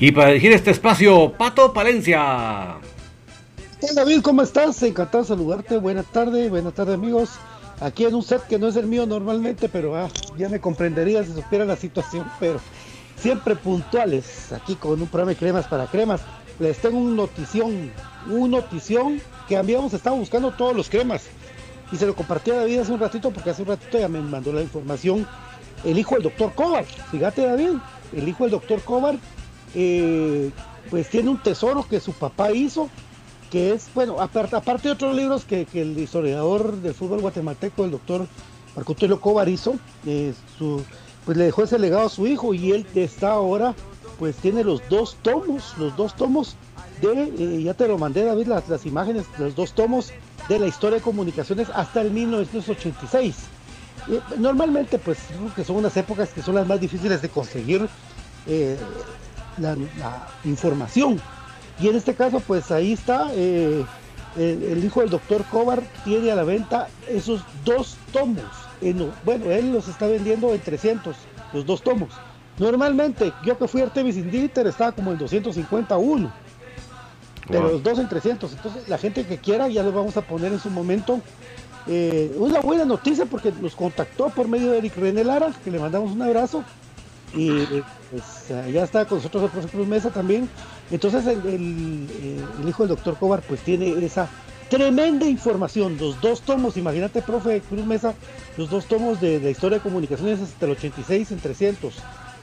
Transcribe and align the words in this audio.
Y 0.00 0.12
para 0.12 0.28
dirigir 0.28 0.52
este 0.52 0.70
espacio, 0.70 1.32
Pato 1.36 1.72
Palencia. 1.72 2.76
Hola 3.80 3.92
David, 3.94 4.20
¿cómo 4.22 4.42
estás? 4.42 4.80
Encantado 4.84 5.24
de 5.24 5.28
saludarte. 5.28 5.76
Buenas 5.78 6.06
tardes, 6.06 6.48
buenas 6.48 6.72
tardes 6.72 6.94
amigos. 6.94 7.30
aquí 7.80 8.04
en 8.04 8.14
un 8.14 8.22
set 8.22 8.46
que 8.46 8.60
no 8.60 8.68
es 8.68 8.76
el 8.76 8.86
mío 8.86 9.06
normalmente, 9.06 9.68
pero 9.68 9.96
ah, 9.96 10.08
ya 10.36 10.48
me 10.48 10.60
comprendería 10.60 11.24
si 11.24 11.32
supiera 11.32 11.64
la 11.64 11.74
situación, 11.74 12.30
pero 12.38 12.60
siempre 13.16 13.56
puntuales, 13.56 14.52
aquí 14.52 14.76
con 14.76 15.02
un 15.02 15.08
programa 15.08 15.30
de 15.30 15.36
cremas 15.36 15.66
para 15.66 15.86
cremas. 15.86 16.20
Les 16.60 16.78
tengo 16.78 16.98
un 16.98 17.16
notición, 17.16 17.90
un 18.30 18.52
notición 18.52 19.20
que 19.48 19.56
habíamos 19.56 19.92
estado 19.94 20.14
buscando 20.14 20.52
todos 20.52 20.76
los 20.76 20.88
cremas. 20.88 21.24
Y 21.90 21.96
se 21.96 22.06
lo 22.06 22.14
compartí 22.14 22.52
a 22.52 22.56
David 22.58 22.78
hace 22.78 22.92
un 22.92 23.00
ratito, 23.00 23.32
porque 23.32 23.50
hace 23.50 23.62
un 23.62 23.68
ratito 23.68 23.98
ya 23.98 24.06
me 24.06 24.20
mandó 24.20 24.52
la 24.52 24.62
información 24.62 25.26
el 25.84 25.98
hijo 25.98 26.14
del 26.14 26.22
doctor 26.22 26.52
Cobar. 26.54 26.84
Fíjate 26.84 27.42
David, 27.42 27.70
el 28.12 28.28
hijo 28.28 28.44
del 28.44 28.52
doctor 28.52 28.80
Cobar, 28.82 29.16
eh, 29.74 30.50
pues 30.90 31.08
tiene 31.08 31.30
un 31.30 31.42
tesoro 31.42 31.86
que 31.88 32.00
su 32.00 32.12
papá 32.12 32.52
hizo, 32.52 32.88
que 33.50 33.72
es, 33.72 33.88
bueno, 33.94 34.20
aparte, 34.20 34.88
de 34.88 34.90
otros 34.90 35.14
libros 35.14 35.44
que, 35.44 35.66
el 35.74 35.98
historiador 35.98 36.76
del 36.76 36.94
fútbol 36.94 37.20
guatemalteco, 37.20 37.84
el 37.84 37.92
doctor 37.92 38.26
Marco 38.76 38.92
Antonio 38.92 39.20
Cobar 39.20 39.48
hizo, 39.48 39.76
eh, 40.06 40.34
pues 41.24 41.36
le 41.36 41.44
dejó 41.44 41.64
ese 41.64 41.78
legado 41.78 42.06
a 42.06 42.10
su 42.10 42.26
hijo 42.26 42.54
y 42.54 42.72
él 42.72 42.86
está 42.94 43.32
ahora, 43.32 43.74
pues 44.18 44.36
tiene 44.36 44.64
los 44.64 44.86
dos 44.88 45.16
tomos, 45.22 45.74
los 45.78 45.96
dos 45.96 46.14
tomos 46.14 46.56
de, 47.00 47.32
eh, 47.38 47.62
ya 47.62 47.74
te 47.74 47.88
lo 47.88 47.98
mandé 47.98 48.24
David, 48.24 48.46
las, 48.46 48.68
las 48.68 48.86
imágenes, 48.86 49.24
los 49.38 49.54
dos 49.54 49.72
tomos 49.72 50.12
de 50.48 50.58
la 50.58 50.66
historia 50.66 50.98
de 50.98 51.02
comunicaciones 51.02 51.68
hasta 51.74 52.00
el 52.00 52.10
1986. 52.10 53.36
Eh, 54.10 54.20
normalmente, 54.38 54.98
pues, 54.98 55.18
que 55.54 55.64
son 55.64 55.76
unas 55.76 55.96
épocas 55.96 56.30
que 56.30 56.42
son 56.42 56.54
las 56.54 56.66
más 56.66 56.80
difíciles 56.80 57.20
de 57.22 57.28
conseguir 57.28 57.88
la, 59.60 59.76
información. 60.44 61.20
Y 61.80 61.88
en 61.88 61.96
este 61.96 62.14
caso, 62.14 62.40
pues 62.40 62.70
ahí 62.70 62.92
está, 62.92 63.32
el, 63.32 63.84
hijo 64.84 65.00
del 65.00 65.10
doctor 65.10 65.44
Cobar 65.44 65.82
tiene 66.04 66.30
a 66.30 66.34
la 66.34 66.44
venta 66.44 66.88
esos 67.08 67.42
dos 67.64 67.96
tomos. 68.12 68.44
bueno, 69.24 69.46
él 69.50 69.72
los 69.72 69.88
está 69.88 70.06
vendiendo 70.06 70.52
en 70.52 70.60
300, 70.60 71.16
los 71.52 71.66
dos 71.66 71.82
tomos. 71.82 72.10
Normalmente, 72.58 73.32
yo 73.44 73.56
que 73.56 73.68
fui 73.68 73.80
a 73.80 73.84
Artemis 73.84 74.16
Inditer 74.16 74.66
estaba 74.66 74.90
como 74.90 75.12
en 75.12 75.18
251 75.18 76.32
pero 77.48 77.72
los 77.72 77.82
dos 77.82 77.98
en 77.98 78.08
300. 78.08 78.52
Entonces, 78.52 78.88
la 78.88 78.98
gente 78.98 79.24
que 79.24 79.38
quiera, 79.38 79.68
ya 79.68 79.82
lo 79.82 79.92
vamos 79.92 80.16
a 80.16 80.22
poner 80.22 80.52
en 80.52 80.60
su 80.60 80.70
momento. 80.70 81.20
Eh, 81.86 82.34
una 82.36 82.60
buena 82.60 82.84
noticia 82.84 83.24
porque 83.24 83.52
nos 83.60 83.74
contactó 83.74 84.28
por 84.28 84.46
medio 84.46 84.70
de 84.70 84.78
Eric 84.78 84.96
René 84.96 85.24
Lara, 85.24 85.52
que 85.64 85.70
le 85.70 85.78
mandamos 85.78 86.12
un 86.12 86.20
abrazo. 86.22 86.62
Y 87.34 87.82
pues, 88.10 88.48
ya 88.72 88.84
está 88.84 89.04
con 89.04 89.18
nosotros 89.18 89.44
el 89.44 89.50
profesor 89.50 89.70
Cruz 89.70 89.88
Mesa 89.88 90.10
también. 90.10 90.48
Entonces, 90.90 91.26
el, 91.26 91.38
eh, 91.46 92.40
el, 92.62 92.68
hijo 92.68 92.84
del 92.84 92.96
doctor 92.96 93.18
Cobar, 93.18 93.42
pues 93.42 93.60
tiene 93.60 94.04
esa 94.04 94.28
tremenda 94.70 95.26
información. 95.26 95.98
Los 95.98 96.20
dos 96.20 96.42
tomos, 96.42 96.76
imagínate, 96.76 97.22
profe 97.22 97.60
Cruz 97.60 97.84
Mesa, 97.84 98.14
los 98.56 98.70
dos 98.70 98.86
tomos 98.86 99.20
de, 99.20 99.40
de 99.40 99.50
historia 99.50 99.78
de 99.78 99.82
comunicaciones 99.82 100.40
hasta 100.40 100.66
el 100.66 100.72
86 100.72 101.32
en 101.32 101.38
300. 101.38 101.94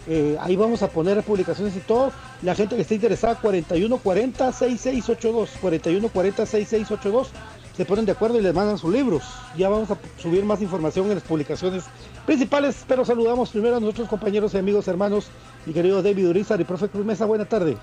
Eh, 0.07 0.37
ahí 0.39 0.55
vamos 0.55 0.83
a 0.83 0.89
poner 0.89 1.23
publicaciones 1.23 1.75
y 1.75 1.79
todo. 1.79 2.11
La 2.41 2.53
gente 2.55 2.75
que 2.75 2.83
esté 2.83 2.95
interesada, 2.95 3.39
4140-6682. 3.41 5.49
4140-6682. 5.61 7.27
Se 7.75 7.85
ponen 7.85 8.05
de 8.05 8.13
acuerdo 8.13 8.39
y 8.39 8.41
les 8.41 8.53
mandan 8.53 8.77
sus 8.77 8.93
libros. 8.93 9.23
Ya 9.57 9.67
vamos 9.69 9.89
a 9.91 9.97
subir 10.17 10.45
más 10.45 10.61
información 10.61 11.07
en 11.07 11.15
las 11.15 11.23
publicaciones 11.23 11.83
principales. 12.25 12.85
Pero 12.87 13.05
saludamos 13.05 13.49
primero 13.51 13.77
a 13.77 13.79
nuestros 13.79 14.09
compañeros 14.09 14.53
y 14.53 14.57
amigos 14.57 14.87
hermanos, 14.87 15.29
mi 15.65 15.73
querido 15.73 16.01
David 16.01 16.29
Urizar 16.29 16.59
y 16.59 16.63
profe 16.63 16.89
Cruz 16.89 17.05
Mesa. 17.05 17.25
Buena 17.25 17.45
tarde. 17.45 17.77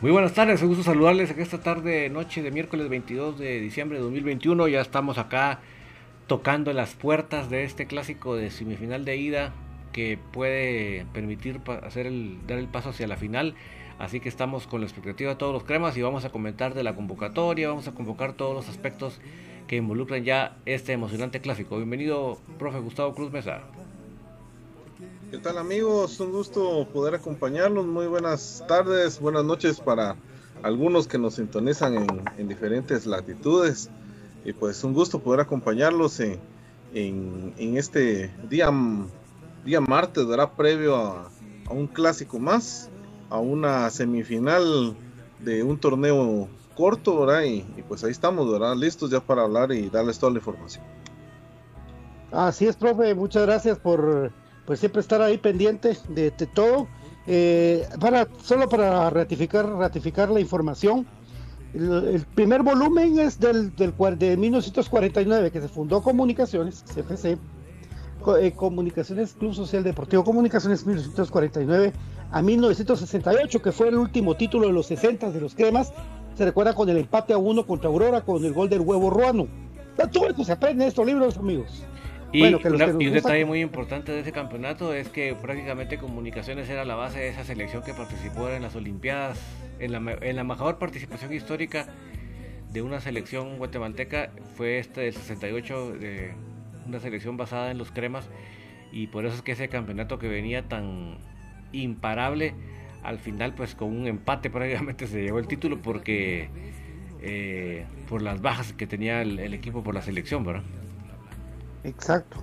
Muy 0.00 0.10
buenas 0.10 0.32
tardes, 0.32 0.60
un 0.62 0.68
gusto 0.68 0.82
saludarles 0.82 1.30
en 1.30 1.40
esta 1.40 1.58
tarde, 1.58 2.10
noche 2.10 2.42
de 2.42 2.50
miércoles 2.50 2.88
22 2.88 3.38
de 3.38 3.60
diciembre 3.60 3.98
de 3.98 4.04
2021. 4.04 4.66
Ya 4.66 4.80
estamos 4.80 5.16
acá 5.16 5.60
tocando 6.26 6.72
las 6.72 6.94
puertas 6.94 7.50
de 7.50 7.62
este 7.62 7.86
clásico 7.86 8.34
de 8.34 8.50
semifinal 8.50 9.04
de 9.04 9.16
ida 9.16 9.52
que 9.92 10.18
puede 10.32 11.06
permitir 11.12 11.60
hacer 11.84 12.10
dar 12.48 12.58
el 12.58 12.66
paso 12.66 12.90
hacia 12.90 13.06
la 13.06 13.16
final. 13.16 13.54
Así 13.98 14.18
que 14.18 14.28
estamos 14.28 14.66
con 14.66 14.80
la 14.80 14.86
expectativa 14.88 15.30
de 15.30 15.36
todos 15.36 15.52
los 15.52 15.62
cremas 15.62 15.96
y 15.96 16.02
vamos 16.02 16.24
a 16.24 16.30
comentar 16.30 16.74
de 16.74 16.82
la 16.82 16.96
convocatoria, 16.96 17.68
vamos 17.68 17.86
a 17.86 17.92
convocar 17.92 18.32
todos 18.32 18.54
los 18.54 18.68
aspectos 18.68 19.20
que 19.68 19.76
involucran 19.76 20.24
ya 20.24 20.56
este 20.66 20.92
emocionante 20.92 21.40
clásico. 21.40 21.76
Bienvenido, 21.76 22.38
profe 22.58 22.80
Gustavo 22.80 23.14
Cruz 23.14 23.30
Mesa. 23.30 23.60
¿Qué 25.32 25.38
tal 25.38 25.56
amigos? 25.56 26.20
Un 26.20 26.30
gusto 26.30 26.86
poder 26.92 27.14
acompañarlos. 27.14 27.86
Muy 27.86 28.06
buenas 28.06 28.62
tardes, 28.68 29.18
buenas 29.18 29.42
noches 29.42 29.80
para 29.80 30.14
algunos 30.62 31.08
que 31.08 31.16
nos 31.16 31.36
sintonizan 31.36 32.06
en, 32.36 32.48
diferentes 32.48 33.06
latitudes. 33.06 33.88
Y 34.44 34.52
pues 34.52 34.84
un 34.84 34.92
gusto 34.92 35.20
poder 35.20 35.40
acompañarlos 35.40 36.20
en, 36.20 36.38
en, 36.92 37.78
este 37.78 38.30
día 38.50 38.70
día 39.64 39.80
martes, 39.80 40.28
dará 40.28 40.50
previo 40.50 40.96
a, 40.96 41.30
un 41.70 41.86
clásico 41.86 42.38
más, 42.38 42.90
a 43.30 43.38
una 43.38 43.88
semifinal 43.88 44.94
de 45.38 45.62
un 45.62 45.78
torneo 45.78 46.46
corto, 46.76 47.20
¿verdad? 47.20 47.44
Y, 47.44 47.62
pues 47.88 48.04
ahí 48.04 48.10
estamos, 48.10 48.52
¿verdad? 48.52 48.76
Listos 48.76 49.10
ya 49.10 49.20
para 49.20 49.44
hablar 49.44 49.72
y 49.72 49.88
darles 49.88 50.18
toda 50.18 50.32
la 50.32 50.40
información. 50.40 50.84
Así 52.30 52.66
es, 52.66 52.76
profe, 52.76 53.14
muchas 53.14 53.46
gracias 53.46 53.78
por 53.78 54.30
pues 54.66 54.80
siempre 54.80 55.00
estar 55.00 55.20
ahí 55.20 55.38
pendiente 55.38 55.96
de, 56.08 56.30
todo. 56.30 56.88
Eh, 57.26 57.86
solo 58.42 58.68
para 58.68 59.10
ratificar, 59.10 59.66
ratificar 59.66 60.30
la 60.30 60.40
información, 60.40 61.06
el, 61.74 62.26
primer 62.34 62.62
volumen 62.62 63.18
es 63.18 63.40
del, 63.40 63.74
del, 63.76 63.94
de 64.18 64.36
1949, 64.36 65.50
que 65.50 65.60
se 65.60 65.68
fundó 65.68 66.02
Comunicaciones, 66.02 66.84
CFC, 66.94 67.38
eh, 68.38 68.52
Comunicaciones 68.52 69.32
Club 69.32 69.54
Social 69.54 69.82
Deportivo 69.82 70.22
Comunicaciones 70.22 70.86
1949 70.86 71.92
a 72.30 72.42
1968, 72.42 73.62
que 73.62 73.72
fue 73.72 73.88
el 73.88 73.96
último 73.96 74.36
título 74.36 74.66
de 74.66 74.72
los 74.72 74.86
60 74.86 75.30
de 75.30 75.40
los 75.40 75.54
cremas. 75.54 75.92
Se 76.36 76.44
recuerda 76.44 76.74
con 76.74 76.88
el 76.88 76.98
empate 76.98 77.32
a 77.32 77.38
uno 77.38 77.66
contra 77.66 77.88
Aurora 77.88 78.20
con 78.20 78.44
el 78.44 78.52
gol 78.52 78.68
del 78.68 78.80
huevo 78.80 79.10
ruano. 79.10 79.48
Todo 80.12 80.28
esto 80.28 80.44
se 80.44 80.52
aprende 80.52 80.84
en 80.84 80.88
estos 80.88 81.06
libros, 81.06 81.36
amigos. 81.36 81.84
Y, 82.32 82.54
un 82.54 83.12
detalle 83.12 83.44
muy 83.44 83.60
importante 83.60 84.10
de 84.10 84.20
ese 84.20 84.32
campeonato 84.32 84.94
es 84.94 85.08
que 85.08 85.34
prácticamente 85.34 85.98
Comunicaciones 85.98 86.68
era 86.70 86.84
la 86.84 86.94
base 86.94 87.18
de 87.18 87.28
esa 87.28 87.44
selección 87.44 87.82
que 87.82 87.92
participó 87.92 88.48
en 88.48 88.62
las 88.62 88.74
Olimpiadas, 88.74 89.38
en 89.78 89.92
la, 89.92 90.16
en 90.20 90.36
la 90.36 90.44
mejor 90.44 90.78
participación 90.78 91.32
histórica 91.32 91.86
de 92.72 92.80
una 92.80 93.00
selección 93.00 93.58
guatemalteca 93.58 94.30
fue 94.56 94.78
este 94.78 95.02
del 95.02 95.12
68 95.12 95.92
de 95.92 96.32
una 96.86 97.00
selección 97.00 97.36
basada 97.36 97.70
en 97.70 97.78
los 97.78 97.90
cremas 97.90 98.28
y 98.92 99.08
por 99.08 99.26
eso 99.26 99.36
es 99.36 99.42
que 99.42 99.52
ese 99.52 99.68
campeonato 99.68 100.18
que 100.18 100.28
venía 100.28 100.68
tan 100.68 101.18
imparable 101.72 102.54
al 103.02 103.18
final 103.18 103.54
pues 103.54 103.74
con 103.74 103.94
un 103.94 104.06
empate 104.06 104.48
prácticamente 104.48 105.06
se 105.06 105.22
llevó 105.22 105.38
el 105.38 105.46
título 105.46 105.82
porque 105.82 106.48
eh, 107.20 107.84
por 108.08 108.22
las 108.22 108.40
bajas 108.40 108.72
que 108.72 108.86
tenía 108.86 109.22
el, 109.22 109.54
equipo 109.54 109.82
por 109.82 109.94
la 109.94 110.02
selección, 110.02 110.44
¿verdad? 110.44 110.64
Exacto. 111.84 112.38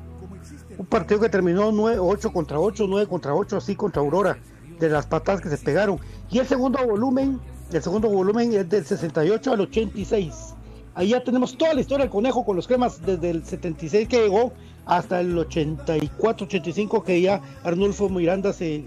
Un 0.78 0.86
partido 0.86 1.20
que 1.20 1.30
terminó 1.30 1.72
9, 1.72 2.00
8 2.00 2.32
contra 2.32 2.60
8, 2.60 2.86
9 2.88 3.08
contra 3.08 3.34
8, 3.34 3.58
así 3.58 3.76
contra 3.76 4.02
Aurora, 4.02 4.38
de 4.80 4.90
las 4.90 5.06
patadas 5.06 5.42
que 5.42 5.50
se 5.50 5.58
pegaron. 5.58 6.00
Y 6.30 6.40
el 6.40 6.48
segundo 6.48 6.80
volumen, 6.86 7.40
el 7.72 7.84
segundo 7.84 8.10
volumen 8.10 8.54
es 8.54 8.70
del 8.70 8.86
68 8.86 9.52
al 9.52 9.62
86. 9.62 10.56
Ahí 10.96 11.10
ya 11.10 11.24
tenemos 11.24 11.58
toda 11.58 11.74
la 11.74 11.82
historia 11.82 12.06
del 12.06 12.12
conejo 12.12 12.46
con 12.46 12.56
los 12.56 12.68
cremas 12.68 13.06
desde 13.06 13.30
el 13.30 13.46
76 13.46 14.08
que 14.08 14.24
llegó 14.24 14.54
hasta 14.86 15.20
el 15.22 15.38
84, 15.38 16.48
85 16.48 17.04
que 17.04 17.22
ya 17.22 17.42
Arnulfo 17.64 18.10
Miranda 18.10 18.54
se, 18.54 18.86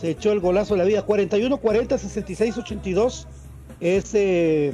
se 0.00 0.10
echó 0.10 0.32
el 0.32 0.40
golazo 0.40 0.74
de 0.74 0.78
la 0.78 0.84
vida. 0.84 1.02
41, 1.02 1.56
40, 1.56 1.98
66, 1.98 2.58
82 2.58 3.26
es 3.80 4.14
eh, 4.14 4.72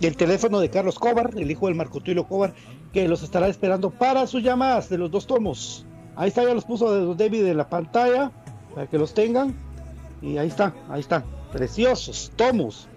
el 0.00 0.16
teléfono 0.16 0.60
de 0.60 0.70
Carlos 0.70 0.98
Cobar, 0.98 1.30
el 1.36 1.50
hijo 1.50 1.66
del 1.66 1.74
Marco 1.74 2.00
Tulio 2.00 2.24
Cobar, 2.24 2.54
que 2.92 3.08
los 3.08 3.22
estará 3.22 3.48
esperando 3.48 3.90
para 3.90 4.26
sus 4.26 4.42
llamadas 4.42 4.88
de 4.88 4.98
los 4.98 5.10
dos 5.10 5.26
tomos. 5.26 5.84
Ahí 6.14 6.28
está, 6.28 6.44
ya 6.44 6.54
los 6.54 6.64
puso 6.64 7.14
David 7.14 7.46
en 7.46 7.56
la 7.56 7.68
pantalla 7.68 8.32
para 8.74 8.86
que 8.86 8.98
los 8.98 9.12
tengan. 9.14 9.54
Y 10.22 10.38
ahí 10.38 10.48
está, 10.48 10.74
ahí 10.88 11.00
están, 11.00 11.24
preciosos 11.52 12.32
tomos 12.36 12.88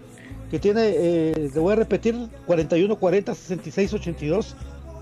que 0.50 0.58
tiene, 0.58 0.80
eh, 0.84 1.50
le 1.54 1.60
voy 1.60 1.74
a 1.74 1.76
repetir, 1.76 2.16
41 2.46 2.96
40 2.96 3.34
66 3.34 3.94
82 3.94 4.56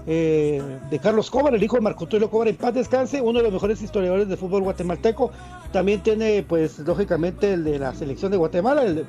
de 0.09 1.01
Carlos 1.03 1.31
Cobar, 1.31 1.55
el 1.55 1.63
hijo 1.63 1.77
de 1.77 1.83
Marco 1.83 2.07
Tulio 2.07 2.31
Cobar, 2.31 2.49
en 2.49 2.57
paz 2.57 2.73
descanse, 2.73 3.21
uno 3.21 3.41
de 3.41 3.45
los 3.45 3.53
mejores 3.53 3.83
historiadores 3.83 4.27
de 4.27 4.39
fútbol 4.39 4.63
guatemalteco. 4.63 5.31
También 5.71 6.03
tiene, 6.03 6.43
pues, 6.49 6.79
lógicamente, 6.79 7.53
el 7.53 7.65
de 7.65 7.79
la 7.79 7.95
selección 7.95 8.31
de 8.31 8.39
Guatemala, 8.39 8.85
el 8.85 9.05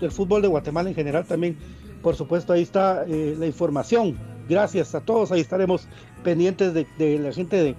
del 0.00 0.10
fútbol 0.10 0.42
de 0.42 0.48
Guatemala 0.48 0.88
en 0.88 0.96
general 0.96 1.24
también. 1.24 1.56
Por 2.02 2.16
supuesto, 2.16 2.52
ahí 2.52 2.62
está 2.62 3.04
eh, 3.06 3.36
la 3.38 3.46
información. 3.46 4.18
Gracias 4.50 4.94
a 4.94 5.00
todos, 5.00 5.32
ahí 5.32 5.40
estaremos 5.40 5.86
pendientes 6.22 6.74
de, 6.74 7.18
la 7.18 7.32
gente 7.32 7.56
de, 7.62 7.76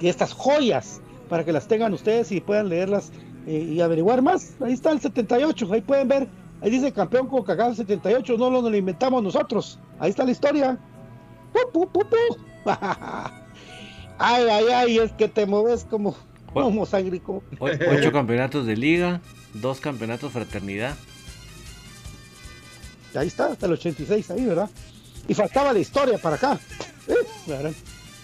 estas 0.00 0.34
joyas 0.34 1.00
para 1.30 1.44
que 1.44 1.52
las 1.52 1.66
tengan 1.66 1.94
ustedes 1.94 2.30
y 2.32 2.40
puedan 2.40 2.68
leerlas 2.68 3.10
eh, 3.46 3.70
y 3.72 3.80
averiguar 3.80 4.20
más. 4.20 4.54
Ahí 4.60 4.74
está 4.74 4.90
el 4.90 5.00
78, 5.00 5.72
ahí 5.72 5.80
pueden 5.80 6.08
ver 6.08 6.28
Ahí 6.60 6.70
dice 6.70 6.92
campeón 6.92 7.28
con 7.28 7.44
cagado 7.44 7.74
78, 7.74 8.36
no 8.36 8.50
lo, 8.50 8.76
inventamos 8.76 9.22
nosotros. 9.22 9.78
Ahí 9.98 10.10
está 10.10 10.24
la 10.24 10.32
historia. 10.32 10.78
Ay, 14.20 14.44
ay, 14.50 14.64
ay, 14.74 14.98
es 14.98 15.12
que 15.12 15.28
te 15.28 15.46
mueves 15.46 15.84
como, 15.84 16.16
como 16.52 16.84
sangrico. 16.84 17.44
Ocho 17.60 18.10
campeonatos 18.10 18.66
de 18.66 18.76
liga, 18.76 19.20
dos 19.54 19.78
campeonatos 19.78 20.32
fraternidad. 20.32 20.96
Ahí 23.14 23.28
está, 23.28 23.46
hasta 23.46 23.66
el 23.66 23.74
86, 23.74 24.32
ahí, 24.32 24.44
¿verdad? 24.44 24.68
Y 25.28 25.34
faltaba 25.34 25.72
la 25.72 25.78
historia 25.78 26.18
para 26.18 26.36
acá. 26.36 26.58
¿Eh? 27.06 27.72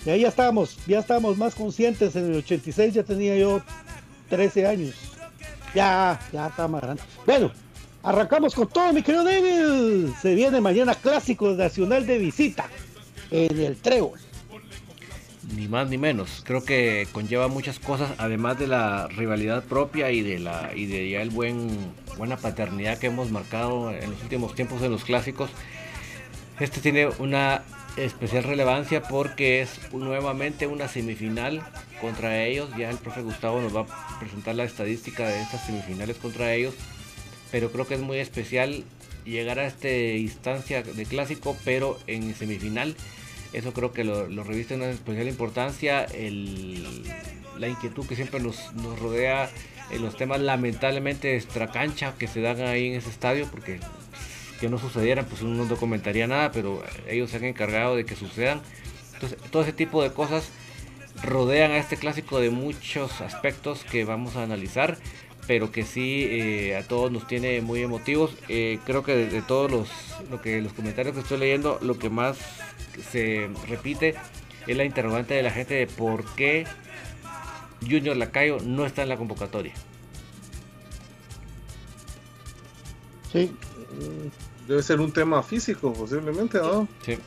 Y 0.06 0.10
ahí 0.10 0.20
ya 0.22 0.28
estábamos, 0.28 0.76
ya 0.86 0.98
estábamos 0.98 1.36
más 1.38 1.54
conscientes. 1.54 2.16
En 2.16 2.32
el 2.32 2.38
86 2.38 2.94
ya 2.94 3.02
tenía 3.02 3.36
yo 3.36 3.62
13 4.30 4.66
años. 4.66 4.94
Ya, 5.74 6.20
ya 6.32 6.46
está 6.46 6.66
más 6.66 6.82
grande. 6.82 7.02
Bueno, 7.26 7.50
arrancamos 8.02 8.54
con 8.54 8.68
todo, 8.68 8.92
mi 8.92 9.02
querido 9.02 9.24
David. 9.24 10.08
Se 10.20 10.34
viene 10.34 10.60
mañana 10.60 10.94
Clásico 10.94 11.50
Nacional 11.50 12.06
de 12.06 12.18
Visita 12.18 12.68
en 13.30 13.58
el 13.58 13.76
Trébol. 13.76 14.18
Ni 15.54 15.68
más 15.68 15.88
ni 15.88 15.98
menos. 15.98 16.42
Creo 16.44 16.64
que 16.64 17.06
conlleva 17.12 17.48
muchas 17.48 17.78
cosas, 17.78 18.12
además 18.18 18.58
de 18.58 18.66
la 18.66 19.08
rivalidad 19.08 19.64
propia 19.64 20.10
y 20.10 20.22
de 20.22 20.38
la 20.38 20.70
y 20.74 20.86
de 20.86 21.10
ya 21.10 21.22
el 21.22 21.30
buen 21.30 21.68
buena 22.16 22.36
paternidad 22.36 22.98
que 22.98 23.08
hemos 23.08 23.30
marcado 23.30 23.90
en 23.90 24.10
los 24.10 24.22
últimos 24.22 24.54
tiempos 24.54 24.82
en 24.82 24.90
los 24.90 25.04
clásicos. 25.04 25.50
Este 26.60 26.80
tiene 26.80 27.08
una 27.18 27.62
especial 27.96 28.44
relevancia 28.44 29.02
porque 29.02 29.60
es 29.60 29.92
nuevamente 29.92 30.68
una 30.68 30.86
semifinal 30.86 31.62
contra 32.00 32.44
ellos. 32.44 32.70
Ya 32.78 32.90
el 32.90 32.98
profe 32.98 33.22
Gustavo 33.22 33.60
nos 33.60 33.74
va 33.74 33.80
a 33.80 34.20
presentar 34.20 34.54
la 34.54 34.62
estadística 34.62 35.26
de 35.26 35.40
estas 35.42 35.66
semifinales 35.66 36.16
contra 36.16 36.52
ellos. 36.54 36.74
Pero 37.50 37.72
creo 37.72 37.88
que 37.88 37.94
es 37.94 38.00
muy 38.00 38.18
especial 38.18 38.84
llegar 39.24 39.58
a 39.58 39.66
esta 39.66 39.90
instancia 39.90 40.82
de 40.82 41.06
clásico, 41.06 41.56
pero 41.64 41.98
en 42.06 42.34
semifinal. 42.36 42.94
Eso 43.52 43.72
creo 43.72 43.92
que 43.92 44.04
lo, 44.04 44.26
reviste 44.44 44.74
en 44.74 44.82
una 44.82 44.90
especial 44.90 45.26
importancia. 45.26 46.06
la 47.58 47.68
inquietud 47.68 48.06
que 48.06 48.14
siempre 48.14 48.38
nos, 48.38 48.72
nos 48.74 48.96
rodea 49.00 49.50
en 49.90 50.02
los 50.02 50.16
temas 50.16 50.40
lamentablemente 50.40 51.36
extra 51.36 51.70
cancha 51.70 52.14
que 52.18 52.28
se 52.28 52.40
dan 52.40 52.60
ahí 52.62 52.88
en 52.88 52.94
ese 52.94 53.10
estadio, 53.10 53.48
porque 53.50 53.80
que 54.64 54.70
no 54.70 54.78
sucedieran, 54.78 55.26
pues 55.26 55.42
uno 55.42 55.56
no 55.56 55.66
documentaría 55.66 56.26
nada, 56.26 56.50
pero 56.50 56.82
ellos 57.06 57.30
se 57.30 57.36
han 57.36 57.44
encargado 57.44 57.96
de 57.96 58.06
que 58.06 58.16
sucedan. 58.16 58.62
Entonces, 59.12 59.38
todo 59.50 59.62
ese 59.62 59.74
tipo 59.74 60.02
de 60.02 60.10
cosas 60.10 60.48
rodean 61.22 61.72
a 61.72 61.76
este 61.76 61.98
clásico 61.98 62.40
de 62.40 62.48
muchos 62.48 63.20
aspectos 63.20 63.84
que 63.84 64.06
vamos 64.06 64.36
a 64.36 64.42
analizar, 64.42 64.96
pero 65.46 65.70
que 65.70 65.82
sí 65.82 66.26
eh, 66.30 66.76
a 66.76 66.88
todos 66.88 67.12
nos 67.12 67.26
tiene 67.26 67.60
muy 67.60 67.82
emotivos. 67.82 68.34
Eh, 68.48 68.78
creo 68.86 69.02
que 69.02 69.14
de, 69.14 69.42
todos 69.42 69.70
los, 69.70 69.90
lo 70.30 70.40
que, 70.40 70.62
los 70.62 70.72
comentarios 70.72 71.14
que 71.14 71.20
estoy 71.20 71.40
leyendo, 71.40 71.78
lo 71.82 71.98
que 71.98 72.08
más 72.08 72.38
se 73.12 73.50
repite 73.68 74.14
es 74.66 74.76
la 74.78 74.84
interrogante 74.84 75.34
de 75.34 75.42
la 75.42 75.50
gente 75.50 75.74
de 75.74 75.86
por 75.86 76.24
qué 76.36 76.64
Junior 77.82 78.16
Lacayo 78.16 78.60
no 78.64 78.86
está 78.86 79.02
en 79.02 79.10
la 79.10 79.18
convocatoria. 79.18 79.74
Sí, 83.30 83.50
Debe 84.66 84.82
ser 84.82 85.00
un 85.00 85.12
tema 85.12 85.42
físico, 85.42 85.92
posiblemente, 85.92 86.58
¿no? 86.58 86.88
Sí. 87.04 87.18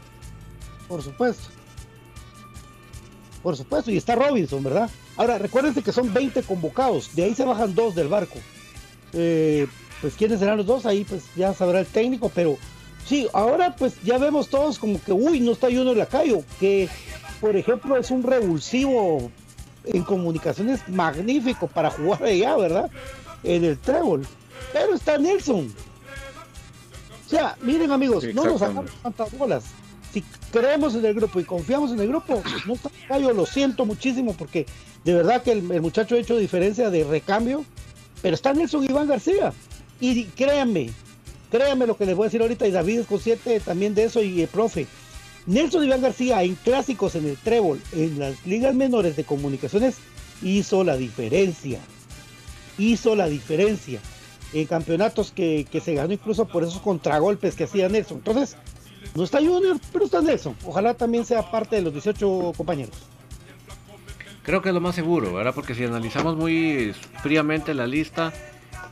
Por 0.87 1.01
supuesto. 1.01 1.49
Por 3.43 3.55
supuesto, 3.55 3.91
y 3.91 3.97
está 3.97 4.15
Robinson, 4.15 4.63
¿verdad? 4.63 4.89
Ahora, 5.15 5.37
recuérdense 5.37 5.81
que 5.81 5.91
son 5.91 6.13
20 6.13 6.43
convocados, 6.43 7.15
de 7.15 7.23
ahí 7.23 7.35
se 7.35 7.45
bajan 7.45 7.75
dos 7.75 7.95
del 7.95 8.07
barco. 8.07 8.39
Eh, 9.13 9.67
pues 10.01 10.15
quiénes 10.15 10.39
serán 10.39 10.57
los 10.57 10.65
dos, 10.65 10.85
ahí 10.85 11.03
pues 11.03 11.23
ya 11.35 11.53
sabrá 11.53 11.79
el 11.79 11.85
técnico, 11.85 12.31
pero 12.33 12.57
sí, 13.05 13.27
ahora 13.33 13.75
pues 13.75 14.01
ya 14.03 14.17
vemos 14.17 14.49
todos 14.49 14.77
como 14.79 15.01
que, 15.01 15.11
uy, 15.11 15.39
no 15.39 15.53
está 15.53 15.67
Junior 15.67 15.95
Lacayo, 15.95 16.43
que 16.59 16.89
por 17.39 17.55
ejemplo 17.55 17.97
es 17.97 18.11
un 18.11 18.23
revulsivo 18.23 19.31
en 19.85 20.03
comunicaciones 20.03 20.87
magnífico 20.87 21.67
para 21.67 21.89
jugar 21.89 22.23
allá, 22.23 22.55
¿verdad? 22.57 22.91
En 23.43 23.63
el 23.63 23.77
trébol. 23.77 24.27
Pero 24.73 24.93
está 24.95 25.17
Nelson, 25.17 25.73
o 27.27 27.29
sea, 27.29 27.57
miren 27.61 27.91
amigos, 27.91 28.23
no 28.33 28.45
nos 28.45 28.61
sacamos 28.61 28.89
tantas 29.03 29.37
bolas. 29.37 29.65
Si 30.13 30.23
creemos 30.49 30.95
en 30.95 31.05
el 31.05 31.13
grupo 31.13 31.41
y 31.41 31.43
confiamos 31.43 31.91
en 31.91 31.99
el 31.99 32.07
grupo, 32.07 32.41
pues 32.41 32.65
no 32.65 32.75
está 32.75 33.19
yo 33.19 33.33
lo 33.33 33.45
siento 33.45 33.85
muchísimo 33.85 34.33
porque 34.33 34.65
de 35.03 35.13
verdad 35.13 35.43
que 35.43 35.51
el, 35.51 35.81
muchacho 35.81 36.15
ha 36.15 36.19
hecho 36.19 36.37
diferencia 36.37 36.89
de 36.89 37.03
recambio, 37.03 37.65
pero 38.21 38.33
está 38.33 38.53
Nelson 38.53 38.85
Iván 38.85 39.09
García. 39.09 39.51
Y 39.99 40.23
créanme, 40.23 40.89
créanme 41.51 41.85
lo 41.85 41.97
que 41.97 42.05
les 42.05 42.15
voy 42.15 42.23
a 42.23 42.27
decir 42.27 42.41
ahorita, 42.41 42.65
y 42.65 42.71
David 42.71 42.99
es 42.99 43.07
consciente 43.07 43.59
también 43.59 43.93
de 43.93 44.05
eso, 44.05 44.23
y 44.23 44.41
el 44.41 44.47
profe. 44.47 44.87
Nelson 45.47 45.83
Iván 45.83 46.01
García 46.01 46.43
en 46.43 46.55
clásicos 46.55 47.15
en 47.15 47.25
el 47.25 47.35
trébol, 47.35 47.81
en 47.91 48.19
las 48.19 48.45
ligas 48.45 48.73
menores 48.73 49.17
de 49.17 49.25
comunicaciones, 49.25 49.95
hizo 50.41 50.85
la 50.85 50.95
diferencia. 50.95 51.79
Hizo 52.77 53.17
la 53.17 53.27
diferencia 53.27 53.99
en 54.53 54.65
campeonatos 54.65 55.31
que, 55.31 55.67
se 55.83 55.93
ganó 55.93 56.13
incluso 56.13 56.47
por 56.47 56.63
esos 56.63 56.79
contragolpes 56.79 57.55
que 57.55 57.65
hacía 57.65 57.89
Nelson. 57.89 58.17
Entonces, 58.17 58.57
no 59.15 59.23
está 59.23 59.39
Junior, 59.39 59.79
pero 59.91 60.05
está 60.05 60.21
Nelson. 60.21 60.55
Ojalá 60.65 60.93
también 60.93 61.25
sea 61.25 61.49
parte 61.51 61.75
de 61.77 61.81
los 61.81 61.93
18 61.93 62.53
compañeros. 62.55 62.95
Creo 64.43 64.61
que 64.61 64.69
es 64.69 64.75
lo 64.75 64.81
más 64.81 64.95
seguro, 64.95 65.33
¿verdad? 65.33 65.53
Porque 65.53 65.75
si 65.75 65.83
analizamos 65.83 66.37
muy 66.37 66.95
fríamente 67.21 67.73
la 67.73 67.85
lista, 67.85 68.31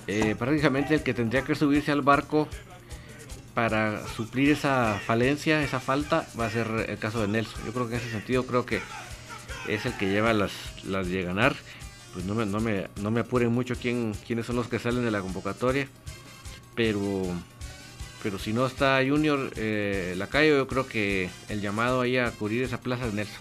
eh, 0.07 0.35
prácticamente 0.37 0.95
el 0.95 1.03
que 1.03 1.13
tendría 1.13 1.43
que 1.43 1.55
subirse 1.55 1.91
al 1.91 2.01
barco 2.01 2.47
para 3.53 4.05
suplir 4.07 4.51
esa 4.51 4.99
falencia, 5.05 5.63
esa 5.63 5.79
falta, 5.79 6.27
va 6.37 6.47
a 6.47 6.49
ser 6.49 6.67
el 6.89 6.97
caso 6.97 7.21
de 7.21 7.29
Nelson. 7.29 7.65
Yo 7.65 7.71
creo 7.71 7.87
que 7.87 7.95
en 7.95 8.01
ese 8.01 8.11
sentido 8.11 8.45
creo 8.45 8.65
que 8.65 8.81
es 9.69 9.85
el 9.85 9.93
que 9.93 10.09
lleva 10.09 10.33
las, 10.33 10.51
las 10.83 11.07
de 11.07 11.23
ganar 11.23 11.55
pues 12.15 12.25
no 12.25 12.33
me, 12.33 12.45
no 12.45 12.61
me, 12.61 12.87
no 13.01 13.11
me 13.11 13.19
apuren 13.19 13.51
mucho 13.51 13.75
quién, 13.75 14.15
quiénes 14.25 14.45
son 14.45 14.55
los 14.55 14.69
que 14.69 14.79
salen 14.79 15.03
de 15.03 15.11
la 15.11 15.19
convocatoria. 15.19 15.89
Pero, 16.73 17.01
pero 18.23 18.39
si 18.39 18.53
no 18.53 18.65
está 18.65 19.01
Junior 19.05 19.51
eh, 19.57 20.15
Lacayo, 20.17 20.55
yo 20.55 20.67
creo 20.67 20.87
que 20.87 21.29
el 21.49 21.59
llamado 21.59 21.99
ahí 21.99 22.17
a 22.17 22.31
cubrir 22.31 22.63
esa 22.63 22.79
plaza 22.79 23.05
es 23.05 23.13
Nelson. 23.13 23.35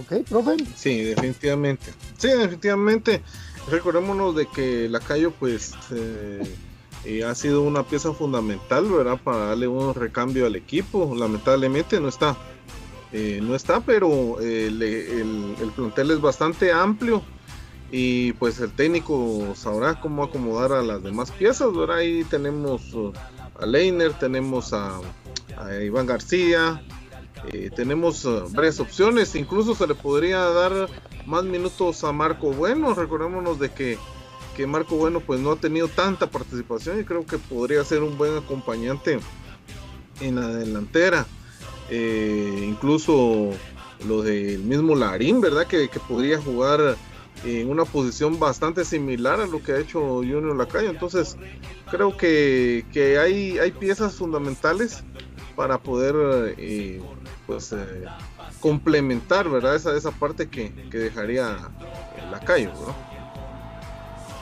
Ok, 0.00 0.26
profe. 0.26 0.56
Sí, 0.74 1.02
definitivamente. 1.02 1.92
Sí, 2.16 2.28
definitivamente. 2.28 3.22
Recordémonos 3.70 4.34
de 4.34 4.46
que 4.46 4.88
Lacayo, 4.88 5.32
pues, 5.32 5.74
eh, 5.90 6.42
eh, 7.04 7.24
ha 7.24 7.34
sido 7.34 7.60
una 7.60 7.82
pieza 7.82 8.14
fundamental, 8.14 8.90
¿verdad? 8.90 9.20
Para 9.22 9.48
darle 9.48 9.68
un 9.68 9.94
recambio 9.94 10.46
al 10.46 10.56
equipo. 10.56 11.14
Lamentablemente 11.14 12.00
no 12.00 12.08
está 12.08 12.38
eh, 13.12 13.40
no 13.42 13.54
está, 13.54 13.80
pero 13.80 14.40
eh, 14.40 14.68
el, 14.68 15.70
plantel 15.76 16.12
es 16.12 16.20
bastante 16.20 16.72
amplio 16.72 17.22
y 17.90 18.32
pues 18.34 18.58
el 18.60 18.72
técnico 18.72 19.52
sabrá 19.54 20.00
cómo 20.00 20.24
acomodar 20.24 20.72
a 20.72 20.82
las 20.82 21.02
demás 21.02 21.30
piezas. 21.30 21.68
Ahora 21.74 21.96
ahí 21.96 22.24
tenemos 22.24 22.94
uh, 22.94 23.12
a 23.60 23.66
Leiner, 23.66 24.14
tenemos 24.14 24.72
a, 24.72 24.98
Iván 25.84 26.06
García, 26.06 26.82
eh, 27.52 27.70
tenemos 27.76 28.24
uh, 28.24 28.48
varias 28.50 28.80
opciones, 28.80 29.34
incluso 29.34 29.74
se 29.74 29.86
le 29.86 29.94
podría 29.94 30.38
dar 30.38 30.88
más 31.26 31.44
minutos 31.44 32.02
a 32.04 32.12
Marco 32.12 32.50
Bueno. 32.50 32.94
Recordémonos 32.94 33.58
de 33.58 33.68
que, 33.68 33.98
que 34.56 34.66
Marco 34.66 34.96
Bueno 34.96 35.20
pues 35.20 35.38
no 35.38 35.52
ha 35.52 35.56
tenido 35.56 35.88
tanta 35.88 36.30
participación 36.30 36.98
y 36.98 37.04
creo 37.04 37.26
que 37.26 37.36
podría 37.36 37.84
ser 37.84 38.02
un 38.02 38.16
buen 38.16 38.38
acompañante 38.38 39.20
en 40.22 40.36
la 40.36 40.48
delantera. 40.48 41.26
Eh, 41.94 42.64
incluso 42.66 43.50
lo 44.08 44.22
del 44.22 44.60
mismo 44.60 44.94
Larín, 44.94 45.42
¿verdad? 45.42 45.66
Que, 45.66 45.90
podría 46.08 46.40
jugar 46.40 46.96
en 47.44 47.68
una 47.68 47.84
posición 47.84 48.40
bastante 48.40 48.86
similar 48.86 49.40
a 49.40 49.46
lo 49.46 49.62
que 49.62 49.72
ha 49.72 49.78
hecho 49.78 50.00
Junior 50.00 50.56
Lacayo. 50.56 50.88
Entonces, 50.88 51.36
creo 51.90 52.16
que, 52.16 52.82
hay, 53.22 53.58
hay 53.58 53.72
piezas 53.72 54.14
fundamentales 54.14 55.04
para 55.54 55.76
poder 55.82 56.54
eh, 56.56 57.02
pues 57.46 57.72
eh, 57.72 58.04
complementar, 58.60 59.50
¿verdad? 59.50 59.76
Esa, 59.76 59.94
esa 59.94 60.12
parte 60.12 60.48
que, 60.48 60.70
dejaría 60.90 61.58
Lacayo, 62.30 62.72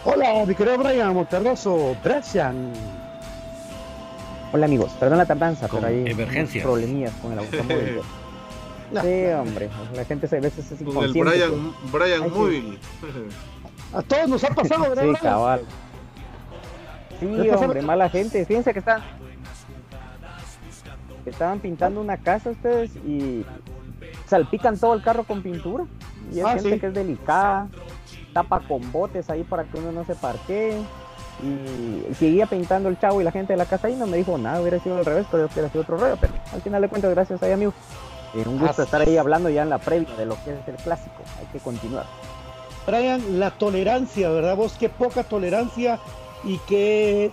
Hola, 0.04 0.46
mi 0.46 0.54
querido 0.54 0.78
Monterroso, 1.12 1.96
Brian. 2.04 2.99
Hola 4.52 4.66
amigos, 4.66 4.90
perdón 4.98 5.18
la 5.18 5.26
tardanza, 5.26 5.68
pero 5.68 5.86
hay 5.86 6.10
emergencia. 6.10 6.62
problemillas 6.62 7.12
con 7.22 7.32
el 7.32 7.38
automóvil. 7.40 8.00
sí, 8.90 9.26
hombre, 9.26 9.70
la 9.94 10.04
gente 10.04 10.26
a 10.26 10.40
veces 10.40 10.72
es 10.72 10.80
inconsciente. 10.80 11.18
Con 11.18 11.28
el 11.28 11.40
Brian, 11.40 11.74
Brian 11.92 12.30
muy... 12.30 12.78
A 13.92 14.02
todos 14.02 14.28
nos 14.28 14.44
ha 14.44 14.50
pasado, 14.50 14.82
¿verdad? 14.82 15.04
Sí, 15.04 15.20
cabal. 15.20 15.62
Sí, 17.18 17.50
hombre, 17.50 17.82
mala 17.82 18.08
gente. 18.08 18.44
Fíjense 18.44 18.72
que 18.72 18.78
están... 18.78 19.02
Estaban 21.26 21.58
pintando 21.58 22.00
una 22.00 22.16
casa 22.16 22.50
ustedes 22.50 22.94
y 22.96 23.44
salpican 24.26 24.78
todo 24.78 24.94
el 24.94 25.02
carro 25.02 25.24
con 25.24 25.42
pintura. 25.42 25.84
Y 26.32 26.38
es 26.38 26.44
ah, 26.44 26.54
gente 26.54 26.78
que 26.78 26.86
es 26.86 26.94
delicada, 26.94 27.68
tapa 28.32 28.60
con 28.60 28.92
botes 28.92 29.28
ahí 29.28 29.42
para 29.42 29.64
que 29.64 29.78
uno 29.78 29.90
no 29.90 30.04
se 30.04 30.14
parquee 30.14 30.80
y 31.42 32.14
seguía 32.14 32.46
pintando 32.46 32.88
el 32.88 32.98
chavo 32.98 33.20
y 33.20 33.24
la 33.24 33.32
gente 33.32 33.52
de 33.52 33.56
la 33.56 33.66
casa 33.66 33.88
ahí 33.88 33.96
no 33.96 34.06
me 34.06 34.16
dijo 34.16 34.36
nada, 34.38 34.60
hubiera 34.60 34.78
sido 34.80 34.98
al 34.98 35.04
revés, 35.04 35.26
pero 35.30 35.46
hubiera 35.46 35.68
sido 35.68 35.82
otro 35.82 35.96
rollo, 35.96 36.16
pero 36.20 36.32
al 36.52 36.62
final 36.62 36.82
de 36.82 36.88
cuentas, 36.88 37.10
gracias 37.10 37.42
ahí 37.42 37.52
amigo. 37.52 37.72
Eh, 38.34 38.44
un 38.46 38.58
gusto 38.58 38.82
estar 38.82 39.00
ahí 39.00 39.16
hablando 39.16 39.48
ya 39.48 39.62
en 39.62 39.70
la 39.70 39.78
previa 39.78 40.14
de 40.16 40.26
lo 40.26 40.36
que 40.44 40.52
es 40.52 40.68
el 40.68 40.76
clásico. 40.76 41.22
Hay 41.38 41.46
que 41.46 41.58
continuar. 41.58 42.06
Brian, 42.86 43.38
la 43.38 43.50
tolerancia, 43.50 44.30
¿verdad? 44.30 44.56
Vos 44.56 44.76
qué 44.78 44.88
poca 44.88 45.24
tolerancia 45.24 45.98
y 46.44 46.58
qué, 46.66 47.30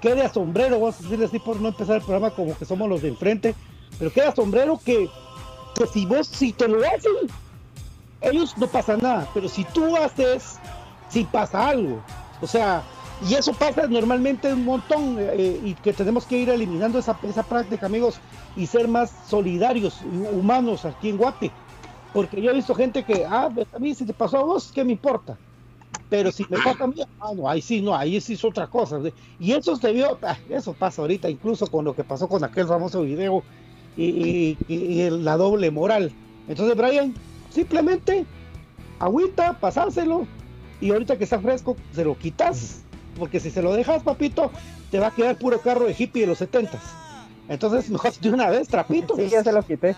qué 0.00 0.14
de 0.14 0.22
asombrero, 0.22 0.78
vos 0.78 1.00
decirle 1.00 1.26
así 1.26 1.38
por 1.38 1.60
no 1.60 1.68
empezar 1.68 1.96
el 1.96 2.02
programa 2.02 2.30
como 2.30 2.56
que 2.56 2.64
somos 2.64 2.88
los 2.88 3.02
de 3.02 3.08
enfrente, 3.08 3.54
pero 3.98 4.12
qué 4.12 4.22
de 4.22 4.28
asombrero 4.28 4.80
que, 4.84 5.08
que 5.74 5.86
si 5.86 6.06
vos, 6.06 6.26
si 6.26 6.52
te 6.52 6.68
lo 6.68 6.78
hacen, 6.78 7.12
ellos 8.20 8.56
no 8.56 8.66
pasa 8.66 8.96
nada, 8.96 9.28
pero 9.34 9.48
si 9.48 9.64
tú 9.64 9.96
haces, 9.96 10.58
si 11.08 11.24
pasa 11.24 11.68
algo. 11.68 12.02
O 12.42 12.46
sea, 12.46 12.82
y 13.28 13.34
eso 13.34 13.52
pasa 13.52 13.86
normalmente 13.86 14.52
un 14.52 14.64
montón 14.64 15.16
eh, 15.18 15.60
y 15.64 15.74
que 15.74 15.92
tenemos 15.92 16.26
que 16.26 16.38
ir 16.38 16.50
eliminando 16.50 16.98
esa, 16.98 17.16
esa 17.22 17.44
práctica, 17.44 17.86
amigos, 17.86 18.16
y 18.56 18.66
ser 18.66 18.88
más 18.88 19.12
solidarios, 19.28 20.00
humanos 20.32 20.84
aquí 20.84 21.08
en 21.08 21.16
Guate. 21.16 21.50
Porque 22.12 22.42
yo 22.42 22.50
he 22.50 22.54
visto 22.54 22.74
gente 22.74 23.04
que, 23.04 23.24
ah, 23.24 23.48
pues, 23.54 23.66
a 23.72 23.78
mí 23.78 23.94
si 23.94 24.04
te 24.04 24.12
pasó 24.12 24.38
a 24.38 24.44
vos, 24.44 24.70
¿qué 24.74 24.84
me 24.84 24.92
importa? 24.92 25.38
Pero 26.10 26.30
si 26.30 26.44
me 26.50 26.58
pasa 26.58 26.84
a 26.84 26.86
mí, 26.86 26.96
ah, 27.20 27.32
no, 27.34 27.48
ahí 27.48 27.62
sí, 27.62 27.80
no, 27.80 27.94
ahí 27.94 28.20
sí 28.20 28.34
es 28.34 28.44
otra 28.44 28.66
cosa. 28.66 29.00
Y 29.38 29.52
eso 29.52 29.76
se 29.76 29.92
vio, 29.92 30.18
ah, 30.22 30.36
eso 30.50 30.74
pasa 30.74 31.00
ahorita, 31.00 31.30
incluso 31.30 31.66
con 31.68 31.84
lo 31.84 31.94
que 31.94 32.04
pasó 32.04 32.28
con 32.28 32.44
aquel 32.44 32.66
famoso 32.66 33.02
video 33.02 33.42
y, 33.96 34.56
la 35.10 35.36
doble 35.36 35.70
moral. 35.70 36.12
Entonces, 36.48 36.76
Brian, 36.76 37.14
simplemente 37.50 38.26
agüita, 38.98 39.58
pasárselo, 39.58 40.26
y 40.82 40.90
ahorita 40.90 41.16
que 41.16 41.24
está 41.24 41.40
fresco, 41.40 41.76
se 41.94 42.04
lo 42.04 42.18
quitas, 42.18 42.82
porque 43.18 43.40
si 43.40 43.50
se 43.50 43.62
lo 43.62 43.72
dejas, 43.72 44.02
papito, 44.02 44.50
te 44.90 44.98
va 44.98 45.06
a 45.06 45.10
quedar 45.14 45.38
puro 45.38 45.60
carro 45.60 45.86
de 45.86 45.96
hippie 45.98 46.22
de 46.22 46.26
los 46.28 46.38
setentas. 46.38 46.82
Entonces, 47.48 47.88
mejor 47.88 48.12
de 48.12 48.30
una 48.30 48.50
vez, 48.50 48.68
trapito. 48.68 49.16
Sí, 49.16 49.28
ya 49.28 49.42
se 49.42 49.52
lo 49.52 49.62
quité. 49.62 49.96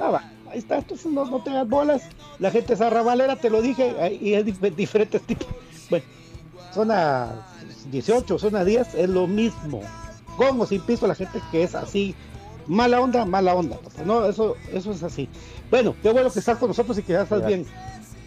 Ah, 0.00 0.10
va 0.10 0.36
ahí 0.50 0.58
está, 0.58 0.78
entonces 0.78 1.10
no, 1.12 1.24
no 1.26 1.40
tengas 1.40 1.68
bolas. 1.68 2.02
La 2.38 2.50
gente 2.50 2.74
es 2.74 2.80
arrabalera, 2.80 3.36
te 3.36 3.50
lo 3.50 3.62
dije, 3.62 4.18
y 4.20 4.34
es 4.34 4.44
diferentes 4.76 5.22
tipos. 5.22 5.48
Bueno, 5.90 6.04
zona 6.72 7.46
18, 7.90 8.38
zona 8.38 8.64
10, 8.64 8.94
es 8.94 9.08
lo 9.08 9.26
mismo. 9.26 9.80
Con 10.36 10.60
o 10.60 10.66
sin 10.66 10.80
piso, 10.82 11.06
la 11.06 11.14
gente 11.14 11.40
que 11.50 11.62
es 11.62 11.74
así, 11.74 12.14
mala 12.66 13.00
onda, 13.00 13.24
mala 13.24 13.54
onda. 13.54 13.78
No, 14.04 14.26
eso, 14.26 14.56
eso 14.72 14.92
es 14.92 15.02
así. 15.02 15.28
Bueno, 15.70 15.94
qué 16.02 16.10
bueno 16.10 16.30
que 16.30 16.38
estás 16.38 16.58
con 16.58 16.68
nosotros 16.68 16.98
y 16.98 17.02
que 17.02 17.14
ya 17.14 17.22
estás 17.22 17.46
bien. 17.46 17.66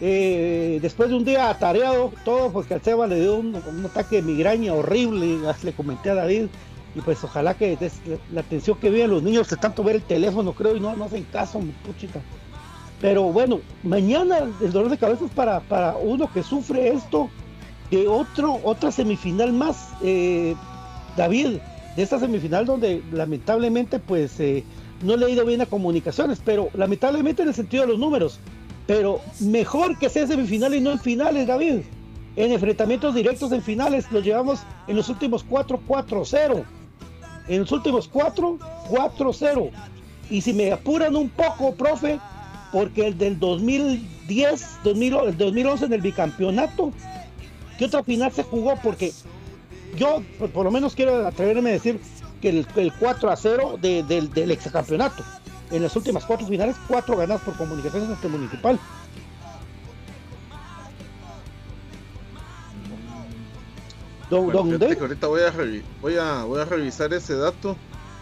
Eh, 0.02 0.78
después 0.80 1.10
de 1.10 1.16
un 1.16 1.24
día 1.24 1.50
atareado, 1.50 2.12
todo 2.24 2.50
porque 2.50 2.74
al 2.74 2.82
Seba 2.82 3.06
le 3.06 3.20
dio 3.20 3.36
un, 3.36 3.54
ataque 3.84 4.16
de 4.16 4.22
migraña 4.22 4.72
horrible, 4.72 5.38
le 5.62 5.72
comenté 5.72 6.10
a 6.10 6.14
David, 6.14 6.46
y 6.94 7.00
pues 7.00 7.22
ojalá 7.22 7.54
que 7.54 7.76
la 8.32 8.40
atención 8.40 8.78
que 8.78 8.90
vean 8.90 9.10
los 9.10 9.22
niños 9.22 9.48
de 9.50 9.56
tanto 9.56 9.84
ver 9.84 9.96
el 9.96 10.02
teléfono, 10.02 10.52
creo, 10.54 10.74
y 10.76 10.80
no, 10.80 10.96
no 10.96 11.04
hacen 11.04 11.24
caso, 11.24 11.60
puchita. 11.84 12.20
Pero 13.00 13.24
bueno, 13.24 13.60
mañana 13.82 14.38
el 14.60 14.72
dolor 14.72 14.90
de 14.90 14.98
cabeza 14.98 15.24
es 15.24 15.30
para, 15.30 15.60
para 15.60 15.96
uno 15.96 16.30
que 16.32 16.42
sufre 16.42 16.88
esto 16.88 17.30
de 17.90 18.08
otro, 18.08 18.60
otra 18.62 18.90
semifinal 18.92 19.52
más, 19.52 19.90
eh, 20.02 20.54
David, 21.16 21.58
de 21.96 22.02
esta 22.02 22.18
semifinal 22.18 22.66
donde 22.66 23.02
lamentablemente 23.12 23.98
pues 23.98 24.38
eh, 24.40 24.64
no 25.02 25.16
le 25.16 25.26
he 25.26 25.30
ido 25.30 25.44
bien 25.44 25.60
a 25.60 25.66
comunicaciones, 25.66 26.40
pero 26.44 26.68
lamentablemente 26.74 27.42
en 27.42 27.48
el 27.48 27.54
sentido 27.54 27.82
de 27.82 27.88
los 27.88 27.98
números, 27.98 28.38
pero 28.90 29.20
mejor 29.38 29.96
que 30.00 30.10
sea 30.10 30.26
semifinal 30.26 30.74
y 30.74 30.80
no 30.80 30.90
en 30.90 30.98
finales, 30.98 31.46
David. 31.46 31.82
En 32.34 32.50
enfrentamientos 32.50 33.14
directos 33.14 33.52
en 33.52 33.62
finales 33.62 34.10
los 34.10 34.24
llevamos 34.24 34.62
en 34.88 34.96
los 34.96 35.08
últimos 35.08 35.44
4 35.44 35.80
4-0 35.86 36.64
en 37.46 37.60
los 37.60 37.70
últimos 37.70 38.08
cuatro, 38.08 38.58
4-0. 38.88 39.70
Y 40.28 40.40
si 40.40 40.52
me 40.52 40.72
apuran 40.72 41.14
un 41.14 41.28
poco, 41.28 41.72
profe, 41.74 42.18
porque 42.72 43.06
el 43.06 43.16
del 43.16 43.38
2010, 43.38 44.78
2000, 44.82 45.14
el 45.14 45.36
2011 45.36 45.84
en 45.84 45.92
el 45.92 46.00
bicampeonato, 46.00 46.92
¿qué 47.78 47.84
otra 47.84 48.02
final 48.02 48.32
se 48.32 48.42
jugó? 48.42 48.74
Porque 48.82 49.12
yo 49.96 50.20
por, 50.52 50.64
lo 50.64 50.70
menos 50.72 50.96
quiero 50.96 51.26
atreverme 51.28 51.70
a 51.70 51.72
decir 51.74 52.00
que 52.42 52.48
el, 52.48 52.66
el 52.74 52.92
4 52.92 53.30
a 53.30 53.36
0 53.36 53.78
del, 53.80 54.32
del 54.32 54.50
exacampeonato. 54.50 55.22
En 55.70 55.82
las 55.82 55.94
últimas 55.94 56.24
cuatro 56.24 56.46
finales, 56.46 56.76
cuatro 56.88 57.16
ganadas 57.16 57.42
por 57.42 57.56
comunicaciones 57.56 58.08
municipal. 58.24 58.78
ahorita 65.00 65.26
voy 65.26 65.42
a, 65.42 65.52
voy, 66.00 66.16
a, 66.16 66.44
voy 66.44 66.60
a 66.60 66.64
revisar 66.64 67.12
ese 67.12 67.36
dato. 67.36 67.76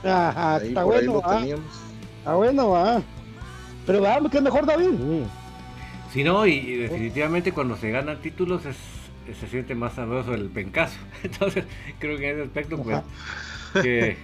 Ajá, 0.05 0.59
está 0.59 0.85
bueno. 0.85 1.23
Está 2.19 2.35
bueno, 2.35 2.71
va. 2.71 3.03
Pero 3.87 4.03
vamos, 4.03 4.31
que 4.31 4.39
es 4.39 4.43
mejor 4.43 4.67
David. 4.67 4.91
Si 6.13 6.25
no, 6.25 6.47
y, 6.47 6.77
definitivamente 6.77 7.53
cuando 7.53 7.77
se 7.77 7.91
ganan 7.91 8.21
títulos 8.21 8.65
es, 8.65 8.77
se 9.39 9.47
siente 9.49 9.75
más 9.75 9.95
sabroso 9.95 10.35
el 10.35 10.49
pencazo. 10.49 10.99
Entonces, 11.23 11.65
creo 11.99 12.19
que 12.19 12.31
en 12.31 12.37
ese 12.37 12.47
aspecto, 12.47 12.83
pues, 12.83 13.01
que 13.83 14.17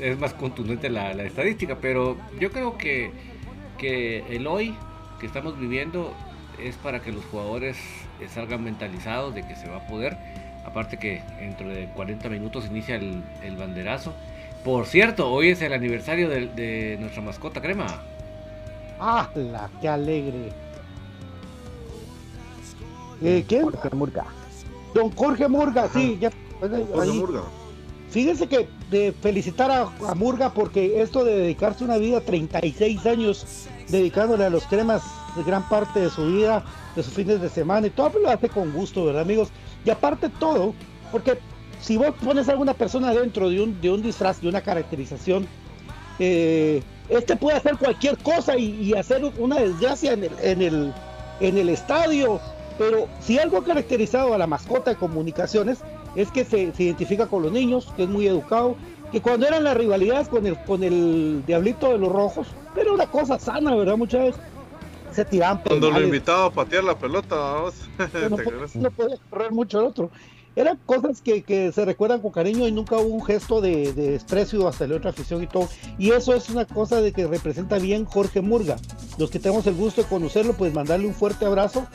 es 0.00 0.18
más 0.18 0.34
contundente 0.34 0.88
la, 0.90 1.12
estadística. 1.12 1.76
Pero 1.80 2.16
yo 2.40 2.50
creo 2.50 2.78
que, 2.78 3.10
que 3.78 4.24
el 4.34 4.46
hoy 4.46 4.74
que 5.20 5.26
estamos 5.26 5.58
viviendo 5.58 6.12
es 6.62 6.76
para 6.76 7.00
que 7.00 7.12
los 7.12 7.24
jugadores 7.26 7.76
salgan 8.32 8.62
mentalizados 8.62 9.34
de 9.34 9.46
que 9.46 9.56
se 9.56 9.68
va 9.68 9.78
a 9.78 9.86
poder 9.86 10.16
Aparte 10.64 10.96
que 10.96 11.22
dentro 11.38 11.68
de 11.68 11.88
40 11.94 12.28
minutos 12.30 12.66
inicia 12.66 12.96
el, 12.96 13.56
banderazo. 13.58 14.14
Por 14.64 14.86
cierto, 14.86 15.30
hoy 15.30 15.50
es 15.50 15.60
el 15.60 15.72
aniversario 15.74 16.28
de, 16.30 16.96
nuestra 16.98 17.22
mascota 17.22 17.60
crema. 17.60 17.86
¡Ah, 18.98 19.28
qué 19.80 19.88
alegre! 19.88 20.52
Eh, 23.22 23.44
¿Quién? 23.46 23.64
Jorge 23.64 23.90
Murga. 23.94 24.24
Don 24.94 25.10
Jorge 25.10 25.48
Murga, 25.48 25.88
sí, 25.88 26.16
ya. 26.20 26.30
Jorge 26.60 27.12
Murga. 27.12 27.42
Fíjense 28.14 28.46
que 28.46 28.68
de 28.92 29.10
felicitar 29.10 29.72
a, 29.72 30.14
Murga 30.14 30.54
porque 30.54 31.02
esto 31.02 31.24
de 31.24 31.36
dedicarse 31.36 31.82
una 31.82 31.96
vida, 31.96 32.20
36 32.20 33.04
años 33.06 33.66
dedicándole 33.88 34.44
a 34.44 34.50
los 34.50 34.62
cremas 34.66 35.02
de 35.34 35.42
gran 35.42 35.68
parte 35.68 35.98
de 35.98 36.10
su 36.10 36.24
vida, 36.24 36.64
de 36.94 37.02
sus 37.02 37.12
fines 37.12 37.40
de 37.40 37.48
semana 37.48 37.88
y 37.88 37.90
todo 37.90 38.16
lo 38.20 38.30
hace 38.30 38.48
con 38.48 38.72
gusto, 38.72 39.04
¿verdad, 39.06 39.22
amigos? 39.22 39.48
Y 39.84 39.90
aparte 39.90 40.28
todo, 40.28 40.74
porque 41.10 41.40
si 41.80 41.96
vos 41.96 42.14
pones 42.22 42.48
a 42.48 42.52
alguna 42.52 42.74
persona 42.74 43.12
dentro 43.12 43.50
de 43.50 43.60
un, 43.60 43.80
de 43.80 43.90
un 43.90 44.00
disfraz, 44.00 44.40
de 44.40 44.48
una 44.48 44.60
caracterización, 44.60 45.48
eh, 46.20 46.84
este 47.08 47.34
puede 47.34 47.56
hacer 47.56 47.76
cualquier 47.78 48.16
cosa 48.18 48.56
y, 48.56 48.92
hacer 48.92 49.24
una 49.40 49.56
desgracia 49.56 50.12
en 50.12 50.22
el, 50.22 50.32
en, 50.40 50.62
el, 50.62 50.94
en 51.40 51.58
el 51.58 51.68
estadio. 51.68 52.40
Pero 52.78 53.08
si 53.20 53.40
algo 53.40 53.58
ha 53.58 53.64
caracterizado 53.64 54.34
a 54.34 54.38
la 54.38 54.46
mascota 54.46 54.92
de 54.92 54.96
comunicaciones 54.96 55.80
es 56.16 56.30
que 56.30 56.44
se, 56.44 56.72
identifica 56.78 57.26
con 57.26 57.42
los 57.42 57.52
niños, 57.52 57.92
que 57.96 58.04
es 58.04 58.08
muy 58.08 58.26
educado, 58.26 58.76
que 59.12 59.20
cuando 59.20 59.46
eran 59.46 59.64
las 59.64 59.76
rivalidades 59.76 60.28
con 60.28 60.46
el, 60.46 60.56
con 60.64 60.82
el 60.82 61.44
Diablito 61.46 61.90
de 61.90 61.98
los 61.98 62.10
Rojos, 62.10 62.48
era 62.76 62.92
una 62.92 63.06
cosa 63.06 63.38
sana, 63.38 63.74
¿verdad? 63.74 63.96
Muchas 63.96 64.24
veces 64.24 64.40
se 65.12 65.24
tiraban 65.24 65.58
Cuando 65.58 65.90
lo 65.90 66.00
invitaba 66.00 66.46
a 66.46 66.50
patear 66.50 66.84
la 66.84 66.98
pelota, 66.98 67.36
vamos. 67.36 67.74
No, 68.74 68.90
podía, 68.90 69.16
correr 69.30 69.52
mucho 69.52 69.80
el 69.80 69.86
otro. 69.86 70.10
Eran 70.56 70.78
cosas 70.86 71.20
que, 71.20 71.72
se 71.74 71.84
recuerdan 71.84 72.20
con 72.20 72.30
cariño 72.30 72.68
y 72.68 72.72
nunca 72.72 72.96
hubo 72.96 73.14
un 73.14 73.24
gesto 73.24 73.60
de, 73.60 73.92
desprecio 73.92 74.68
hasta 74.68 74.86
la 74.86 74.96
otra 74.96 75.10
afición 75.10 75.42
y 75.42 75.46
todo. 75.46 75.68
Y 75.98 76.12
eso 76.12 76.32
es 76.34 76.48
una 76.48 76.64
cosa 76.64 77.00
de 77.00 77.12
que 77.12 77.26
representa 77.26 77.78
bien 77.78 78.04
Jorge 78.04 78.40
Murga. 78.40 78.76
Los 79.18 79.30
que 79.30 79.40
tenemos 79.40 79.66
el 79.66 79.74
gusto 79.74 80.02
de 80.02 80.08
conocerlo, 80.08 80.52
pues 80.54 80.72
mandarle 80.72 81.06
un 81.06 81.14
fuerte 81.14 81.44
abrazo 81.44 81.86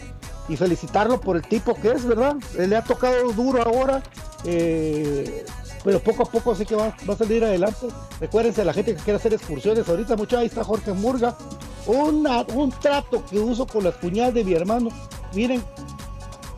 y 0.50 0.58
felicitarlo 0.58 1.22
por 1.22 1.38
el 1.38 1.44
tipo 1.44 1.74
que 1.76 1.92
es, 1.92 2.06
¿verdad? 2.06 2.36
Le 2.58 2.76
ha 2.76 2.84
tocado 2.84 3.32
duro 3.32 3.62
ahora. 3.62 4.04
Eh, 4.44 5.46
pero 5.84 6.00
poco 6.02 6.24
a 6.24 6.26
poco 6.26 6.56
sé 6.56 6.66
que 6.66 6.76
va, 6.76 6.88
a 7.08 7.16
salir 7.16 7.44
adelante. 7.44 7.88
Recuérdense, 8.20 8.66
la 8.66 8.74
gente 8.74 8.96
que 8.96 9.02
quiere 9.02 9.18
hacer 9.18 9.34
excursiones, 9.34 9.88
ahorita 9.88 10.18
mucho 10.18 10.38
ahí 10.38 10.48
está 10.48 10.64
Jorge 10.64 10.92
Murga, 10.92 11.38
un 11.88 12.74
trato 12.82 13.26
que 13.26 13.40
uso 13.40 13.66
con 13.66 13.86
las 13.86 13.96
cuñadas 13.96 14.34
de 14.34 14.44
mi 14.44 14.54
hermano, 14.54 14.90
miren, 15.34 15.64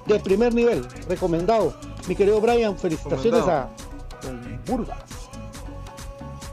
de 0.08 0.20
primer 0.20 0.54
nivel, 0.54 0.86
recomendado. 1.08 1.74
Mi 2.08 2.16
querido 2.16 2.42
Brian, 2.42 2.78
felicitaciones 2.78 3.44
a 3.48 3.70
Murga. 4.68 4.98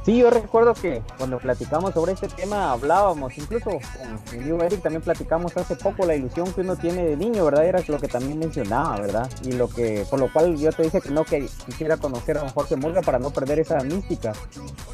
Sí, 0.08 0.16
yo 0.16 0.30
recuerdo 0.30 0.72
que 0.72 1.02
cuando 1.18 1.36
platicamos 1.36 1.92
sobre 1.92 2.12
este 2.12 2.28
tema 2.28 2.72
hablábamos, 2.72 3.36
incluso 3.36 3.68
con 3.68 4.38
mi 4.38 4.64
Eric 4.64 4.80
también 4.80 5.02
platicamos 5.02 5.54
hace 5.54 5.76
poco 5.76 6.06
la 6.06 6.14
ilusión 6.14 6.50
que 6.50 6.62
uno 6.62 6.76
tiene 6.76 7.04
de 7.04 7.14
niño, 7.14 7.44
¿verdad? 7.44 7.66
Era 7.66 7.82
lo 7.86 7.98
que 7.98 8.08
también 8.08 8.38
mencionaba, 8.38 8.98
¿verdad? 8.98 9.30
Y 9.44 9.52
lo 9.52 9.68
que, 9.68 10.06
por 10.08 10.18
lo 10.18 10.32
cual 10.32 10.56
yo 10.56 10.72
te 10.72 10.84
dije 10.84 11.02
que 11.02 11.10
no 11.10 11.26
que 11.26 11.46
quisiera 11.66 11.98
conocer 11.98 12.38
a 12.38 12.48
Jorge 12.48 12.76
Murga 12.76 13.02
para 13.02 13.18
no 13.18 13.28
perder 13.32 13.58
esa 13.58 13.80
mística. 13.80 14.32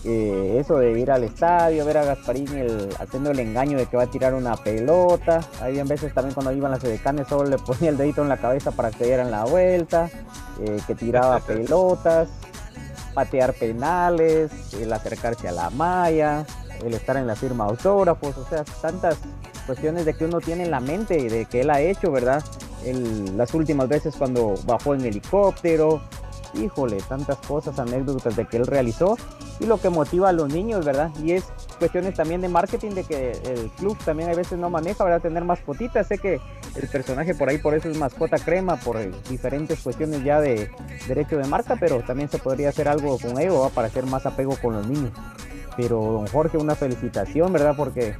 Eh, 0.02 0.56
eso 0.58 0.78
de 0.78 0.98
ir 0.98 1.12
al 1.12 1.22
estadio, 1.22 1.86
ver 1.86 1.98
a 1.98 2.04
Gasparín 2.06 2.48
el, 2.48 2.88
haciendo 2.98 3.30
el 3.30 3.38
engaño 3.38 3.78
de 3.78 3.86
que 3.86 3.96
va 3.96 4.02
a 4.02 4.10
tirar 4.10 4.34
una 4.34 4.56
pelota. 4.56 5.42
Había 5.60 5.84
veces 5.84 6.12
también 6.12 6.34
cuando 6.34 6.50
iban 6.50 6.72
las 6.72 6.82
edecanes 6.82 7.28
solo 7.28 7.48
le 7.48 7.58
ponía 7.58 7.90
el 7.90 7.96
dedito 7.96 8.20
en 8.20 8.28
la 8.28 8.38
cabeza 8.38 8.72
para 8.72 8.90
que 8.90 9.04
dieran 9.04 9.30
la 9.30 9.44
vuelta, 9.44 10.10
eh, 10.60 10.76
que 10.88 10.96
tiraba 10.96 11.38
pelotas 11.46 12.28
patear 13.14 13.54
penales, 13.54 14.50
el 14.74 14.92
acercarse 14.92 15.48
a 15.48 15.52
la 15.52 15.70
malla, 15.70 16.44
el 16.84 16.94
estar 16.94 17.16
en 17.16 17.26
la 17.26 17.36
firma 17.36 17.64
de 17.64 17.70
autógrafos, 17.70 18.36
o 18.36 18.46
sea, 18.48 18.64
tantas 18.82 19.16
cuestiones 19.66 20.04
de 20.04 20.14
que 20.14 20.24
uno 20.24 20.40
tiene 20.40 20.64
en 20.64 20.70
la 20.70 20.80
mente 20.80 21.18
y 21.18 21.28
de 21.28 21.46
que 21.46 21.62
él 21.62 21.70
ha 21.70 21.80
hecho, 21.80 22.10
¿verdad? 22.10 22.44
las 23.36 23.54
últimas 23.54 23.88
veces 23.88 24.14
cuando 24.16 24.54
bajó 24.66 24.94
en 24.94 25.06
helicóptero, 25.06 26.02
híjole, 26.60 26.98
tantas 27.08 27.38
cosas, 27.38 27.78
anécdotas 27.78 28.36
de 28.36 28.46
que 28.46 28.56
él 28.56 28.66
realizó 28.66 29.16
y 29.60 29.66
lo 29.66 29.78
que 29.78 29.88
motiva 29.88 30.30
a 30.30 30.32
los 30.32 30.52
niños, 30.52 30.84
¿verdad? 30.84 31.10
Y 31.22 31.32
es 31.32 31.44
cuestiones 31.78 32.14
también 32.14 32.40
de 32.40 32.48
marketing, 32.48 32.90
de 32.90 33.04
que 33.04 33.32
el 33.32 33.70
club 33.78 33.96
también 34.04 34.30
a 34.30 34.34
veces 34.34 34.58
no 34.58 34.70
maneja, 34.70 35.04
¿verdad? 35.04 35.20
Tener 35.20 35.44
mascotitas, 35.44 36.06
sé 36.06 36.18
que 36.18 36.40
el 36.74 36.88
personaje 36.88 37.34
por 37.34 37.48
ahí 37.48 37.58
por 37.58 37.74
eso 37.74 37.88
es 37.88 37.96
mascota 37.96 38.38
crema, 38.38 38.76
por 38.76 38.98
diferentes 39.28 39.80
cuestiones 39.80 40.24
ya 40.24 40.40
de 40.40 40.70
derecho 41.06 41.36
de 41.36 41.46
marca, 41.46 41.76
pero 41.78 42.02
también 42.02 42.28
se 42.28 42.38
podría 42.38 42.70
hacer 42.70 42.88
algo 42.88 43.18
con 43.18 43.38
ello, 43.38 43.70
para 43.74 43.88
hacer 43.88 44.06
más 44.06 44.26
apego 44.26 44.56
con 44.60 44.74
los 44.74 44.86
niños. 44.86 45.12
Pero 45.76 46.00
don 46.00 46.26
Jorge, 46.28 46.56
una 46.56 46.76
felicitación, 46.76 47.52
¿verdad? 47.52 47.74
Porque 47.76 48.14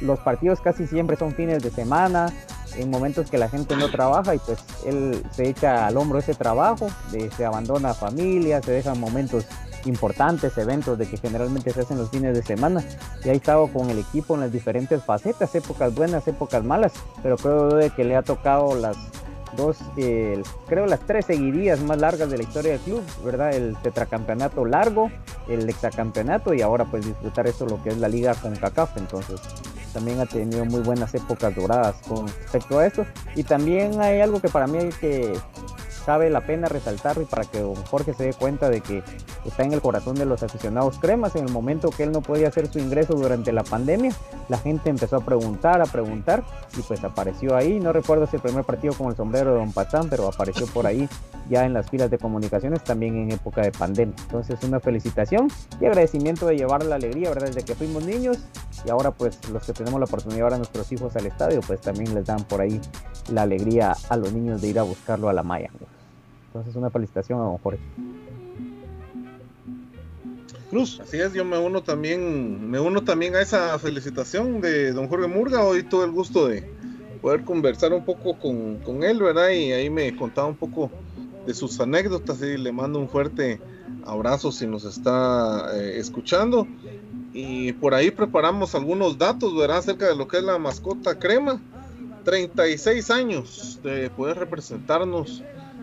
los 0.00 0.18
partidos 0.20 0.60
casi 0.60 0.86
siempre 0.86 1.16
son 1.16 1.32
fines 1.32 1.62
de 1.62 1.70
semana, 1.70 2.32
en 2.76 2.90
momentos 2.90 3.30
que 3.30 3.38
la 3.38 3.48
gente 3.48 3.76
no 3.76 3.90
trabaja 3.90 4.34
y 4.34 4.38
pues 4.38 4.58
él 4.84 5.22
se 5.32 5.48
echa 5.48 5.86
al 5.86 5.96
hombro 5.96 6.18
ese 6.18 6.34
trabajo, 6.34 6.88
se 7.36 7.44
abandona 7.44 7.90
a 7.90 7.94
familia, 7.94 8.62
se 8.62 8.72
dejan 8.72 8.98
momentos 8.98 9.46
importantes, 9.84 10.56
eventos 10.58 10.98
de 10.98 11.06
que 11.06 11.16
generalmente 11.16 11.72
se 11.72 11.80
hacen 11.80 11.98
los 11.98 12.10
fines 12.10 12.34
de 12.34 12.42
semana 12.42 12.84
y 13.24 13.28
ha 13.28 13.32
estado 13.32 13.66
con 13.68 13.90
el 13.90 13.98
equipo 13.98 14.34
en 14.34 14.40
las 14.40 14.52
diferentes 14.52 15.02
facetas, 15.02 15.54
épocas 15.54 15.94
buenas, 15.94 16.26
épocas 16.28 16.64
malas, 16.64 16.92
pero 17.22 17.36
creo 17.36 17.74
de 17.74 17.90
que 17.90 18.04
le 18.04 18.16
ha 18.16 18.22
tocado 18.22 18.74
las 18.74 18.96
dos, 19.56 19.78
creo 20.66 20.86
las 20.86 21.00
tres 21.00 21.26
seguidillas 21.26 21.80
más 21.80 21.98
largas 21.98 22.30
de 22.30 22.38
la 22.38 22.42
historia 22.42 22.72
del 22.72 22.80
club, 22.80 23.02
¿verdad? 23.24 23.52
El 23.52 23.76
tetracampeonato 23.82 24.64
largo, 24.64 25.10
el 25.48 25.68
hexacampeonato 25.68 26.54
y 26.54 26.62
ahora 26.62 26.84
pues 26.84 27.04
disfrutar 27.04 27.46
eso 27.46 27.66
lo 27.66 27.82
que 27.82 27.90
es 27.90 27.98
la 27.98 28.08
liga 28.08 28.34
con 28.34 28.56
CACAF, 28.56 28.96
entonces 28.96 29.40
también 29.92 30.20
ha 30.20 30.26
tenido 30.26 30.64
muy 30.64 30.80
buenas 30.80 31.14
épocas 31.14 31.54
doradas 31.54 31.96
con 32.06 32.26
respecto 32.26 32.78
a 32.78 32.86
esto 32.86 33.06
y 33.34 33.42
también 33.42 34.00
hay 34.00 34.20
algo 34.20 34.40
que 34.40 34.48
para 34.48 34.66
mí 34.66 34.78
hay 34.78 34.90
que 34.90 35.32
cabe 36.04 36.30
la 36.30 36.46
pena 36.46 36.68
resaltar 36.68 37.16
y 37.20 37.24
para 37.24 37.44
que 37.44 37.60
don 37.60 37.74
Jorge 37.74 38.14
se 38.14 38.24
dé 38.24 38.34
cuenta 38.34 38.68
de 38.68 38.80
que 38.80 39.02
está 39.44 39.62
en 39.62 39.72
el 39.72 39.80
corazón 39.80 40.14
de 40.16 40.24
los 40.24 40.42
aficionados 40.42 40.98
cremas. 40.98 41.36
En 41.36 41.46
el 41.46 41.52
momento 41.52 41.90
que 41.90 42.02
él 42.04 42.12
no 42.12 42.20
podía 42.20 42.48
hacer 42.48 42.70
su 42.70 42.78
ingreso 42.78 43.14
durante 43.14 43.52
la 43.52 43.64
pandemia, 43.64 44.12
la 44.48 44.58
gente 44.58 44.90
empezó 44.90 45.16
a 45.16 45.20
preguntar, 45.20 45.80
a 45.80 45.86
preguntar 45.86 46.44
y 46.76 46.82
pues 46.82 47.02
apareció 47.04 47.56
ahí. 47.56 47.80
No 47.80 47.92
recuerdo 47.92 48.26
si 48.26 48.36
el 48.36 48.42
primer 48.42 48.64
partido 48.64 48.94
con 48.94 49.08
el 49.08 49.16
sombrero 49.16 49.52
de 49.52 49.58
don 49.58 49.72
Patán, 49.72 50.08
pero 50.08 50.28
apareció 50.28 50.66
por 50.66 50.86
ahí 50.86 51.08
ya 51.48 51.64
en 51.64 51.72
las 51.72 51.90
filas 51.90 52.10
de 52.10 52.18
comunicaciones 52.18 52.82
también 52.84 53.16
en 53.16 53.32
época 53.32 53.62
de 53.62 53.72
pandemia. 53.72 54.14
Entonces 54.22 54.62
una 54.62 54.80
felicitación 54.80 55.48
y 55.80 55.86
agradecimiento 55.86 56.46
de 56.46 56.56
llevar 56.56 56.84
la 56.84 56.96
alegría, 56.96 57.30
¿verdad? 57.30 57.48
Desde 57.48 57.62
que 57.64 57.74
fuimos 57.74 58.04
niños 58.04 58.38
y 58.84 58.90
ahora 58.90 59.10
pues 59.10 59.38
los 59.50 59.64
que 59.64 59.72
tenemos 59.72 59.98
la 60.00 60.06
oportunidad 60.06 60.36
de 60.36 60.38
llevar 60.38 60.54
a 60.54 60.58
nuestros 60.58 60.90
hijos 60.92 61.14
al 61.16 61.26
estadio, 61.26 61.60
pues 61.66 61.80
también 61.80 62.14
les 62.14 62.24
dan 62.26 62.42
por 62.44 62.60
ahí 62.60 62.80
la 63.30 63.42
alegría 63.42 63.94
a 64.08 64.16
los 64.16 64.32
niños 64.32 64.60
de 64.60 64.68
ir 64.68 64.78
a 64.78 64.82
buscarlo 64.82 65.28
a 65.28 65.32
la 65.32 65.42
malla. 65.42 65.70
Entonces 66.52 66.76
una 66.76 66.90
felicitación 66.90 67.40
a 67.40 67.44
don 67.44 67.56
Jorge. 67.56 67.80
Cruz. 70.68 71.00
Así 71.00 71.18
es, 71.18 71.32
yo 71.32 71.46
me 71.46 71.56
uno 71.56 71.82
también, 71.82 72.70
me 72.70 72.78
uno 72.78 73.02
también 73.02 73.34
a 73.36 73.40
esa 73.40 73.78
felicitación 73.78 74.60
de 74.60 74.92
don 74.92 75.08
Jorge 75.08 75.28
Murga. 75.28 75.64
Hoy 75.64 75.82
tuve 75.82 76.04
el 76.04 76.10
gusto 76.10 76.48
de 76.48 76.62
poder 77.22 77.44
conversar 77.44 77.94
un 77.94 78.04
poco 78.04 78.38
con, 78.38 78.80
con 78.80 79.02
él, 79.02 79.22
¿verdad? 79.22 79.48
Y 79.48 79.72
ahí 79.72 79.88
me 79.88 80.14
contaba 80.14 80.46
un 80.46 80.56
poco 80.56 80.90
de 81.46 81.54
sus 81.54 81.80
anécdotas 81.80 82.42
y 82.42 82.58
le 82.58 82.70
mando 82.70 82.98
un 82.98 83.08
fuerte 83.08 83.58
abrazo 84.04 84.52
si 84.52 84.66
nos 84.66 84.84
está 84.84 85.70
eh, 85.74 85.94
escuchando. 85.96 86.66
Y 87.32 87.72
por 87.72 87.94
ahí 87.94 88.10
preparamos 88.10 88.74
algunos 88.74 89.16
datos, 89.16 89.56
¿verdad? 89.56 89.78
Acerca 89.78 90.06
de 90.06 90.16
lo 90.16 90.28
que 90.28 90.36
es 90.36 90.44
la 90.44 90.58
mascota 90.58 91.18
crema. 91.18 91.62
36 92.24 93.10
años 93.10 93.80
de 93.82 94.10
poder 94.10 94.38
representarnos 94.38 95.42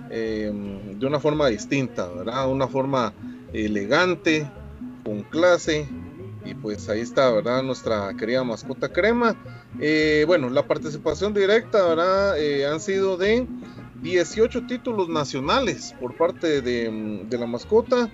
eh, 0.10 0.52
de 0.96 1.06
una 1.06 1.20
forma 1.20 1.48
distinta, 1.48 2.08
¿verdad? 2.08 2.50
Una 2.50 2.68
forma 2.68 3.14
elegante, 3.54 4.50
con 5.04 5.24
clase. 5.24 5.88
Y 6.46 6.54
pues 6.56 6.90
ahí 6.90 7.02
está, 7.02 7.30
¿verdad? 7.32 7.64
Nuestra 7.64 8.14
querida 8.18 8.44
mascota 8.44 8.90
crema. 8.92 9.36
Eh, 9.80 10.24
bueno, 10.26 10.50
la 10.50 10.68
participación 10.68 11.34
directa, 11.34 11.86
¿verdad? 11.86 12.40
Eh, 12.40 12.66
han 12.66 12.80
sido 12.80 13.18
de 13.18 13.46
18 14.02 14.66
títulos 14.66 15.10
nacionales 15.10 15.94
por 16.00 16.16
parte 16.16 16.62
de, 16.62 17.26
de 17.30 17.38
la 17.38 17.46
mascota. 17.46 18.10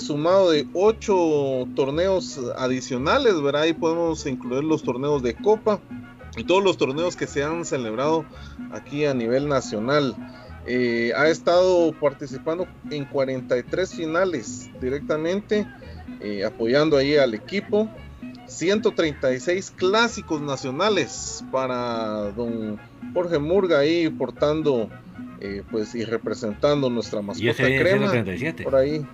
sumado 0.00 0.50
de 0.50 0.66
8 0.74 1.68
torneos 1.74 2.40
adicionales, 2.56 3.40
¿verdad? 3.40 3.62
Ahí 3.62 3.72
podemos 3.72 4.26
incluir 4.26 4.64
los 4.64 4.82
torneos 4.82 5.22
de 5.22 5.34
Copa 5.34 5.80
y 6.36 6.44
todos 6.44 6.62
los 6.62 6.76
torneos 6.76 7.16
que 7.16 7.26
se 7.26 7.42
han 7.42 7.64
celebrado 7.64 8.24
aquí 8.70 9.06
a 9.06 9.14
nivel 9.14 9.48
nacional. 9.48 10.14
Eh, 10.66 11.12
ha 11.16 11.28
estado 11.28 11.92
participando 11.92 12.66
en 12.90 13.04
43 13.04 13.94
finales 13.94 14.68
directamente, 14.80 15.66
eh, 16.20 16.44
apoyando 16.44 16.96
ahí 16.96 17.16
al 17.16 17.34
equipo. 17.34 17.88
136 18.46 19.72
clásicos 19.72 20.40
nacionales 20.40 21.44
para 21.50 22.30
don 22.32 22.78
Jorge 23.12 23.38
Murga 23.40 23.80
ahí 23.80 24.08
portando 24.08 24.88
eh, 25.40 25.62
pues 25.68 25.96
y 25.96 26.04
representando 26.04 26.88
nuestra 26.88 27.22
mascota 27.22 27.64
crema 27.64 28.08
137. 28.08 28.62
por 28.62 28.76
ahí 28.76 29.04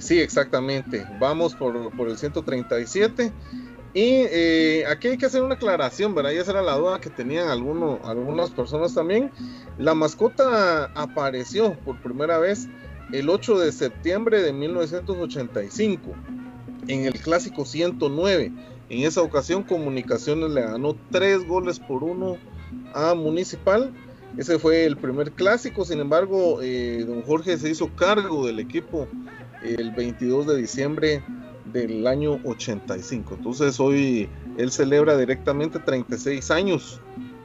sí 0.00 0.20
exactamente 0.20 1.04
vamos 1.18 1.56
por, 1.56 1.90
por 1.96 2.08
el 2.08 2.16
137 2.16 3.32
y 3.94 4.26
eh, 4.28 4.84
aquí 4.88 5.06
hay 5.06 5.16
que 5.16 5.26
hacer 5.26 5.40
una 5.40 5.54
aclaración, 5.54 6.16
¿verdad? 6.16 6.32
Y 6.32 6.38
esa 6.38 6.50
era 6.50 6.62
la 6.62 6.76
duda 6.76 7.00
que 7.00 7.10
tenían 7.10 7.48
algunos, 7.48 8.00
algunas 8.04 8.50
personas 8.50 8.92
también. 8.92 9.30
La 9.78 9.94
mascota 9.94 10.86
apareció 10.96 11.78
por 11.84 12.02
primera 12.02 12.38
vez 12.38 12.68
el 13.12 13.30
8 13.30 13.60
de 13.60 13.70
septiembre 13.70 14.42
de 14.42 14.52
1985 14.52 16.10
en 16.88 17.04
el 17.04 17.20
clásico 17.20 17.64
109. 17.64 18.52
En 18.88 19.06
esa 19.06 19.22
ocasión 19.22 19.62
Comunicaciones 19.62 20.50
le 20.50 20.62
ganó 20.62 20.96
tres 21.12 21.46
goles 21.46 21.78
por 21.78 22.02
uno 22.02 22.36
a 22.94 23.14
Municipal. 23.14 23.92
Ese 24.36 24.58
fue 24.58 24.86
el 24.86 24.96
primer 24.96 25.30
clásico, 25.30 25.84
sin 25.84 26.00
embargo, 26.00 26.60
eh, 26.60 27.04
don 27.06 27.22
Jorge 27.22 27.56
se 27.58 27.70
hizo 27.70 27.94
cargo 27.94 28.44
del 28.44 28.58
equipo 28.58 29.06
el 29.62 29.92
22 29.92 30.48
de 30.48 30.56
diciembre 30.56 31.22
del 31.74 32.06
año 32.06 32.38
85. 32.44 33.34
Entonces 33.34 33.78
hoy 33.80 34.28
él 34.56 34.70
celebra 34.70 35.18
directamente 35.18 35.80
36 35.80 36.50
años 36.50 37.00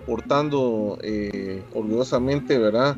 portando 0.06 0.98
eh, 1.02 1.64
orgullosamente, 1.74 2.58
¿verdad? 2.58 2.96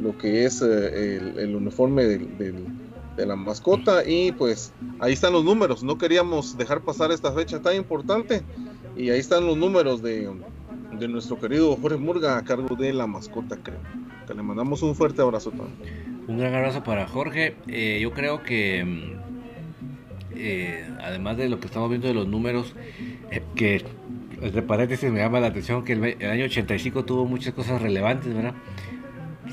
Lo 0.00 0.16
que 0.16 0.44
es 0.44 0.62
eh, 0.62 1.16
el, 1.36 1.54
uniforme 1.56 2.04
de 2.04 3.26
la 3.26 3.36
mascota 3.36 4.08
y 4.08 4.32
pues 4.32 4.72
ahí 5.00 5.12
están 5.12 5.32
los 5.32 5.44
números. 5.44 5.82
No 5.82 5.98
queríamos 5.98 6.56
dejar 6.56 6.80
pasar 6.80 7.10
esta 7.10 7.32
fecha 7.32 7.60
tan 7.60 7.74
importante 7.74 8.42
y 8.96 9.10
ahí 9.10 9.18
están 9.18 9.46
los 9.46 9.56
números 9.56 10.02
de, 10.02 10.28
nuestro 11.08 11.38
querido 11.38 11.76
Jorge 11.76 11.98
Murga 11.98 12.38
a 12.38 12.44
cargo 12.44 12.74
de 12.76 12.92
la 12.92 13.06
mascota, 13.06 13.56
creo. 13.62 13.78
Que 14.26 14.34
le 14.34 14.42
mandamos 14.42 14.82
un 14.82 14.94
fuerte 14.94 15.22
abrazo 15.22 15.50
también. 15.50 16.24
Un 16.28 16.38
gran 16.38 16.54
abrazo 16.54 16.84
para 16.84 17.06
Jorge. 17.06 17.56
Eh, 17.66 17.98
yo 18.02 18.12
creo 18.12 18.42
que 18.42 18.84
mm, 18.84 19.17
eh, 20.38 20.84
además 21.00 21.36
de 21.36 21.48
lo 21.48 21.60
que 21.60 21.66
estamos 21.66 21.88
viendo 21.88 22.08
de 22.08 22.14
los 22.14 22.28
números, 22.28 22.74
eh, 23.30 23.42
que 23.54 23.84
entre 24.40 24.62
paréntesis 24.62 25.10
me 25.10 25.18
llama 25.18 25.40
la 25.40 25.48
atención 25.48 25.84
que 25.84 25.94
el, 25.94 26.04
año 26.24 26.44
85 26.44 27.04
tuvo 27.04 27.26
muchas 27.26 27.54
cosas 27.54 27.82
relevantes, 27.82 28.32
¿verdad? 28.32 28.54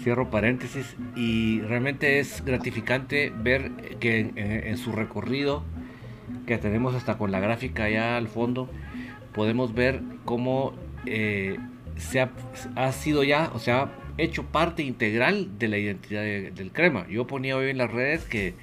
Cierro 0.01 0.29
paréntesis 0.29 0.95
y 1.15 1.61
realmente 1.61 2.19
es 2.19 2.43
gratificante 2.45 3.33
ver 3.35 3.71
que 3.99 4.31
en, 4.35 4.77
su 4.77 4.91
recorrido, 4.91 5.63
que 6.45 6.57
tenemos 6.57 6.93
hasta 6.93 7.17
con 7.17 7.31
la 7.31 7.39
gráfica 7.39 7.85
allá 7.85 8.17
al 8.17 8.27
fondo, 8.27 8.69
podemos 9.33 9.73
ver 9.73 10.01
cómo 10.25 10.73
eh, 11.07 11.57
se 11.97 12.19
ha, 12.19 12.91
sido 12.91 13.23
ya, 13.23 13.49
o 13.53 13.59
sea, 13.59 13.91
hecho 14.17 14.43
parte 14.43 14.83
integral 14.83 15.57
de 15.57 15.67
la 15.67 15.77
identidad 15.77 16.21
del 16.21 16.71
crema. 16.71 17.07
Yo 17.07 17.25
ponía 17.25 17.57
hoy 17.57 17.69
en 17.69 17.77
las 17.77 17.91
redes 17.91 18.25
que 18.25 18.53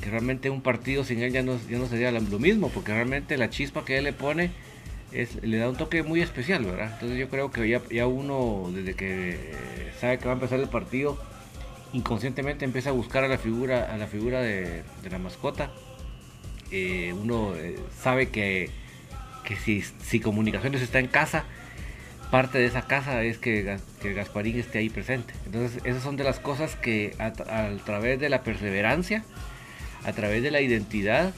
que 0.00 0.10
realmente 0.10 0.50
un 0.50 0.62
partido 0.62 1.04
sin 1.04 1.22
él 1.22 1.32
ya 1.32 1.42
no, 1.42 1.58
ya 1.68 1.78
no 1.78 1.86
sería 1.86 2.10
lo 2.10 2.38
mismo, 2.38 2.70
porque 2.70 2.92
realmente 2.92 3.36
la 3.36 3.50
chispa 3.50 3.84
que 3.84 3.98
él 3.98 4.04
le 4.04 4.12
pone 4.12 4.50
es, 5.12 5.42
le 5.42 5.58
da 5.58 5.68
un 5.68 5.76
toque 5.76 6.02
muy 6.02 6.20
especial, 6.20 6.64
¿verdad? 6.64 6.90
Entonces 6.94 7.18
yo 7.18 7.28
creo 7.28 7.50
que 7.50 7.68
ya, 7.68 7.82
ya 7.90 8.06
uno, 8.06 8.70
desde 8.72 8.94
que 8.94 9.54
sabe 10.00 10.18
que 10.18 10.26
va 10.26 10.32
a 10.32 10.34
empezar 10.34 10.60
el 10.60 10.68
partido, 10.68 11.18
inconscientemente 11.92 12.64
empieza 12.64 12.90
a 12.90 12.92
buscar 12.92 13.24
a 13.24 13.28
la 13.28 13.38
figura, 13.38 13.92
a 13.92 13.96
la 13.96 14.06
figura 14.06 14.40
de, 14.40 14.82
la 15.10 15.18
mascota. 15.18 15.70
Eh, 16.70 17.14
uno 17.18 17.54
eh, 17.56 17.78
sabe 17.98 18.28
que, 18.28 18.70
que 19.44 19.56
si, 19.56 19.82
si, 19.82 20.20
Comunicaciones 20.20 20.82
está 20.82 20.98
en 20.98 21.08
casa, 21.08 21.44
parte 22.30 22.58
de 22.58 22.66
esa 22.66 22.82
casa 22.82 23.22
es 23.22 23.38
que, 23.38 23.78
que 24.02 24.12
Gasparín 24.12 24.58
esté 24.58 24.78
ahí 24.78 24.90
presente. 24.90 25.32
Entonces 25.46 25.80
esas 25.84 26.02
son 26.02 26.16
de 26.16 26.24
las 26.24 26.40
cosas 26.40 26.76
que 26.76 27.14
a, 27.18 27.26
a 27.26 27.76
través 27.84 28.20
de 28.20 28.28
la 28.28 28.42
perseverancia, 28.42 29.24
a 30.04 30.12
través 30.12 30.42
de 30.42 30.50
la 30.50 30.60
identidad 30.60 31.32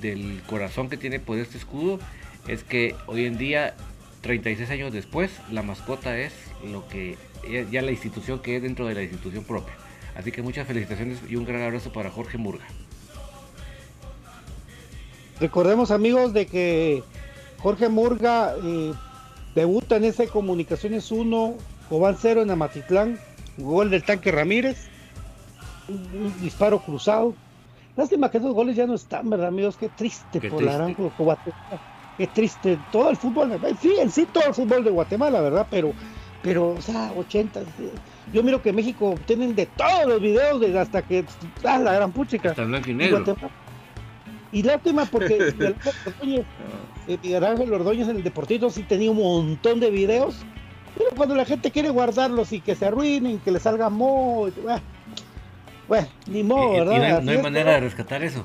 del 0.00 0.42
corazón 0.46 0.88
que 0.88 0.96
tiene 0.96 1.20
por 1.20 1.38
este 1.38 1.58
escudo 1.58 1.98
es 2.48 2.62
que 2.62 2.94
hoy 3.06 3.26
en 3.26 3.38
día, 3.38 3.74
36 4.22 4.70
años 4.70 4.92
después, 4.92 5.30
la 5.50 5.62
mascota 5.62 6.18
es 6.18 6.32
lo 6.64 6.86
que 6.88 7.16
ya 7.70 7.82
la 7.82 7.90
institución 7.90 8.40
que 8.40 8.56
es 8.56 8.62
dentro 8.62 8.86
de 8.86 8.94
la 8.94 9.02
institución 9.02 9.44
propia. 9.44 9.74
Así 10.16 10.32
que 10.32 10.42
muchas 10.42 10.66
felicitaciones 10.66 11.18
y 11.28 11.36
un 11.36 11.44
gran 11.44 11.62
abrazo 11.62 11.92
para 11.92 12.10
Jorge 12.10 12.38
Murga. 12.38 12.64
Recordemos 15.40 15.90
amigos 15.90 16.32
de 16.32 16.46
que 16.46 17.02
Jorge 17.58 17.88
Murga 17.88 18.54
eh, 18.62 18.92
debuta 19.54 19.96
en 19.96 20.04
ese 20.04 20.28
Comunicaciones 20.28 21.10
1, 21.10 21.56
Cobán 21.88 22.16
0 22.20 22.42
en 22.42 22.50
Amatitlán, 22.50 23.18
gol 23.58 23.90
del 23.90 24.04
tanque 24.04 24.30
Ramírez, 24.30 24.88
un, 25.88 26.32
disparo 26.40 26.80
cruzado. 26.80 27.34
Lástima 27.96 28.30
que 28.30 28.38
esos 28.38 28.54
goles 28.54 28.76
ya 28.76 28.86
no 28.86 28.94
están, 28.94 29.30
¿verdad 29.30 29.48
amigos? 29.48 29.76
Qué 29.76 29.88
triste 29.88 30.40
por 30.48 30.62
la 30.62 30.74
Aranco 30.74 31.12
Qué 32.16 32.26
triste. 32.26 32.78
Todo 32.92 33.10
el 33.10 33.16
fútbol, 33.16 33.58
sí, 33.80 33.94
en 34.00 34.10
sí 34.10 34.26
todo 34.26 34.44
el 34.48 34.54
fútbol 34.54 34.84
de 34.84 34.90
Guatemala, 34.90 35.40
¿verdad? 35.40 35.66
Pero, 35.70 35.92
pero, 36.42 36.70
o 36.70 36.80
sea, 36.80 37.12
80. 37.16 37.62
Yo 38.32 38.42
miro 38.42 38.62
que 38.62 38.72
México 38.72 39.14
tienen 39.26 39.54
de 39.54 39.66
todos 39.66 40.06
los 40.06 40.20
videos, 40.20 40.60
de 40.60 40.78
hasta 40.78 41.02
que, 41.02 41.24
ah, 41.64 41.78
la 41.78 41.92
gran 41.92 42.12
puchica. 42.12 42.54
Y 44.52 44.62
lástima 44.62 45.04
porque 45.06 45.52
Miguel 47.22 47.44
Ángel 47.44 47.72
Ordóñez 47.72 48.08
en 48.08 48.16
el 48.16 48.22
Deportito 48.22 48.70
sí 48.70 48.84
tenía 48.84 49.10
un 49.10 49.18
montón 49.18 49.80
de 49.80 49.90
videos, 49.90 50.44
pero 50.96 51.10
cuando 51.16 51.34
la 51.34 51.44
gente 51.44 51.72
quiere 51.72 51.90
guardarlos 51.90 52.52
y 52.52 52.60
que 52.60 52.76
se 52.76 52.86
arruinen, 52.86 53.40
que 53.40 53.50
le 53.50 53.58
salga 53.58 53.90
mo, 53.90 54.48
bueno, 55.88 56.08
ni 56.26 56.42
modo, 56.42 56.72
¿verdad? 56.72 57.22
no 57.22 57.30
hay, 57.30 57.38
manera 57.38 57.72
de 57.72 57.80
rescatar 57.80 58.22
eso. 58.22 58.44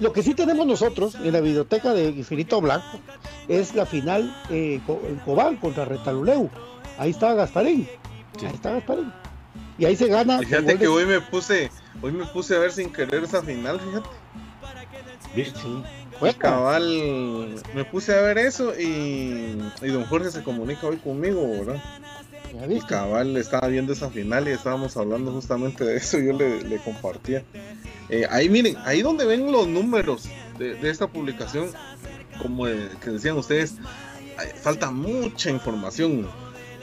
Lo 0.00 0.12
que 0.12 0.22
sí 0.22 0.34
tenemos 0.34 0.66
nosotros 0.66 1.16
en 1.16 1.32
la 1.32 1.40
biblioteca 1.40 1.92
de 1.92 2.06
Infinito 2.08 2.60
Blanco 2.60 2.98
es 3.48 3.74
la 3.74 3.84
final 3.84 4.34
eh, 4.50 4.80
en 4.88 5.16
Cobán 5.16 5.56
contra 5.56 5.84
Retaluleu. 5.84 6.48
Ahí 6.98 7.10
está 7.10 7.34
Gasparín. 7.34 7.86
Ahí 8.40 8.54
está 8.54 8.72
Gasparín. 8.72 9.12
Y 9.78 9.84
ahí 9.84 9.96
se 9.96 10.08
gana. 10.08 10.38
Fíjate 10.38 10.78
que 10.78 10.88
hoy 10.88 11.06
me 11.06 11.20
puse, 11.20 11.70
hoy 12.00 12.12
me 12.12 12.24
puse 12.26 12.56
a 12.56 12.58
ver 12.58 12.72
sin 12.72 12.90
querer 12.92 13.24
esa 13.24 13.42
final, 13.42 13.80
fíjate. 13.80 14.08
Sí. 15.34 15.52
cabal, 16.38 17.62
me 17.74 17.84
puse 17.84 18.14
a 18.14 18.20
ver 18.20 18.38
eso 18.38 18.78
y, 18.78 19.58
don 19.80 20.04
Jorge 20.04 20.30
se 20.30 20.42
comunica 20.42 20.86
hoy 20.86 20.98
conmigo, 20.98 21.42
¿verdad? 21.48 21.82
Y 22.68 22.80
cabal 22.80 23.36
estaba 23.36 23.68
viendo 23.68 23.92
esa 23.92 24.10
final 24.10 24.46
y 24.46 24.52
estábamos 24.52 24.96
hablando 24.96 25.32
justamente 25.32 25.84
de 25.84 25.96
eso, 25.96 26.18
yo 26.18 26.32
le, 26.32 26.78
compartía. 26.84 27.42
Eh, 28.08 28.26
ahí 28.30 28.48
miren, 28.48 28.76
ahí 28.84 29.02
donde 29.02 29.24
ven 29.24 29.50
los 29.50 29.66
números 29.66 30.28
de, 30.58 30.78
esta 30.88 31.06
publicación, 31.06 31.70
como 32.40 32.64
que 32.64 33.10
decían 33.10 33.38
ustedes, 33.38 33.76
falta 34.60 34.90
mucha 34.90 35.50
información, 35.50 36.28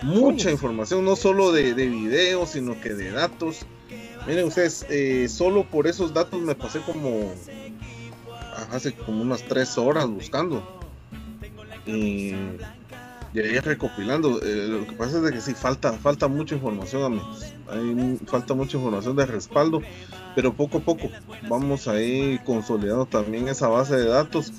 mucha 0.02 0.50
información, 0.50 1.06
no 1.06 1.16
solo 1.16 1.52
de, 1.52 1.74
de 1.74 1.88
videos, 1.88 2.52
sino 2.52 2.80
que 2.82 2.94
de 2.94 3.12
datos. 3.12 3.66
Miren 4.28 4.46
ustedes, 4.46 4.86
eh, 4.90 5.28
solo 5.30 5.66
por 5.66 5.88
esos 5.88 6.14
datos 6.14 6.42
me 6.42 6.56
pasé 6.56 6.80
como 6.82 7.32
hace 8.72 8.94
como 8.94 9.22
unas 9.22 9.44
tres 9.44 9.78
horas 9.78 10.08
buscando. 10.08 10.80
Y 13.34 13.40
ahí 13.40 13.60
recopilando. 13.60 14.42
Eh, 14.42 14.68
lo 14.68 14.88
que 14.88 14.94
pasa 14.94 15.18
es 15.18 15.24
de 15.24 15.32
que 15.32 15.42
sí, 15.42 15.54
falta, 15.54 15.94
falta 15.94 16.28
mucha 16.28 16.56
información, 16.56 17.04
amigos. 17.04 17.54
Hay, 17.70 18.20
falta 18.26 18.54
mucha 18.54 18.78
información 18.78 19.16
de 19.16 19.26
respaldo, 19.26 19.82
pero 20.36 20.54
poco 20.54 20.80
a 20.80 20.82
poco 20.82 21.10
vamos 21.48 21.88
a 21.88 22.02
ir 22.02 22.42
consolidando 22.44 23.06
también 23.06 23.48
esa 23.48 23.68
base 23.68 23.96
de 23.96 24.06
datos 24.06 24.54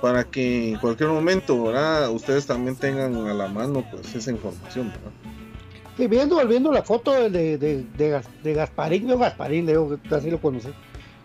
para 0.00 0.24
que 0.24 0.70
en 0.72 0.78
cualquier 0.78 1.08
momento 1.10 1.54
ustedes 2.12 2.46
también 2.46 2.76
tengan 2.76 3.14
a 3.26 3.34
la 3.34 3.48
mano 3.48 3.84
pues 3.90 4.14
esa 4.14 4.30
información. 4.32 4.92
Y 5.98 6.06
viendo, 6.06 6.44
viendo 6.46 6.72
la 6.72 6.82
foto 6.82 7.12
de, 7.30 7.58
de, 7.58 7.84
de, 7.96 8.54
Gasparín, 8.54 9.06
Gasparín, 9.18 9.68
así 10.10 10.30
lo 10.30 10.40
conocí, 10.40 10.70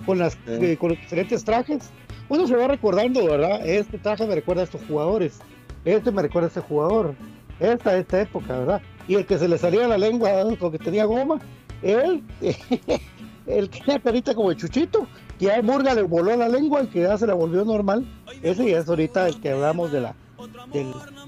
con, 0.05 0.19
las, 0.19 0.37
eh, 0.45 0.77
con 0.79 0.89
los 0.89 0.99
diferentes 0.99 1.43
trajes, 1.43 1.89
uno 2.29 2.45
se 2.45 2.55
va 2.55 2.67
recordando, 2.67 3.25
¿verdad? 3.25 3.65
Este 3.65 3.97
traje 3.97 4.27
me 4.27 4.35
recuerda 4.35 4.61
a 4.61 4.65
estos 4.65 4.81
jugadores, 4.87 5.39
este 5.95 6.11
me 6.11 6.21
recuerda 6.21 6.47
a 6.47 6.49
este 6.49 6.61
jugador, 6.61 7.15
esta, 7.59 7.97
esta 7.97 8.21
época, 8.21 8.59
¿verdad? 8.59 8.81
Y 9.07 9.15
el 9.15 9.25
que 9.25 9.37
se 9.37 9.47
le 9.47 9.57
salía 9.57 9.87
la 9.87 9.97
lengua 9.97 10.29
porque 10.59 10.77
tenía 10.77 11.05
goma, 11.05 11.39
él, 11.81 12.23
el 13.47 13.69
que 13.69 13.79
tenía 13.79 13.99
carita 13.99 14.35
como 14.35 14.51
el 14.51 14.57
chuchito, 14.57 15.07
que 15.39 15.51
a 15.51 15.61
Murga 15.61 15.93
le 15.93 16.01
voló 16.01 16.35
la 16.35 16.49
lengua 16.49 16.83
y 16.83 16.87
que 16.87 17.01
ya 17.01 17.17
se 17.17 17.27
la 17.27 17.33
volvió 17.33 17.63
normal, 17.63 18.05
ese 18.41 18.69
ya 18.69 18.79
es 18.79 18.89
ahorita 18.89 19.27
el 19.27 19.39
que 19.39 19.51
hablamos 19.51 19.91
de 19.91 20.01
la, 20.01 20.15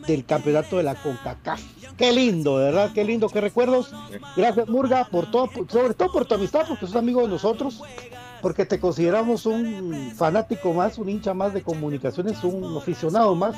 del, 0.07 0.25
campeonato 0.25 0.77
de 0.77 0.83
la 0.83 0.95
CONCACAF. 0.95 1.61
Qué 1.97 2.11
lindo, 2.11 2.55
¿verdad? 2.55 2.91
Qué 2.93 3.03
lindo, 3.03 3.29
qué 3.29 3.41
recuerdos. 3.41 3.93
Gracias 4.35 4.67
Murga 4.67 5.05
por 5.05 5.31
todo, 5.31 5.49
sobre 5.67 5.93
todo 5.93 6.11
por 6.11 6.25
tu 6.25 6.35
amistad, 6.35 6.65
porque 6.67 6.85
sos 6.85 6.95
amigo 6.95 7.21
de 7.21 7.29
nosotros 7.29 7.81
porque 8.41 8.65
te 8.65 8.79
consideramos 8.79 9.45
un 9.45 10.13
fanático 10.15 10.73
más, 10.73 10.97
un 10.97 11.09
hincha 11.09 11.33
más 11.33 11.53
de 11.53 11.61
comunicaciones, 11.61 12.41
un 12.45 12.77
aficionado 12.77 13.35
más 13.35 13.55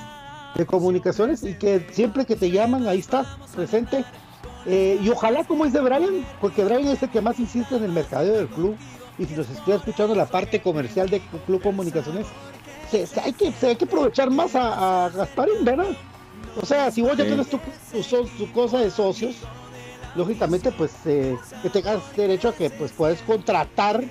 de 0.55 0.65
comunicaciones 0.65 1.43
y 1.43 1.53
que 1.53 1.87
siempre 1.91 2.25
que 2.25 2.35
te 2.35 2.51
llaman 2.51 2.87
ahí 2.87 2.99
estás 2.99 3.27
presente. 3.55 4.03
Eh, 4.65 4.99
y 5.01 5.09
ojalá 5.09 5.43
como 5.43 5.65
es 5.65 5.73
de 5.73 5.81
Brian, 5.81 6.25
porque 6.39 6.63
Brian 6.63 6.87
es 6.87 7.01
el 7.01 7.09
que 7.09 7.21
más 7.21 7.39
insiste 7.39 7.75
en 7.75 7.83
el 7.83 7.91
mercadeo 7.91 8.33
del 8.33 8.47
club 8.47 8.75
y 9.17 9.25
si 9.25 9.35
nos 9.35 9.49
estoy 9.49 9.75
escuchando 9.75 10.15
la 10.15 10.25
parte 10.25 10.61
comercial 10.61 11.09
de 11.09 11.21
Club 11.45 11.61
Comunicaciones, 11.61 12.25
se, 12.89 13.07
hay, 13.21 13.33
que, 13.33 13.53
hay 13.61 13.75
que 13.75 13.85
aprovechar 13.85 14.29
más 14.31 14.55
a, 14.55 15.09
Gasparín, 15.13 15.63
¿verdad? 15.63 15.95
O 16.61 16.65
sea, 16.65 16.91
si 16.91 17.01
vos 17.01 17.15
ya 17.15 17.25
tienes 17.25 17.47
tu, 17.47 17.59
tu, 18.37 18.51
cosa 18.51 18.79
de 18.79 18.89
socios, 18.89 19.35
lógicamente 20.15 20.71
pues 20.71 20.91
eh, 21.05 21.37
que 21.61 21.69
tengas 21.69 21.99
derecho 22.15 22.49
a 22.49 22.53
que 22.53 22.69
pues 22.69 22.91
puedes 22.91 23.21
contratar 23.21 24.03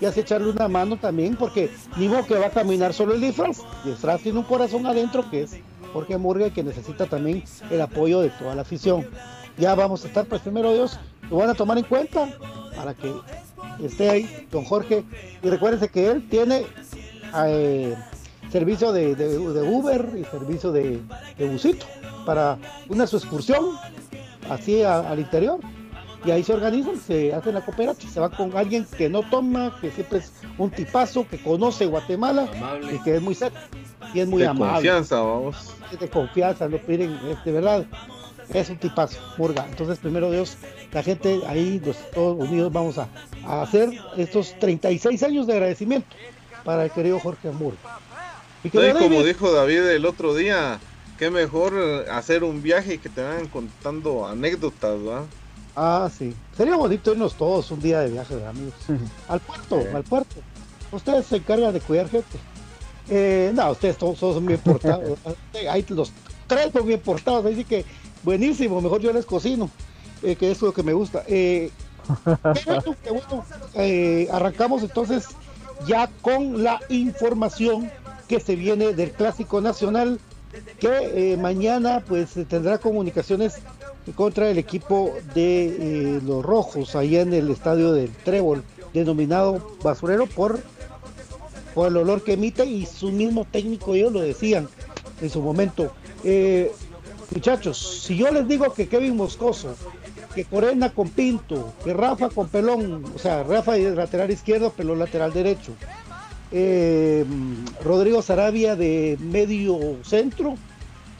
y 0.00 0.04
hace 0.04 0.20
echarle 0.20 0.50
una 0.50 0.68
mano 0.68 0.96
también, 0.96 1.36
porque 1.36 1.70
ni 1.96 2.08
modo 2.08 2.26
que 2.26 2.34
va 2.34 2.46
a 2.46 2.50
caminar 2.50 2.92
solo 2.92 3.14
el 3.14 3.20
disfraz. 3.20 3.60
El 3.84 3.92
disfraz 3.92 4.22
tiene 4.22 4.38
un 4.38 4.44
corazón 4.44 4.86
adentro 4.86 5.28
que 5.30 5.42
es 5.42 5.56
Jorge 5.92 6.18
Murga 6.18 6.50
que 6.50 6.62
necesita 6.62 7.06
también 7.06 7.44
el 7.70 7.80
apoyo 7.80 8.20
de 8.20 8.30
toda 8.30 8.54
la 8.54 8.62
afición. 8.62 9.06
Ya 9.58 9.74
vamos 9.74 10.04
a 10.04 10.08
estar, 10.08 10.26
pues 10.26 10.40
primero 10.42 10.72
Dios, 10.72 10.98
lo 11.28 11.36
van 11.36 11.50
a 11.50 11.54
tomar 11.54 11.78
en 11.78 11.84
cuenta 11.84 12.28
para 12.74 12.94
que 12.94 13.12
esté 13.82 14.10
ahí 14.10 14.46
don 14.50 14.64
Jorge. 14.64 15.04
Y 15.42 15.48
recuérdense 15.48 15.88
que 15.88 16.10
él 16.10 16.28
tiene 16.28 16.66
eh, 17.46 17.94
servicio 18.50 18.92
de, 18.92 19.12
Uber 19.38 20.12
y 20.18 20.24
servicio 20.24 20.72
de, 20.72 21.00
busito 21.50 21.86
para 22.24 22.58
una 22.88 23.06
su 23.06 23.16
excursión 23.16 23.76
así 24.48 24.82
al 24.82 25.18
interior 25.18 25.60
y 26.24 26.30
ahí 26.30 26.42
se 26.42 26.52
organizan, 26.52 26.96
se 26.98 27.32
hacen 27.32 27.54
la 27.54 27.64
cooperativa, 27.64 28.12
se 28.12 28.20
va 28.20 28.30
con 28.30 28.56
alguien 28.56 28.86
que 28.96 29.08
no 29.08 29.22
toma, 29.22 29.76
que 29.80 29.90
siempre 29.90 30.18
es 30.18 30.32
un 30.58 30.70
tipazo, 30.70 31.26
que 31.26 31.42
conoce 31.42 31.86
Guatemala 31.86 32.48
y 32.92 32.98
que 32.98 33.16
es 33.16 33.22
muy 33.22 33.34
serio 33.34 33.58
y 34.12 34.20
es 34.20 34.28
muy 34.28 34.42
amable. 34.42 34.66
De 34.66 34.72
confianza, 34.72 35.20
vamos. 35.20 35.74
de 35.98 36.08
confianza, 36.08 36.68
lo 36.68 36.78
piden, 36.78 37.18
de 37.44 37.52
verdad, 37.52 37.86
es 38.52 38.68
un 38.68 38.76
tipazo, 38.76 39.18
Murga. 39.38 39.66
Entonces, 39.68 39.98
primero 39.98 40.30
Dios, 40.30 40.56
la 40.92 41.02
gente 41.02 41.40
ahí, 41.46 41.80
los, 41.84 41.96
todos 42.10 42.38
unidos, 42.38 42.72
vamos 42.72 42.96
a, 42.98 43.08
hacer 43.62 43.90
estos 44.16 44.58
36 44.58 45.22
años 45.22 45.46
de 45.46 45.54
agradecimiento 45.54 46.08
para 46.64 46.84
el 46.84 46.90
querido 46.90 47.18
Jorge 47.18 47.50
Murga. 47.50 47.78
Y 48.62 48.68
como 48.68 49.22
dijo 49.22 49.52
David 49.52 49.86
el 49.86 50.04
otro 50.04 50.34
día, 50.34 50.78
qué 51.18 51.30
mejor 51.30 52.06
hacer 52.10 52.44
un 52.44 52.62
viaje 52.62 52.94
y 52.94 52.98
que 52.98 53.08
te 53.08 53.22
vayan 53.22 53.48
contando 53.48 54.26
anécdotas, 54.26 55.02
¿verdad? 55.02 55.24
Ah, 55.82 56.10
sí. 56.14 56.34
Sería 56.54 56.76
bonito 56.76 57.12
irnos 57.12 57.34
todos 57.34 57.70
un 57.70 57.80
día 57.80 58.00
de 58.00 58.10
viaje 58.10 58.36
de 58.36 58.46
amigos. 58.46 58.74
al 59.28 59.40
puerto, 59.40 59.82
al 59.94 60.04
puerto. 60.04 60.36
Ustedes 60.92 61.24
se 61.24 61.36
encargan 61.36 61.72
de 61.72 61.80
cuidar 61.80 62.06
gente. 62.10 62.38
Eh, 63.08 63.50
no, 63.54 63.70
ustedes 63.70 63.96
todos 63.96 64.18
son 64.18 64.44
bien 64.44 64.60
portados. 64.60 65.18
Ahí 65.70 65.82
los 65.88 66.12
tres 66.46 66.70
son 66.70 66.86
bien 66.86 67.00
portados. 67.00 67.46
Así 67.46 67.64
que 67.64 67.86
buenísimo, 68.22 68.82
mejor 68.82 69.00
yo 69.00 69.10
les 69.10 69.24
cocino. 69.24 69.70
Eh, 70.22 70.36
que 70.36 70.50
es 70.50 70.60
lo 70.60 70.74
que 70.74 70.82
me 70.82 70.92
gusta. 70.92 71.24
Eh, 71.26 71.70
bueno, 73.08 73.44
eh, 73.72 74.28
arrancamos 74.30 74.82
entonces 74.82 75.28
ya 75.86 76.10
con 76.20 76.62
la 76.62 76.78
información 76.90 77.90
que 78.28 78.38
se 78.38 78.54
viene 78.54 78.92
del 78.92 79.12
Clásico 79.12 79.62
Nacional 79.62 80.20
que 80.78 81.38
mañana 81.40 82.04
pues 82.06 82.32
tendrá 82.48 82.76
comunicaciones 82.76 83.60
contra 84.14 84.50
el 84.50 84.58
equipo 84.58 85.12
de 85.34 85.66
eh, 85.66 86.20
los 86.24 86.44
Rojos, 86.44 86.96
allá 86.96 87.20
en 87.20 87.32
el 87.32 87.50
estadio 87.50 87.92
del 87.92 88.10
Trébol, 88.10 88.64
denominado 88.92 89.76
basurero 89.82 90.26
por, 90.26 90.60
por 91.74 91.88
el 91.88 91.96
olor 91.96 92.22
que 92.22 92.34
emite 92.34 92.64
y 92.64 92.86
su 92.86 93.12
mismo 93.12 93.46
técnico 93.50 93.94
ellos 93.94 94.12
lo 94.12 94.20
decían 94.20 94.68
en 95.20 95.30
su 95.30 95.40
momento. 95.42 95.92
Eh, 96.24 96.72
muchachos, 97.34 98.02
si 98.04 98.16
yo 98.16 98.30
les 98.30 98.48
digo 98.48 98.72
que 98.72 98.88
Kevin 98.88 99.16
Moscoso, 99.16 99.74
que 100.34 100.44
Corena 100.44 100.90
con 100.90 101.08
Pinto, 101.08 101.72
que 101.84 101.92
Rafa 101.92 102.28
con 102.30 102.48
Pelón, 102.48 103.04
o 103.14 103.18
sea, 103.18 103.42
Rafa 103.42 103.76
es 103.76 103.94
lateral 103.94 104.30
izquierdo, 104.30 104.70
Pelón 104.70 104.98
lateral 104.98 105.32
derecho, 105.32 105.72
eh, 106.52 107.24
Rodrigo 107.84 108.22
Sarabia 108.22 108.76
de 108.76 109.16
medio 109.20 109.98
centro, 110.02 110.56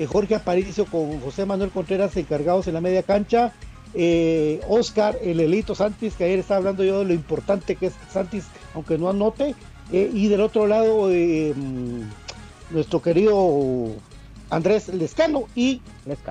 Jorge 0.08 0.34
Aparicio 0.34 0.86
con 0.86 1.20
José 1.20 1.44
Manuel 1.44 1.70
Contreras 1.70 2.16
encargados 2.16 2.66
en 2.66 2.74
la 2.74 2.80
media 2.80 3.02
cancha, 3.02 3.52
eh, 3.92 4.60
Oscar, 4.68 5.18
el 5.22 5.40
Elito 5.40 5.74
Santis, 5.74 6.14
que 6.14 6.24
ayer 6.24 6.38
estaba 6.38 6.58
hablando 6.58 6.84
yo 6.84 7.00
de 7.00 7.04
lo 7.04 7.12
importante 7.12 7.76
que 7.76 7.86
es 7.86 7.94
Santis, 8.12 8.44
aunque 8.74 8.96
no 8.96 9.10
anote, 9.10 9.54
y 9.92 10.28
del 10.28 10.40
otro 10.40 10.68
lado 10.68 11.08
mm, 11.08 12.02
nuestro 12.70 13.02
querido 13.02 13.90
Andrés 14.50 14.88
Lescano 14.88 15.44
y 15.54 15.80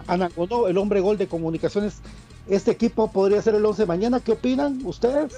Anaconó, 0.07 0.67
el 0.67 0.77
hombre 0.77 0.99
gol 0.99 1.17
de 1.17 1.27
comunicaciones. 1.27 2.01
Este 2.47 2.71
equipo 2.71 3.11
podría 3.11 3.41
ser 3.41 3.55
el 3.55 3.65
11 3.65 3.85
mañana. 3.85 4.19
¿Qué 4.19 4.33
opinan 4.33 4.79
ustedes? 4.83 5.33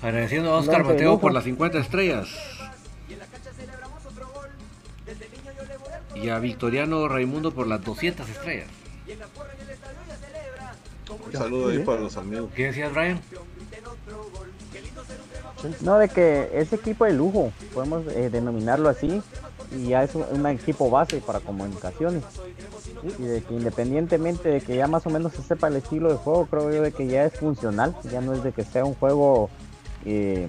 Agradeciendo 0.00 0.52
a 0.52 0.58
Oscar 0.58 0.84
Mateo 0.84 1.18
por 1.18 1.32
las 1.32 1.44
50 1.44 1.78
estrellas. 1.78 2.28
Y 6.14 6.28
a 6.28 6.38
Victoriano 6.38 7.08
Raimundo 7.08 7.52
por 7.52 7.66
las 7.66 7.82
200 7.84 8.28
estrellas. 8.28 8.68
Un 11.26 11.32
saludo 11.32 11.68
ahí 11.68 11.78
para 11.78 12.00
los 12.00 12.16
amigos. 12.16 12.50
¿Qué 12.54 12.66
decías, 12.66 12.92
Brian? 12.92 13.20
No, 15.80 15.98
de 15.98 16.08
que 16.08 16.50
ese 16.54 16.76
equipo 16.76 17.04
de 17.04 17.14
lujo, 17.14 17.52
podemos 17.72 18.06
eh, 18.08 18.28
denominarlo 18.30 18.88
así, 18.88 19.22
y 19.76 19.88
ya 19.88 20.02
es 20.04 20.14
un, 20.14 20.46
equipo 20.46 20.90
base 20.90 21.20
para 21.20 21.40
comunicaciones. 21.40 22.22
Y 23.18 23.22
de 23.22 23.42
que 23.42 23.54
independientemente 23.54 24.48
de 24.48 24.60
que 24.60 24.76
ya 24.76 24.86
más 24.86 25.06
o 25.06 25.10
menos 25.10 25.32
se 25.32 25.42
sepa 25.42 25.68
el 25.68 25.76
estilo 25.76 26.10
de 26.10 26.16
juego, 26.16 26.46
creo 26.46 26.72
yo 26.72 26.82
de 26.82 26.92
que 26.92 27.06
ya 27.06 27.24
es 27.24 27.34
funcional, 27.34 27.94
ya 28.10 28.20
no 28.20 28.34
es 28.34 28.42
de 28.42 28.52
que 28.52 28.64
sea 28.64 28.84
un 28.84 28.94
juego 28.94 29.50
eh, 30.04 30.48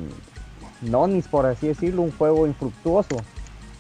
nonis, 0.82 1.28
por 1.28 1.46
así 1.46 1.68
decirlo, 1.68 2.02
un 2.02 2.12
juego 2.12 2.48
infructuoso. 2.48 3.18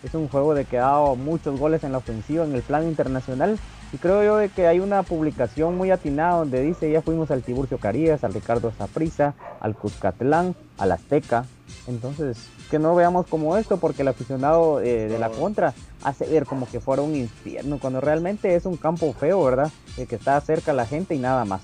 Es 0.06 0.14
un 0.14 0.28
juego 0.30 0.54
de 0.54 0.66
que 0.66 0.78
ha 0.78 0.84
dado 0.84 1.16
muchos 1.16 1.60
goles 1.60 1.84
en 1.84 1.92
la 1.92 1.98
ofensiva 1.98 2.46
en 2.46 2.54
el 2.54 2.62
plano 2.62 2.88
internacional. 2.88 3.58
Y 3.92 3.98
creo 3.98 4.24
yo 4.24 4.38
de 4.38 4.50
que 4.50 4.68
hay 4.68 4.80
una 4.80 5.02
publicación 5.02 5.76
muy 5.76 5.90
atinada 5.90 6.38
donde 6.38 6.62
dice 6.62 6.92
ya 6.92 7.02
fuimos 7.02 7.32
al 7.32 7.42
Tiburcio 7.42 7.80
Carías, 7.80 8.24
al 8.24 8.34
Ricardo 8.34 8.72
Zaprisa, 8.72 9.34
al 9.60 9.76
Cuscatlán, 9.76 10.56
al 10.78 10.92
Azteca. 10.92 11.46
Entonces, 11.88 12.38
que 12.70 12.78
no 12.78 12.94
veamos 12.94 13.26
como 13.26 13.58
esto, 13.58 13.78
porque 13.78 14.04
el 14.04 14.10
aficionado 14.10 14.80
eh, 14.80 15.08
de 15.08 15.18
la 15.18 15.30
contra 15.30 15.74
hace 16.04 16.28
ver 16.28 16.46
como 16.46 16.68
que 16.68 16.80
fuera 16.80 17.02
un 17.02 17.16
infierno, 17.16 17.80
cuando 17.80 18.00
realmente 18.00 18.56
es 18.56 18.66
un 18.68 18.78
campo 18.78 19.12
feo, 19.14 19.44
¿verdad? 19.44 19.72
De 19.98 20.06
que 20.06 20.16
está 20.16 20.40
cerca 20.42 20.72
la 20.72 20.86
gente 20.86 21.16
y 21.16 21.20
nada 21.20 21.46
más. 21.46 21.62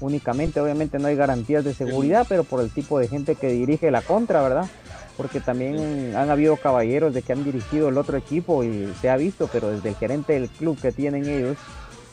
Únicamente, 0.00 0.60
obviamente, 0.60 0.98
no 0.98 1.08
hay 1.08 1.16
garantías 1.16 1.64
de 1.64 1.74
seguridad, 1.74 2.26
pero 2.28 2.44
por 2.44 2.60
el 2.60 2.70
tipo 2.70 2.98
de 2.98 3.08
gente 3.08 3.34
que 3.34 3.48
dirige 3.48 3.90
la 3.90 4.02
contra, 4.02 4.42
¿verdad? 4.42 4.66
Porque 5.16 5.40
también 5.40 6.14
han 6.14 6.30
habido 6.30 6.56
caballeros 6.56 7.14
de 7.14 7.22
que 7.22 7.32
han 7.32 7.44
dirigido 7.44 7.88
el 7.88 7.98
otro 7.98 8.16
equipo 8.16 8.62
y 8.64 8.92
se 9.00 9.08
ha 9.08 9.16
visto, 9.16 9.48
pero 9.50 9.70
desde 9.70 9.90
el 9.90 9.96
gerente 9.96 10.34
del 10.34 10.48
club 10.48 10.78
que 10.80 10.92
tienen 10.92 11.26
ellos, 11.26 11.56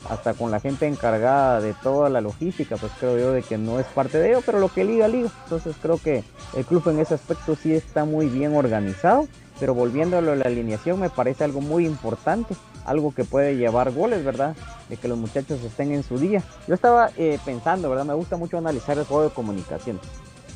hasta 0.10 0.34
con 0.34 0.52
la 0.52 0.60
gente 0.60 0.88
encargada 0.88 1.62
de 1.62 1.74
toda 1.74 2.10
la 2.10 2.22
logística, 2.22 2.78
pues 2.78 2.92
creo 3.00 3.18
yo 3.18 3.32
de 3.32 3.42
que 3.42 3.58
no 3.58 3.80
es 3.80 3.86
parte 3.88 4.18
de 4.18 4.30
ello, 4.30 4.42
pero 4.46 4.60
lo 4.60 4.70
que 4.70 4.84
liga, 4.84 5.08
liga. 5.08 5.30
Entonces 5.44 5.76
creo 5.82 5.98
que 5.98 6.24
el 6.56 6.66
club 6.66 6.88
en 6.90 7.00
ese 7.00 7.14
aspecto 7.14 7.56
sí 7.56 7.74
está 7.74 8.06
muy 8.06 8.28
bien 8.28 8.56
organizado, 8.56 9.28
pero 9.60 9.74
volviéndolo 9.74 10.34
a 10.34 10.36
la 10.36 10.46
alineación 10.46 11.00
me 11.00 11.10
parece 11.10 11.44
algo 11.44 11.62
muy 11.62 11.86
importante, 11.86 12.56
algo 12.86 13.14
que 13.14 13.24
puede 13.24 13.56
llevar 13.56 13.92
goles, 13.92 14.26
¿verdad? 14.26 14.56
De 14.90 14.98
que 14.98 15.08
los 15.08 15.18
muchachos 15.18 15.62
estén 15.64 15.92
en 15.92 16.04
su 16.04 16.18
día. 16.18 16.44
Yo 16.68 16.76
estaba 16.76 17.12
eh, 17.18 17.40
pensando, 17.46 17.90
¿verdad? 17.90 18.06
Me 18.06 18.14
gusta 18.14 18.36
mucho 18.36 18.58
analizar 18.58 18.98
el 18.98 19.06
juego 19.06 19.24
de 19.24 19.30
comunicación. 19.30 20.00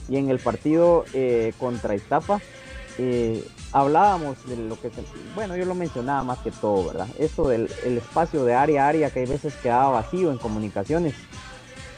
Y 0.10 0.18
en 0.18 0.30
el 0.30 0.40
partido 0.40 1.06
eh, 1.14 1.54
contra 1.60 1.96
Iztapa, 1.96 2.42
eh, 2.98 3.46
hablábamos 3.72 4.38
de 4.48 4.58
lo 4.58 4.80
que, 4.80 4.90
bueno, 5.36 5.56
yo 5.56 5.66
lo 5.66 5.76
mencionaba 5.76 6.24
más 6.24 6.40
que 6.40 6.52
todo, 6.52 6.88
¿verdad? 6.88 7.08
Esto 7.20 7.48
del 7.48 7.70
espacio 7.84 8.44
de 8.44 8.54
área 8.54 8.86
a 8.86 8.90
área 8.90 9.10
que 9.10 9.20
hay 9.20 9.26
veces 9.26 9.54
quedaba 9.56 9.90
vacío 9.90 10.32
en 10.32 10.38
comunicaciones. 10.38 11.14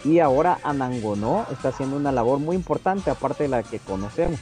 Y 0.03 0.19
ahora 0.19 0.59
Anangonó 0.63 1.45
está 1.51 1.69
haciendo 1.69 1.97
una 1.97 2.11
labor 2.11 2.39
muy 2.39 2.55
importante, 2.55 3.09
aparte 3.09 3.43
de 3.43 3.49
la 3.49 3.63
que 3.63 3.79
conocemos. 3.79 4.39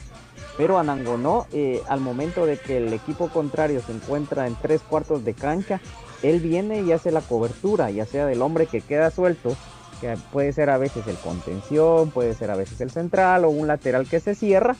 Pero 0.56 0.78
Anangonó, 0.78 1.46
eh, 1.52 1.82
al 1.88 2.00
momento 2.00 2.46
de 2.46 2.58
que 2.58 2.78
el 2.78 2.92
equipo 2.92 3.28
contrario 3.28 3.80
se 3.84 3.92
encuentra 3.92 4.46
en 4.46 4.56
tres 4.56 4.82
cuartos 4.82 5.24
de 5.24 5.34
cancha, 5.34 5.80
él 6.22 6.40
viene 6.40 6.82
y 6.82 6.92
hace 6.92 7.12
la 7.12 7.20
cobertura, 7.20 7.90
ya 7.90 8.06
sea 8.06 8.26
del 8.26 8.42
hombre 8.42 8.66
que 8.66 8.80
queda 8.80 9.10
suelto, 9.10 9.56
que 10.00 10.16
puede 10.32 10.52
ser 10.52 10.70
a 10.70 10.78
veces 10.78 11.06
el 11.06 11.16
contención, 11.16 12.10
puede 12.10 12.34
ser 12.34 12.50
a 12.50 12.56
veces 12.56 12.80
el 12.80 12.90
central 12.90 13.44
o 13.44 13.50
un 13.50 13.66
lateral 13.66 14.06
que 14.06 14.20
se 14.20 14.34
cierra, 14.34 14.76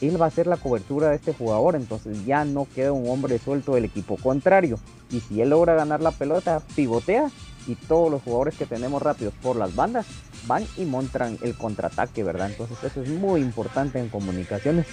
él 0.00 0.20
va 0.20 0.26
a 0.26 0.28
hacer 0.28 0.46
la 0.46 0.56
cobertura 0.56 1.08
de 1.08 1.16
este 1.16 1.32
jugador, 1.32 1.74
entonces 1.74 2.24
ya 2.26 2.44
no 2.44 2.66
queda 2.74 2.92
un 2.92 3.08
hombre 3.08 3.38
suelto 3.38 3.74
del 3.74 3.86
equipo 3.86 4.16
contrario. 4.16 4.78
Y 5.10 5.20
si 5.20 5.40
él 5.40 5.50
logra 5.50 5.74
ganar 5.74 6.02
la 6.02 6.10
pelota, 6.10 6.60
pivotea 6.74 7.30
y 7.66 7.74
todos 7.74 8.10
los 8.10 8.22
jugadores 8.22 8.56
que 8.56 8.66
tenemos 8.66 9.02
rápidos 9.02 9.34
por 9.42 9.56
las 9.56 9.74
bandas 9.74 10.06
van 10.46 10.64
y 10.76 10.84
montan 10.84 11.38
el 11.42 11.56
contraataque, 11.56 12.22
¿verdad? 12.22 12.50
Entonces 12.50 12.76
eso 12.84 13.02
es 13.02 13.08
muy 13.08 13.40
importante 13.40 13.98
en 13.98 14.08
comunicaciones, 14.08 14.86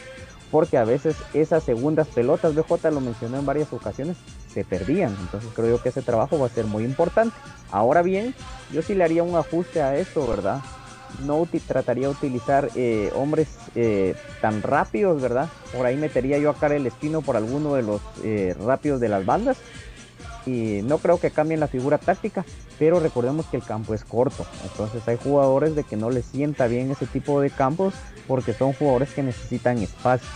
porque 0.54 0.78
a 0.78 0.84
veces 0.84 1.16
esas 1.34 1.64
segundas 1.64 2.08
pelotas, 2.10 2.54
BJ 2.54 2.92
lo 2.92 3.02
mencionó 3.02 3.40
en 3.40 3.46
varias 3.48 3.74
ocasiones, 3.74 4.18
se 4.54 4.64
perdían. 4.64 5.18
Entonces 5.20 5.50
creo 5.56 5.78
yo 5.78 5.82
que 5.82 5.90
ese 5.90 6.04
trabajo 6.04 6.38
va 6.38 6.46
a 6.46 6.50
ser 6.50 6.66
muy 6.66 6.84
importante. 6.84 7.36
Ahora 7.72 8.04
bien, 8.04 8.36
yo 8.72 8.84
sí 8.84 8.94
le 8.94 9.04
haría 9.04 9.24
un 9.24 9.36
ajuste 9.36 9.82
a 9.82 9.98
esto, 9.98 10.28
¿verdad? 10.28 10.62
no 11.26 11.48
trataría 11.60 12.08
de 12.08 12.14
utilizar 12.14 12.70
eh, 12.76 13.12
hombres 13.16 13.48
eh, 13.74 14.16
tan 14.42 14.62
rápidos, 14.62 15.20
¿verdad? 15.20 15.50
Por 15.76 15.88
ahí 15.88 15.98
metería 15.98 16.38
yo 16.38 16.52
a 16.52 16.54
el 16.68 16.86
Espino 16.86 17.24
por 17.24 17.36
alguno 17.36 17.74
de 17.74 17.82
los 17.82 18.02
eh, 18.24 18.56
rápidos 18.64 19.00
de 19.00 19.10
las 19.10 19.26
bandas. 19.26 19.58
Y 20.46 20.82
no 20.84 20.98
creo 20.98 21.20
que 21.20 21.32
cambien 21.32 21.60
la 21.60 21.68
figura 21.68 21.98
táctica, 21.98 22.46
pero 22.78 23.00
recordemos 23.00 23.46
que 23.46 23.58
el 23.58 23.64
campo 23.64 23.94
es 23.94 24.04
corto. 24.04 24.46
Entonces 24.64 25.08
hay 25.08 25.18
jugadores 25.18 25.76
de 25.76 25.84
que 25.84 25.96
no 25.96 26.10
les 26.10 26.26
sienta 26.26 26.68
bien 26.68 26.92
ese 26.92 27.06
tipo 27.06 27.40
de 27.40 27.50
campos 27.50 27.94
porque 28.28 28.54
son 28.54 28.74
jugadores 28.74 29.14
que 29.14 29.24
necesitan 29.24 29.78
espacio. 29.78 30.28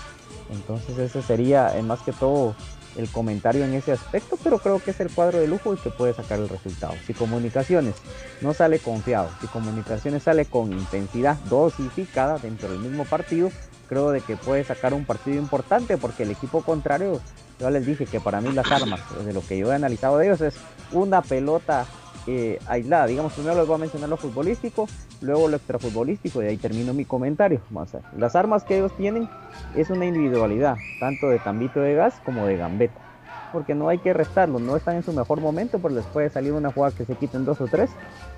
Entonces 0.50 0.98
ese 0.98 1.22
sería 1.22 1.74
más 1.84 2.02
que 2.02 2.13
todo 2.13 2.56
el 2.96 3.10
comentario 3.10 3.63
en 3.63 3.74
ese 3.74 3.91
aspecto, 3.91 4.39
pero 4.43 4.58
creo 4.58 4.80
que 4.80 4.91
es 4.91 5.00
el 5.00 5.12
cuadro 5.12 5.39
de 5.39 5.48
lujo 5.48 5.74
y 5.74 5.78
que 5.78 5.91
puede 5.91 6.13
sacar 6.13 6.39
el 6.39 6.50
resultado. 6.50 6.93
Si 7.06 7.13
comunicaciones 7.13 7.96
no 8.41 8.54
sale 8.54 8.80
confiado, 8.80 9.30
si 9.39 9.48
comunicaciones 9.48 10.24
sale 10.24 10.46
con 10.46 10.72
intensidad 10.72 11.36
dosificada 11.50 12.39
dentro 12.39 12.70
del 12.70 12.80
mismo 12.80 13.06
partido, 13.06 13.52
creo 13.88 14.10
de 14.12 14.22
que 14.22 14.36
puede 14.36 14.63
sacar 14.63 14.93
un 14.93 15.06
partido 15.06 15.38
importante 15.38 15.98
porque 15.98 16.24
el 16.24 16.32
equipo 16.32 16.63
contrario, 16.63 17.22
yo 17.60 17.70
les 17.70 17.86
dije 17.86 18.06
que 18.06 18.20
para 18.20 18.41
mí 18.41 18.52
las 18.52 18.72
armas, 18.72 19.02
de 19.26 19.34
lo 19.34 19.41
que 19.41 19.58
yo 19.58 19.72
he 19.72 19.76
analizado 19.76 20.17
de 20.17 20.28
ellos, 20.28 20.41
es 20.41 20.56
una 20.91 21.22
pelota 21.22 21.86
eh, 22.28 22.60
aislada. 22.67 23.08
Digamos, 23.08 23.34
primero 23.34 23.56
les 23.56 23.65
voy 23.65 23.76
a 23.76 23.80
mencionar 23.80 24.10
lo 24.10 24.17
futbolístico, 24.17 24.88
luego 25.22 25.48
lo 25.48 25.58
extrafutbolístico 25.58 26.43
y 26.43 26.48
ahí 26.48 26.58
termino 26.58 26.93
mi 26.93 27.06
comentario. 27.06 27.62
Vamos 27.70 27.96
a 27.96 28.02
Las 28.17 28.36
armas 28.36 28.63
que 28.63 28.78
ellos 28.78 28.96
tienen 28.96 29.30
es 29.76 29.89
una 29.89 30.06
individualidad, 30.06 30.76
tanto 31.00 31.30
de 31.30 31.39
Tambito 31.39 31.80
de 31.80 31.96
Gas 31.96 32.22
como 32.26 32.46
de 32.46 32.58
Gambeta. 32.58 33.00
Porque 33.52 33.74
no 33.74 33.88
hay 33.88 34.00
que 34.00 34.13
restarlo, 34.13 34.60
no 34.60 34.76
están 34.76 34.98
en 34.98 35.04
su 35.04 35.13
mejor 35.13 35.39
momento, 35.39 35.80
pero 35.80 35.96
les 35.96 36.06
puede 36.06 36.30
salir 36.30 36.52
una 36.52 36.72
jugada 36.72 36.96
que 36.96 37.06
se 37.06 37.15
quiten 37.15 37.46
dos 37.46 37.62
o 37.62 37.67
tres 37.67 37.89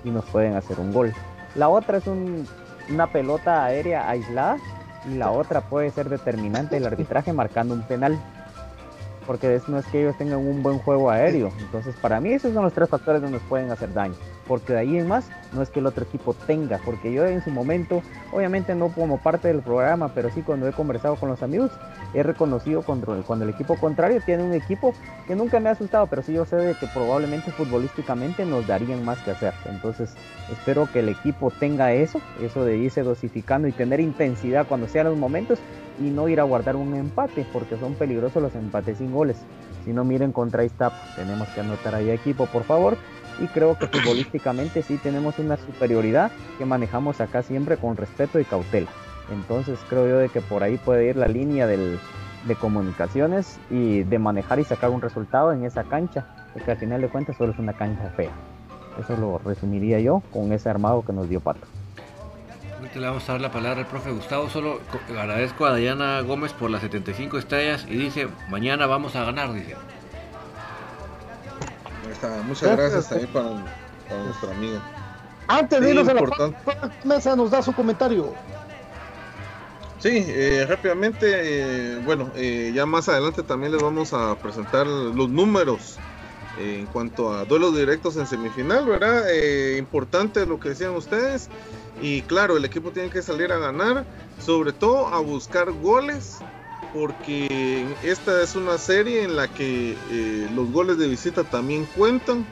y 0.04 0.10
nos 0.10 0.24
pueden 0.26 0.54
hacer 0.54 0.78
un 0.78 0.92
gol. 0.92 1.12
La 1.56 1.68
otra 1.68 1.98
es 1.98 2.04
una 2.06 3.06
pelota 3.08 3.64
aérea 3.64 4.08
aislada 4.08 4.56
y 5.10 5.16
la 5.16 5.32
otra 5.32 5.62
puede 5.62 5.90
ser 5.90 6.08
determinante 6.08 6.76
el 6.76 6.86
arbitraje 6.86 7.32
marcando 7.32 7.74
un 7.74 7.82
penal 7.82 8.18
porque 9.30 9.62
no 9.68 9.78
es 9.78 9.86
que 9.86 10.00
ellos 10.00 10.16
tengan 10.18 10.40
un 10.40 10.60
buen 10.60 10.80
juego 10.80 11.08
aéreo. 11.08 11.52
Entonces, 11.60 11.94
para 12.02 12.20
mí 12.20 12.32
esos 12.32 12.52
son 12.52 12.64
los 12.64 12.72
tres 12.72 12.88
factores 12.88 13.22
donde 13.22 13.38
nos 13.38 13.46
pueden 13.46 13.70
hacer 13.70 13.94
daño. 13.94 14.16
Porque 14.50 14.72
de 14.72 14.80
ahí 14.80 14.98
en 14.98 15.06
más, 15.06 15.30
no 15.52 15.62
es 15.62 15.70
que 15.70 15.78
el 15.78 15.86
otro 15.86 16.02
equipo 16.02 16.34
tenga, 16.34 16.80
porque 16.84 17.12
yo 17.12 17.24
en 17.24 17.40
su 17.40 17.52
momento, 17.52 18.02
obviamente 18.32 18.74
no 18.74 18.88
como 18.88 19.18
parte 19.18 19.46
del 19.46 19.62
programa, 19.62 20.12
pero 20.12 20.28
sí 20.28 20.42
cuando 20.42 20.66
he 20.66 20.72
conversado 20.72 21.14
con 21.14 21.28
los 21.28 21.44
amigos, 21.44 21.70
he 22.14 22.24
reconocido 22.24 22.82
cuando, 22.82 23.14
el 23.14 23.48
equipo 23.48 23.76
contrario 23.76 24.20
tiene 24.26 24.42
un 24.42 24.52
equipo 24.52 24.92
que 25.28 25.36
nunca 25.36 25.60
me 25.60 25.68
ha 25.68 25.72
asustado, 25.74 26.08
pero 26.08 26.22
sí 26.22 26.32
yo 26.32 26.46
sé 26.46 26.56
de 26.56 26.74
que 26.74 26.88
probablemente 26.88 27.52
futbolísticamente 27.52 28.44
nos 28.44 28.66
darían 28.66 29.04
más 29.04 29.20
que 29.20 29.30
hacer. 29.30 29.54
Entonces, 29.66 30.16
espero 30.50 30.88
que 30.92 30.98
el 30.98 31.10
equipo 31.10 31.52
tenga 31.52 31.92
eso, 31.92 32.20
eso 32.42 32.64
de 32.64 32.76
irse 32.76 33.04
dosificando 33.04 33.68
y 33.68 33.72
tener 33.72 34.00
intensidad 34.00 34.66
cuando 34.66 34.88
sean 34.88 35.06
los 35.06 35.16
momentos 35.16 35.60
y 36.00 36.10
no 36.10 36.28
ir 36.28 36.40
a 36.40 36.42
guardar 36.42 36.74
un 36.74 36.96
empate, 36.96 37.46
porque 37.52 37.76
son 37.76 37.94
peligrosos 37.94 38.42
los 38.42 38.56
empates 38.56 38.98
sin 38.98 39.12
goles. 39.12 39.36
Si 39.84 39.92
no 39.92 40.04
miren 40.04 40.32
contra 40.32 40.64
esta, 40.64 40.90
tenemos 41.14 41.48
que 41.50 41.60
anotar 41.60 41.94
ahí 41.94 42.10
equipo, 42.10 42.46
por 42.46 42.64
favor. 42.64 42.96
Y 43.40 43.46
creo 43.48 43.78
que 43.78 43.86
futbolísticamente 43.86 44.82
sí 44.82 44.98
tenemos 44.98 45.38
una 45.38 45.56
superioridad 45.56 46.30
que 46.58 46.66
manejamos 46.66 47.20
acá 47.20 47.42
siempre 47.42 47.76
con 47.76 47.96
respeto 47.96 48.38
y 48.38 48.44
cautela. 48.44 48.90
Entonces 49.32 49.78
creo 49.88 50.08
yo 50.08 50.18
de 50.18 50.28
que 50.28 50.40
por 50.40 50.62
ahí 50.62 50.76
puede 50.76 51.08
ir 51.08 51.16
la 51.16 51.28
línea 51.28 51.66
de 51.66 51.98
comunicaciones 52.60 53.58
y 53.70 54.02
de 54.02 54.18
manejar 54.18 54.58
y 54.58 54.64
sacar 54.64 54.90
un 54.90 55.00
resultado 55.00 55.52
en 55.52 55.64
esa 55.64 55.84
cancha, 55.84 56.26
porque 56.52 56.72
al 56.72 56.78
final 56.78 57.00
de 57.00 57.08
cuentas 57.08 57.36
solo 57.36 57.52
es 57.52 57.58
una 57.58 57.72
cancha 57.72 58.10
fea. 58.16 58.32
Eso 58.98 59.16
lo 59.16 59.38
resumiría 59.38 60.00
yo 60.00 60.22
con 60.32 60.52
ese 60.52 60.68
armado 60.68 61.02
que 61.04 61.12
nos 61.12 61.28
dio 61.28 61.40
Pato. 61.40 61.66
le 62.94 63.06
vamos 63.06 63.28
a 63.28 63.32
dar 63.32 63.40
la 63.40 63.52
palabra 63.52 63.80
al 63.80 63.86
profe 63.86 64.10
Gustavo. 64.10 64.48
Solo 64.50 64.80
agradezco 65.08 65.64
a 65.64 65.70
Dayana 65.70 66.20
Gómez 66.22 66.52
por 66.52 66.70
las 66.70 66.82
75 66.82 67.38
estrellas 67.38 67.86
y 67.88 67.96
dice, 67.96 68.28
mañana 68.50 68.86
vamos 68.86 69.16
a 69.16 69.24
ganar, 69.24 69.52
dice. 69.52 69.76
Muchas 72.44 72.76
gracias, 72.76 73.08
también 73.08 73.32
para, 73.32 73.50
nuestro 74.24 74.50
amigo. 74.50 74.80
Antes 75.48 75.80
de 75.80 75.90
irnos 75.90 76.08
a 76.08 76.14
la 76.14 76.92
mesa, 77.04 77.36
nos 77.36 77.50
da 77.50 77.62
su 77.62 77.72
comentario. 77.72 78.34
Sí, 80.00 80.24
eh, 80.28 80.64
rápidamente, 80.66 81.26
eh, 81.28 81.98
bueno, 82.06 82.30
eh, 82.34 82.72
ya 82.74 82.86
más 82.86 83.10
adelante 83.10 83.42
también 83.42 83.72
les 83.72 83.82
vamos 83.82 84.14
a 84.14 84.34
presentar 84.36 84.86
los 84.86 85.28
números 85.28 85.98
en 86.58 86.86
cuanto 86.86 87.34
a 87.34 87.44
duelos 87.44 87.76
directos 87.76 88.16
en 88.16 88.26
semifinal, 88.26 88.86
¿verdad? 88.86 89.24
importante 89.76 90.46
lo 90.46 90.58
que 90.58 90.70
decían 90.70 90.94
ustedes. 90.94 91.48
Y 92.00 92.22
claro, 92.22 92.56
el 92.56 92.64
equipo 92.64 92.90
tiene 92.92 93.10
que 93.10 93.20
salir 93.20 93.52
a 93.52 93.58
ganar, 93.58 94.04
sobre 94.38 94.72
todo 94.72 95.08
a 95.08 95.20
buscar 95.20 95.70
goles, 95.70 96.38
porque 96.92 97.86
esta 98.02 98.42
es 98.42 98.56
una 98.56 98.78
serie 98.78 99.22
en 99.22 99.36
la 99.36 99.48
que 99.48 99.96
los 100.54 100.70
goles 100.72 100.98
de 100.98 101.08
visita 101.08 101.44
también 101.44 101.86
cuentan 101.96 102.46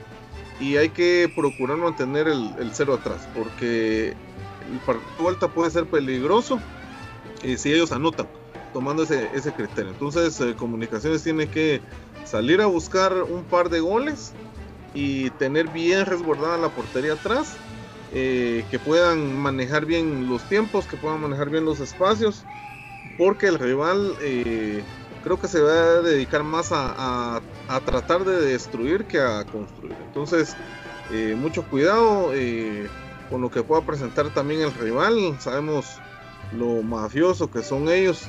y 0.60 0.76
hay 0.76 0.90
que 0.90 1.30
procurar 1.34 1.76
mantener 1.78 2.28
el, 2.28 2.70
cero 2.72 2.94
atrás, 2.94 3.28
porque 3.34 4.08
el 4.08 4.78
partido 4.84 5.10
de 5.16 5.22
vuelta 5.22 5.48
puede 5.48 5.70
ser 5.70 5.86
peligroso 5.86 6.60
si 7.42 7.72
ellos 7.72 7.92
anotan, 7.92 8.26
tomando 8.72 9.04
ese, 9.04 9.52
criterio. 9.52 9.92
Entonces, 9.92 10.40
eh, 10.40 10.54
Comunicaciones 10.56 11.22
tiene 11.22 11.48
que 11.48 11.80
salir 12.24 12.60
a 12.60 12.66
buscar 12.66 13.22
un 13.22 13.44
par 13.44 13.70
de 13.70 13.80
goles 13.80 14.32
y 14.94 15.30
tener 15.30 15.68
bien 15.68 16.04
resguardada 16.06 16.58
la 16.58 16.68
portería 16.68 17.14
atrás, 17.14 17.54
eh, 18.12 18.64
que 18.70 18.78
puedan 18.78 19.38
manejar 19.38 19.86
bien 19.86 20.28
los 20.28 20.42
tiempos, 20.48 20.86
que 20.86 20.96
puedan 20.96 21.20
manejar 21.20 21.50
bien 21.50 21.64
los 21.64 21.80
espacios, 21.80 22.44
porque 23.18 23.48
el 23.48 23.58
rival 23.58 24.14
eh, 24.22 24.82
creo 25.22 25.38
que 25.38 25.48
se 25.48 25.60
va 25.60 25.72
a 25.72 26.02
dedicar 26.02 26.44
más 26.44 26.70
a, 26.72 27.42
a, 27.68 27.80
tratar 27.80 28.24
de 28.24 28.40
destruir 28.40 29.04
que 29.04 29.20
a 29.20 29.44
construir. 29.44 29.96
Entonces, 30.06 30.56
mucho 31.36 31.64
cuidado 31.64 32.32
con 33.30 33.40
lo 33.40 33.50
que 33.50 33.62
pueda 33.62 33.82
presentar 33.82 34.32
también 34.32 34.62
el 34.62 34.72
rival. 34.74 35.36
Sabemos 35.38 35.98
lo 36.52 36.82
mafioso 36.82 37.50
que 37.50 37.62
son 37.62 37.88
ellos. 37.88 38.28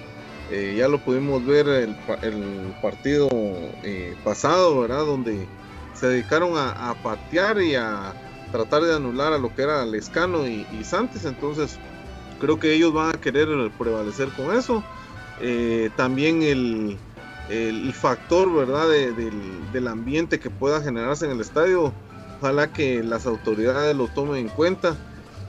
Eh, 0.51 0.75
ya 0.77 0.87
lo 0.87 0.97
pudimos 0.99 1.45
ver 1.45 1.67
el, 1.67 1.95
el 2.23 2.75
partido 2.81 3.29
eh, 3.83 4.15
pasado, 4.23 4.81
¿verdad? 4.81 5.05
Donde 5.05 5.47
se 5.93 6.07
dedicaron 6.07 6.53
a, 6.57 6.95
patear 7.03 7.61
y 7.61 7.75
a 7.75 8.13
tratar 8.51 8.81
de 8.81 8.95
anular 8.95 9.33
a 9.33 9.37
lo 9.37 9.53
que 9.53 9.61
era 9.61 9.85
Lescano 9.85 10.47
y, 10.47 10.65
y 10.71 10.83
Santos. 10.83 11.25
Entonces, 11.25 11.77
creo 12.39 12.59
que 12.59 12.73
ellos 12.73 12.93
van 12.93 13.15
a 13.15 13.21
querer 13.21 13.47
prevalecer 13.77 14.29
con 14.29 14.55
eso. 14.55 14.83
Eh, 15.41 15.89
también 15.95 16.43
el, 16.43 16.97
el, 17.49 17.93
factor, 17.93 18.53
¿verdad? 18.53 18.89
del, 18.89 19.71
del 19.71 19.87
ambiente 19.87 20.39
que 20.39 20.49
pueda 20.49 20.81
generarse 20.81 21.25
en 21.25 21.31
el 21.31 21.41
estadio. 21.41 21.93
Ojalá 22.39 22.71
que 22.71 23.03
las 23.03 23.25
autoridades 23.25 23.95
lo 23.95 24.07
tomen 24.07 24.47
en 24.47 24.49
cuenta 24.49 24.95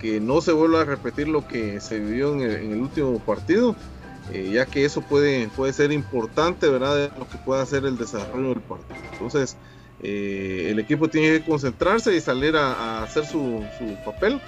que 0.01 0.19
no 0.19 0.41
se 0.41 0.53
vuelva 0.53 0.81
a 0.81 0.85
repetir 0.85 1.29
lo 1.29 1.47
que 1.47 1.81
se 1.81 2.01
vivió 2.01 2.33
en 2.33 2.73
el, 2.73 2.81
último 2.81 3.19
partido, 3.21 3.77
eh, 4.33 4.51
ya 4.53 4.65
que 4.65 4.85
eso 4.85 5.03
puede, 5.03 5.49
puede 5.49 5.73
ser 5.73 5.93
importante, 5.93 6.69
¿verdad? 6.69 7.13
Lo 7.19 7.29
que 7.29 7.37
pueda 7.39 7.63
hacer 7.63 7.85
el 7.85 7.99
desarrollo 7.99 8.49
del 8.49 8.63
partido. 8.63 8.99
Entonces, 9.13 9.57
eh, 10.03 10.69
el 10.71 10.79
equipo 10.79 11.09
tiene 11.09 11.39
que 11.39 11.45
concentrarse 11.45 12.17
y 12.17 12.21
salir 12.21 12.57
a, 12.57 13.03
hacer 13.03 13.27
su, 13.27 13.63
papel. 14.05 14.41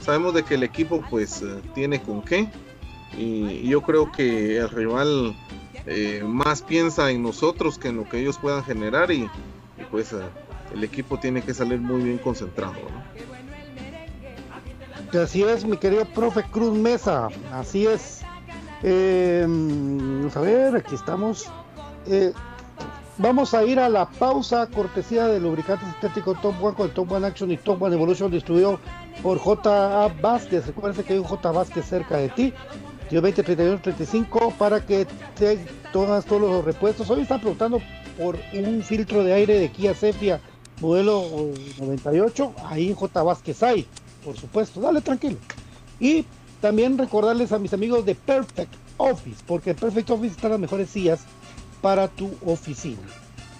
Sabemos 0.00 0.34
de 0.34 0.42
que 0.42 0.54
el 0.54 0.62
equipo 0.62 1.02
pues 1.08 1.42
eh, 1.42 1.60
tiene 1.74 2.00
con 2.00 2.22
qué 2.22 2.48
y, 3.16 3.68
yo 3.68 3.82
creo 3.82 4.10
que 4.10 4.58
el 4.58 4.68
rival 4.70 5.36
más 6.24 6.62
piensa 6.62 7.10
en 7.10 7.22
nosotros 7.22 7.78
que 7.78 7.88
en 7.88 7.96
lo 7.96 8.08
que 8.08 8.20
ellos 8.20 8.38
puedan 8.38 8.62
generar 8.62 9.10
y, 9.10 9.28
pues 9.90 10.14
el 10.72 10.84
equipo 10.84 11.18
tiene 11.18 11.42
que 11.42 11.52
salir 11.52 11.80
muy 11.80 12.02
bien 12.02 12.18
concentrado. 12.18 12.74
Así 15.18 15.42
es, 15.42 15.64
mi 15.64 15.76
querido 15.76 16.04
profe 16.04 16.44
Cruz 16.44 16.76
Mesa, 16.78 17.28
así 17.52 17.86
es. 17.86 18.20
Eh, 18.82 19.46
a 20.34 20.40
ver, 20.40 20.76
aquí 20.76 20.94
estamos. 20.94 21.50
Eh, 22.06 22.32
vamos 23.18 23.52
a 23.52 23.64
ir 23.64 23.78
a 23.80 23.88
la 23.88 24.08
pausa 24.08 24.66
cortesía 24.68 25.26
de 25.26 25.40
lubricante 25.40 25.84
sintético 25.84 26.34
Top 26.36 26.54
One 26.62 26.76
con 26.76 26.86
el 26.86 26.94
Top 26.94 27.10
One 27.10 27.26
Action 27.26 27.50
y 27.50 27.56
Top 27.56 27.82
One 27.82 27.94
Evolution 27.94 28.30
distribuido 28.30 28.78
por 29.22 29.38
J.A. 29.38 30.08
Vázquez. 30.20 30.66
Recuerden 30.66 31.04
que 31.04 31.12
hay 31.12 31.18
un 31.18 31.24
J. 31.24 31.52
Vázquez 31.52 31.84
cerca 31.84 32.16
de 32.16 32.28
ti. 32.30 32.52
20, 33.10 33.42
31, 33.42 33.80
35 33.80 34.54
para 34.56 34.86
que 34.86 35.04
te 35.36 35.58
todas 35.92 36.24
todos 36.24 36.42
los 36.42 36.64
repuestos. 36.64 37.10
Hoy 37.10 37.22
están 37.22 37.40
preguntando 37.40 37.80
por 38.16 38.38
un 38.52 38.82
filtro 38.84 39.24
de 39.24 39.32
aire 39.32 39.58
de 39.58 39.68
Kia 39.68 39.94
Sepia 39.94 40.40
modelo 40.80 41.50
98. 41.78 42.54
Ahí 42.64 42.88
en 42.88 42.94
J. 42.94 43.22
Vázquez 43.22 43.62
hay 43.64 43.86
por 44.24 44.36
supuesto, 44.36 44.80
dale 44.80 45.00
tranquilo. 45.00 45.36
Y 45.98 46.24
también 46.60 46.98
recordarles 46.98 47.52
a 47.52 47.58
mis 47.58 47.72
amigos 47.72 48.04
de 48.04 48.14
Perfect 48.14 48.72
Office, 48.96 49.42
porque 49.46 49.74
Perfect 49.74 50.10
Office 50.10 50.34
están 50.34 50.52
las 50.52 50.60
mejores 50.60 50.90
sillas 50.90 51.20
para 51.80 52.08
tu 52.08 52.30
oficina. 52.44 53.00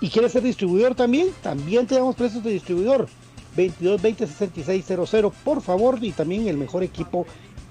¿Y 0.00 0.08
quieres 0.08 0.32
ser 0.32 0.42
distribuidor 0.42 0.94
también? 0.94 1.28
También 1.42 1.86
te 1.86 1.94
damos 1.94 2.14
precios 2.14 2.42
de 2.42 2.50
distribuidor. 2.50 3.08
22 3.56 4.00
20 4.00 4.26
66 4.26 4.84
00, 4.86 5.32
por 5.44 5.62
favor, 5.62 5.98
y 6.00 6.12
también 6.12 6.48
el 6.48 6.56
mejor 6.56 6.82
equipo 6.82 7.26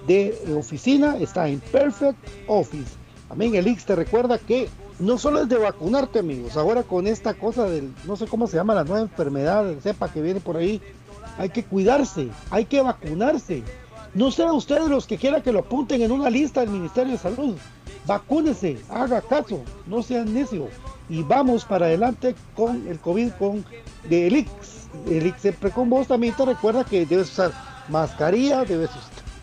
de 0.07 0.35
oficina 0.57 1.17
está 1.17 1.47
en 1.47 1.59
Perfect 1.59 2.17
Office. 2.47 2.91
También 3.27 3.55
el 3.55 3.67
X 3.67 3.85
te 3.85 3.95
recuerda 3.95 4.39
que 4.39 4.69
no 4.99 5.17
solo 5.17 5.41
es 5.41 5.49
de 5.49 5.57
vacunarte, 5.57 6.19
amigos, 6.19 6.57
ahora 6.57 6.83
con 6.83 7.07
esta 7.07 7.33
cosa 7.33 7.65
del, 7.65 7.93
no 8.05 8.15
sé 8.15 8.27
cómo 8.27 8.47
se 8.47 8.57
llama 8.57 8.75
la 8.75 8.83
nueva 8.83 9.01
enfermedad, 9.01 9.73
sepa 9.81 10.11
que 10.11 10.21
viene 10.21 10.39
por 10.39 10.57
ahí, 10.57 10.81
hay 11.37 11.49
que 11.49 11.63
cuidarse, 11.63 12.29
hay 12.49 12.65
que 12.65 12.81
vacunarse. 12.81 13.63
No 14.13 14.31
sean 14.31 14.51
ustedes 14.51 14.89
los 14.89 15.05
que 15.05 15.17
quieran 15.17 15.43
que 15.43 15.51
lo 15.51 15.59
apunten 15.59 16.01
en 16.01 16.11
una 16.11 16.29
lista 16.29 16.61
del 16.61 16.71
Ministerio 16.71 17.13
de 17.13 17.19
Salud. 17.19 17.55
Vacúnese, 18.07 18.79
haga 18.89 19.21
caso, 19.21 19.61
no 19.85 20.01
sean 20.01 20.33
necios. 20.33 20.69
Y 21.07 21.21
vamos 21.21 21.63
para 21.63 21.85
adelante 21.85 22.35
con 22.55 22.87
el 22.87 22.99
COVID, 22.99 23.31
con 23.33 23.63
el 24.05 24.13
Elix. 24.13 24.78
El 25.07 25.33
siempre 25.37 25.71
con 25.71 25.89
vos 25.89 26.07
también 26.07 26.33
te 26.35 26.45
recuerda 26.45 26.83
que 26.83 27.05
debes 27.05 27.31
usar 27.31 27.51
mascarilla, 27.89 28.65
debes, 28.65 28.89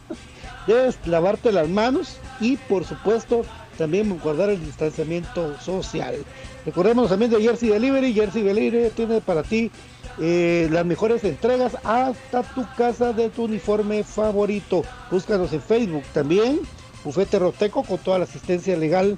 debes 0.66 0.98
lavarte 1.06 1.52
las 1.52 1.68
manos 1.68 2.18
y 2.40 2.56
por 2.56 2.84
supuesto 2.84 3.42
también 3.76 4.18
guardar 4.18 4.50
el 4.50 4.64
distanciamiento 4.64 5.58
social. 5.60 6.16
Recordemos 6.64 7.10
también 7.10 7.30
de 7.30 7.40
Jersey 7.40 7.68
Delivery. 7.68 8.12
Jersey 8.12 8.42
Delivery 8.42 8.90
tiene 8.90 9.20
para 9.20 9.42
ti 9.42 9.70
eh, 10.18 10.68
las 10.70 10.84
mejores 10.86 11.22
entregas 11.24 11.76
hasta 11.84 12.42
tu 12.42 12.66
casa 12.76 13.12
de 13.12 13.28
tu 13.28 13.44
uniforme 13.44 14.02
favorito. 14.02 14.82
Búscanos 15.10 15.52
en 15.52 15.60
Facebook 15.60 16.04
también, 16.12 16.60
Bufete 17.04 17.38
Roteco 17.38 17.82
con 17.82 17.98
toda 17.98 18.18
la 18.18 18.24
asistencia 18.24 18.76
legal 18.76 19.16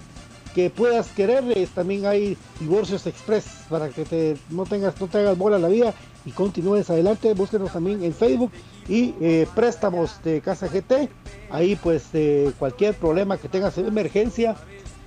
que 0.59 0.71
puedas 0.71 1.07
querer. 1.11 1.45
también 1.73 2.05
hay 2.05 2.37
divorcios 2.59 3.07
express 3.07 3.45
para 3.71 3.91
que 3.91 4.05
te, 4.05 4.37
no 4.51 4.65
tengas, 4.65 5.01
no 5.01 5.07
te 5.07 5.19
hagas 5.19 5.39
bola 5.39 5.57
la 5.57 5.69
vida 5.69 5.95
y 6.25 6.33
continúes 6.33 6.91
adelante. 6.91 7.33
Búsquenos 7.35 7.73
también 7.73 8.03
en 8.03 8.13
Facebook 8.13 8.51
y 8.89 9.15
eh, 9.21 9.47
préstamos 9.55 10.21
de 10.25 10.41
Casa 10.41 10.67
GT. 10.67 11.11
Ahí 11.51 11.77
pues 11.77 12.09
eh, 12.13 12.51
cualquier 12.59 12.97
problema 12.97 13.39
que 13.39 13.49
tengas 13.49 13.79
en 13.79 13.87
emergencia 13.87 14.57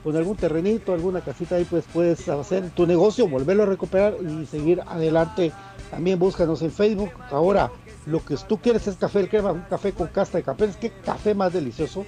con 0.05 0.15
algún 0.15 0.37
terrenito, 0.37 0.93
alguna 0.93 1.19
casita 1.19 1.55
ahí 1.55 1.65
pues 1.65 1.83
puedes 1.91 2.29
hacer 2.29 2.69
tu 2.69 2.87
negocio, 2.87 3.27
volverlo 3.27 3.63
a 3.63 3.65
recuperar 3.65 4.15
y 4.21 4.45
seguir 4.45 4.79
adelante 4.87 5.51
también 5.89 6.17
búscanos 6.17 6.61
en 6.61 6.71
Facebook. 6.71 7.11
Ahora, 7.29 7.69
lo 8.05 8.23
que 8.23 8.37
tú 8.47 8.57
quieres 8.57 8.87
es 8.87 8.95
café 8.95 9.19
el 9.19 9.27
crema, 9.27 9.51
un 9.51 9.65
café 9.69 9.91
con 9.91 10.07
casta 10.07 10.37
de 10.37 10.45
café. 10.45 10.63
Es 10.63 10.77
que 10.77 10.91
café 10.91 11.35
más 11.35 11.51
delicioso. 11.51 12.05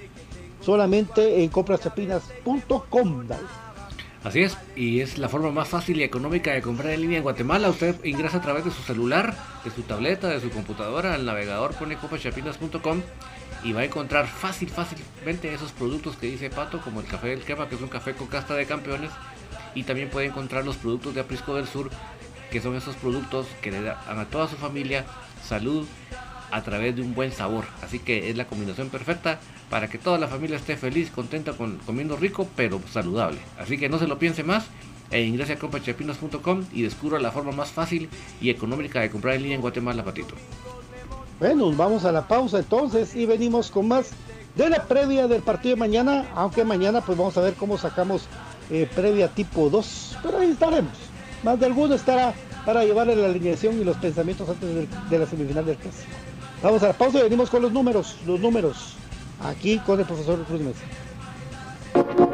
Solamente 0.64 1.42
en 1.42 1.50
compraschapinas.com. 1.50 3.26
Así 4.24 4.40
es, 4.40 4.56
y 4.74 5.00
es 5.00 5.18
la 5.18 5.28
forma 5.28 5.50
más 5.50 5.68
fácil 5.68 6.00
y 6.00 6.02
económica 6.02 6.52
de 6.52 6.62
comprar 6.62 6.94
en 6.94 7.02
línea 7.02 7.18
en 7.18 7.22
Guatemala. 7.22 7.68
Usted 7.68 8.02
ingresa 8.04 8.38
a 8.38 8.40
través 8.40 8.64
de 8.64 8.70
su 8.70 8.80
celular, 8.82 9.34
de 9.62 9.70
su 9.70 9.82
tableta, 9.82 10.28
de 10.28 10.40
su 10.40 10.48
computadora, 10.48 11.12
al 11.12 11.26
navegador 11.26 11.74
pone 11.74 11.96
compraschapinas.com 11.96 13.02
y 13.62 13.72
va 13.72 13.82
a 13.82 13.84
encontrar 13.84 14.26
fácil, 14.26 14.70
fácilmente 14.70 15.52
esos 15.52 15.72
productos 15.72 16.16
que 16.16 16.28
dice 16.28 16.48
Pato, 16.48 16.80
como 16.80 17.00
el 17.00 17.06
café 17.06 17.28
del 17.28 17.42
crema, 17.42 17.68
que 17.68 17.74
es 17.74 17.82
un 17.82 17.88
café 17.88 18.14
con 18.14 18.28
casta 18.28 18.54
de 18.54 18.64
campeones, 18.64 19.10
y 19.74 19.82
también 19.82 20.08
puede 20.08 20.28
encontrar 20.28 20.64
los 20.64 20.76
productos 20.76 21.14
de 21.14 21.20
Aprisco 21.20 21.54
del 21.54 21.66
Sur, 21.66 21.90
que 22.50 22.62
son 22.62 22.74
esos 22.76 22.96
productos 22.96 23.46
que 23.60 23.70
le 23.70 23.82
dan 23.82 24.18
a 24.18 24.24
toda 24.24 24.48
su 24.48 24.56
familia 24.56 25.04
salud 25.46 25.86
a 26.50 26.62
través 26.62 26.96
de 26.96 27.02
un 27.02 27.14
buen 27.14 27.32
sabor. 27.32 27.64
Así 27.82 27.98
que 27.98 28.30
es 28.30 28.36
la 28.36 28.46
combinación 28.46 28.88
perfecta 28.88 29.40
para 29.70 29.88
que 29.88 29.98
toda 29.98 30.18
la 30.18 30.28
familia 30.28 30.56
esté 30.56 30.76
feliz, 30.76 31.10
contenta 31.10 31.52
con 31.52 31.78
comiendo 31.78 32.16
rico, 32.16 32.46
pero 32.56 32.80
saludable. 32.90 33.38
Así 33.58 33.78
que 33.78 33.88
no 33.88 33.98
se 33.98 34.06
lo 34.06 34.18
piense 34.18 34.42
más 34.44 34.66
e 35.10 35.22
ingrese 35.22 35.54
a 35.54 35.58
compachepinos.com 35.58 36.64
y 36.72 36.82
descubra 36.82 37.18
la 37.18 37.30
forma 37.30 37.52
más 37.52 37.70
fácil 37.70 38.08
y 38.40 38.50
económica 38.50 39.00
de 39.00 39.10
comprar 39.10 39.34
en 39.34 39.42
línea 39.42 39.56
en 39.56 39.62
Guatemala, 39.62 40.04
Patito. 40.04 40.34
Bueno, 41.40 41.72
vamos 41.72 42.04
a 42.04 42.12
la 42.12 42.26
pausa 42.26 42.58
entonces 42.58 43.14
y 43.14 43.26
venimos 43.26 43.70
con 43.70 43.88
más 43.88 44.10
de 44.54 44.70
la 44.70 44.84
previa 44.84 45.26
del 45.26 45.42
partido 45.42 45.74
de 45.74 45.80
mañana, 45.80 46.26
aunque 46.34 46.64
mañana 46.64 47.00
pues 47.00 47.18
vamos 47.18 47.36
a 47.36 47.40
ver 47.40 47.54
cómo 47.54 47.76
sacamos 47.76 48.28
eh, 48.70 48.88
previa 48.94 49.28
tipo 49.28 49.68
2, 49.68 50.18
pero 50.22 50.38
ahí 50.38 50.50
estaremos. 50.50 50.92
Más 51.42 51.58
de 51.60 51.66
alguno 51.66 51.94
estará 51.94 52.32
para 52.64 52.84
llevarle 52.84 53.16
la 53.16 53.26
alineación 53.26 53.78
y 53.80 53.84
los 53.84 53.96
pensamientos 53.96 54.48
antes 54.48 54.88
de, 55.10 55.18
la 55.18 55.26
semifinal 55.26 55.66
del 55.66 55.76
caso. 55.76 55.98
Vamos 56.62 56.82
a 56.82 56.88
la 56.88 56.92
pausa 56.94 57.18
y 57.18 57.22
venimos 57.22 57.50
con 57.50 57.62
los 57.62 57.72
números, 57.72 58.16
los 58.26 58.40
números, 58.40 58.94
aquí 59.40 59.78
con 59.78 60.00
el 60.00 60.06
profesor 60.06 60.44
Cruz 60.44 60.60
Mesa. 60.60 62.33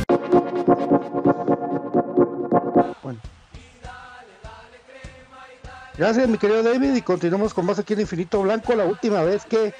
Gracias, 5.97 6.27
mi 6.29 6.37
querido 6.37 6.63
David, 6.63 6.95
y 6.95 7.01
continuamos 7.01 7.53
con 7.53 7.65
más 7.65 7.77
aquí 7.77 7.93
en 7.93 8.01
Infinito 8.01 8.41
Blanco. 8.41 8.75
La 8.75 8.85
última 8.85 9.23
vez 9.23 9.45
que 9.45 9.73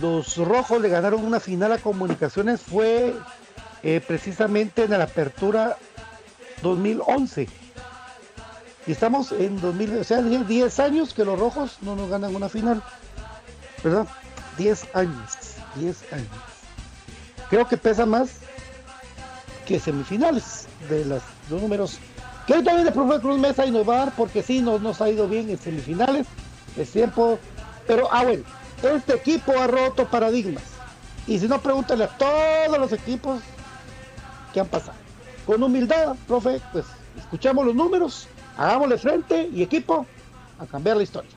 los 0.00 0.38
rojos 0.38 0.80
le 0.80 0.88
ganaron 0.88 1.22
una 1.24 1.38
final 1.38 1.72
a 1.72 1.78
Comunicaciones 1.78 2.62
fue 2.62 3.14
eh, 3.82 4.00
precisamente 4.06 4.84
en 4.84 4.92
la 4.92 5.04
apertura 5.04 5.76
2011. 6.62 7.46
Y 8.86 8.92
estamos 8.92 9.32
en 9.32 9.60
2000, 9.60 9.98
o 9.98 10.04
sea, 10.04 10.22
10 10.22 10.80
años 10.80 11.12
que 11.12 11.24
los 11.24 11.38
rojos 11.38 11.78
no 11.82 11.94
nos 11.94 12.08
ganan 12.08 12.34
una 12.34 12.48
final. 12.48 12.82
¿Verdad? 13.82 14.06
10 14.56 14.94
años. 14.94 15.32
10 15.76 16.12
años. 16.12 16.28
Creo 17.50 17.68
que 17.68 17.76
pesa 17.76 18.06
más 18.06 18.30
que 19.66 19.78
semifinales 19.78 20.66
de 20.88 21.04
los 21.04 21.22
números 21.50 21.98
que 22.46 22.54
hoy 22.54 22.64
también 22.64 22.86
el 22.86 22.92
profe 22.92 23.20
Cruz 23.20 23.38
Mesa 23.38 23.62
a 23.62 23.70
dar 23.70 24.12
porque 24.16 24.42
sí 24.42 24.60
nos, 24.60 24.80
nos 24.80 25.00
ha 25.00 25.08
ido 25.08 25.28
bien 25.28 25.48
en 25.50 25.58
semifinales, 25.58 26.26
es 26.76 26.90
tiempo, 26.90 27.38
pero 27.86 28.08
ah 28.12 28.24
bueno, 28.24 28.42
este 28.82 29.14
equipo 29.14 29.52
ha 29.58 29.66
roto 29.66 30.06
paradigmas. 30.06 30.62
Y 31.26 31.38
si 31.38 31.48
no, 31.48 31.60
pregúntale 31.60 32.04
a 32.04 32.08
todos 32.08 32.78
los 32.78 32.92
equipos 32.92 33.40
que 34.52 34.60
han 34.60 34.66
pasado. 34.66 34.98
Con 35.46 35.62
humildad, 35.62 36.16
profe, 36.26 36.60
pues 36.72 36.84
escuchamos 37.18 37.64
los 37.64 37.74
números, 37.74 38.28
hagámosle 38.56 38.98
frente 38.98 39.48
y 39.52 39.62
equipo 39.62 40.06
a 40.58 40.66
cambiar 40.66 40.96
la 40.96 41.02
historia. 41.02 41.30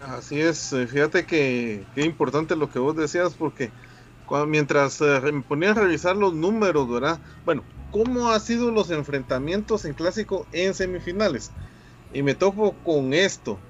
Así 0.00 0.40
es, 0.40 0.72
eh, 0.72 0.86
fíjate 0.86 1.26
que, 1.26 1.84
qué 1.94 2.04
importante 2.04 2.56
lo 2.56 2.70
que 2.70 2.78
vos 2.78 2.94
decías, 2.94 3.34
porque 3.34 3.70
mientras 4.46 5.00
eh, 5.00 5.20
me 5.32 5.42
ponía 5.42 5.70
a 5.70 5.74
revisar 5.74 6.16
los 6.16 6.34
números, 6.34 6.88
¿verdad? 6.88 7.18
Bueno, 7.44 7.62
¿cómo 7.90 8.30
han 8.30 8.40
sido 8.40 8.70
los 8.70 8.90
enfrentamientos 8.90 9.84
en 9.84 9.94
clásico 9.94 10.46
en 10.52 10.74
semifinales? 10.74 11.52
Y 12.12 12.22
me 12.22 12.34
topo 12.34 12.82
con 12.82 13.12
esto, 13.14 13.60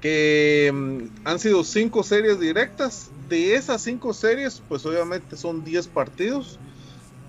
que 0.00 0.70
mm, 0.72 0.98
han 1.24 1.38
sido 1.38 1.64
cinco 1.64 2.02
series 2.02 2.38
directas. 2.40 3.10
De 3.28 3.54
esas 3.54 3.82
cinco 3.82 4.12
series, 4.12 4.60
pues 4.68 4.84
obviamente 4.84 5.36
son 5.36 5.64
10 5.64 5.88
partidos. 5.88 6.60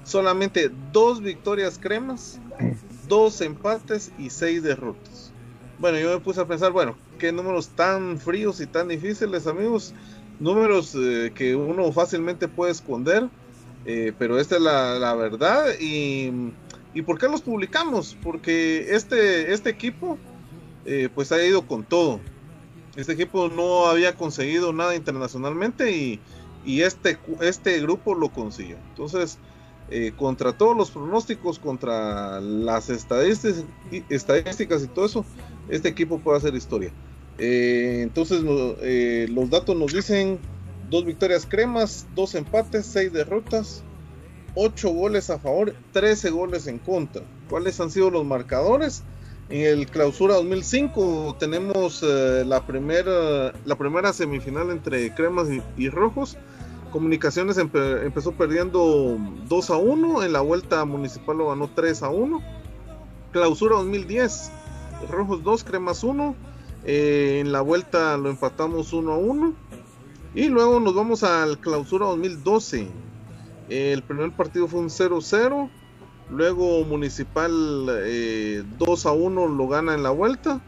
Solamente 0.04 0.70
dos 0.92 1.22
victorias 1.22 1.80
cremas, 1.80 2.40
dos 2.90 3.42
empates 3.42 4.12
y 4.18 4.30
seis 4.30 4.62
derrotas. 4.62 5.34
Bueno, 5.78 6.00
yo 6.00 6.12
me 6.12 6.20
puse 6.20 6.42
a 6.42 6.48
pensar, 6.48 6.72
bueno, 6.72 6.98
qué 7.18 7.32
números 7.32 7.74
tan 7.76 8.20
fríos 8.20 8.60
y 8.60 8.68
tan 8.68 8.88
difíciles, 8.88 9.48
amigos. 9.48 9.94
Números 10.38 10.94
eh, 10.96 11.32
que 11.34 11.56
uno 11.56 11.92
fácilmente 11.92 12.48
puede 12.48 12.72
esconder, 12.74 13.30
eh, 13.86 14.14
pero 14.18 14.40
esta 14.40 14.56
es 14.56 14.62
la, 14.62 15.14
verdad. 15.16 15.66
Y, 15.80 16.32
y, 16.94 17.02
por 17.02 17.20
qué 17.20 17.28
los 17.28 17.42
publicamos? 17.42 18.18
Porque 18.22 18.96
este, 18.96 19.54
este 19.54 19.70
equipo, 19.70 20.18
eh, 20.86 21.10
pues 21.14 21.32
ha 21.32 21.44
ido 21.44 21.68
con 21.68 21.84
todo. 21.84 22.20
Este 22.96 23.14
equipo 23.14 23.50
no 23.50 23.88
había 23.88 24.16
conseguido 24.16 24.72
nada 24.74 24.96
internacionalmente 24.96 25.92
y, 25.92 26.20
y 26.66 26.82
este, 26.82 27.18
este 27.42 27.80
grupo 27.82 28.16
lo 28.16 28.30
consiguió. 28.30 28.78
Entonces, 28.90 29.38
contra 30.18 30.58
todos 30.58 30.76
los 30.76 30.90
pronósticos, 30.90 31.60
contra 31.60 32.42
las 32.42 32.90
estadísticas, 32.90 34.84
y 34.84 34.88
todo 34.88 35.06
eso, 35.06 35.26
este 35.70 35.90
equipo 35.90 36.20
puede 36.20 36.38
hacer 36.38 36.56
historia. 36.56 36.92
Eh, 37.38 38.00
entonces 38.02 38.42
eh, 38.82 39.28
los 39.30 39.50
datos 39.50 39.76
nos 39.76 39.92
dicen 39.94 40.40
dos 40.90 41.06
victorias 41.06 41.46
cremas, 41.46 42.08
dos 42.16 42.36
empates, 42.36 42.86
seis 42.86 43.12
derrotas, 43.12 43.84
ocho 44.56 44.90
goles 44.90 45.30
a 45.30 45.40
favor, 45.40 45.74
13 45.92 46.30
goles 46.32 46.68
en 46.68 46.80
contra. 46.80 47.24
¿Cuáles 47.50 47.80
han 47.80 47.92
sido 47.92 48.10
los 48.10 48.26
marcadores? 48.26 49.04
En 49.50 49.62
el 49.62 49.88
clausura 49.88 50.36
2005 50.36 51.36
tenemos 51.40 52.02
eh, 52.04 52.44
la, 52.46 52.66
primera, 52.66 53.54
la 53.66 53.76
primera 53.78 54.12
semifinal 54.12 54.72
entre 54.72 55.14
cremas 55.14 55.48
y, 55.78 55.90
rojos. 55.90 56.38
Comunicaciones 56.92 57.58
empezó 57.58 58.32
perdiendo 58.32 59.18
2 59.48 59.70
a 59.70 59.76
1, 59.76 60.24
en 60.24 60.34
la 60.34 60.42
vuelta 60.42 60.86
municipal 60.86 61.38
lo 61.38 61.50
ganó 61.50 61.70
3 61.76 62.04
a 62.04 62.10
1. 62.10 62.42
Clausura 63.34 63.76
2010, 63.76 64.52
rojos 65.10 65.44
2, 65.44 65.64
cremas 65.66 66.04
1 66.04 66.36
eh, 66.86 67.40
en 67.42 67.52
la 67.52 67.62
vuelta 67.62 68.16
lo 68.18 68.30
empatamos 68.30 68.94
1 68.94 69.12
a 69.12 69.18
1. 69.18 69.54
Y 70.36 70.50
luego 70.50 70.82
nos 70.82 70.94
vamos 70.94 71.24
al 71.24 71.60
clausura 71.60 72.08
2012. 72.08 72.90
el 73.70 74.04
primer 74.04 74.32
partido 74.32 74.68
fue 74.68 74.82
un 74.82 74.90
0-0. 74.90 75.70
Luego 76.30 76.84
Municipal 76.84 77.52
2 77.86 77.96
eh, 77.96 78.64
a 79.06 79.12
1 79.12 79.48
lo 79.48 79.68
gana 79.70 79.94
en 79.94 80.04
la 80.04 80.10
vuelta. 80.10 80.62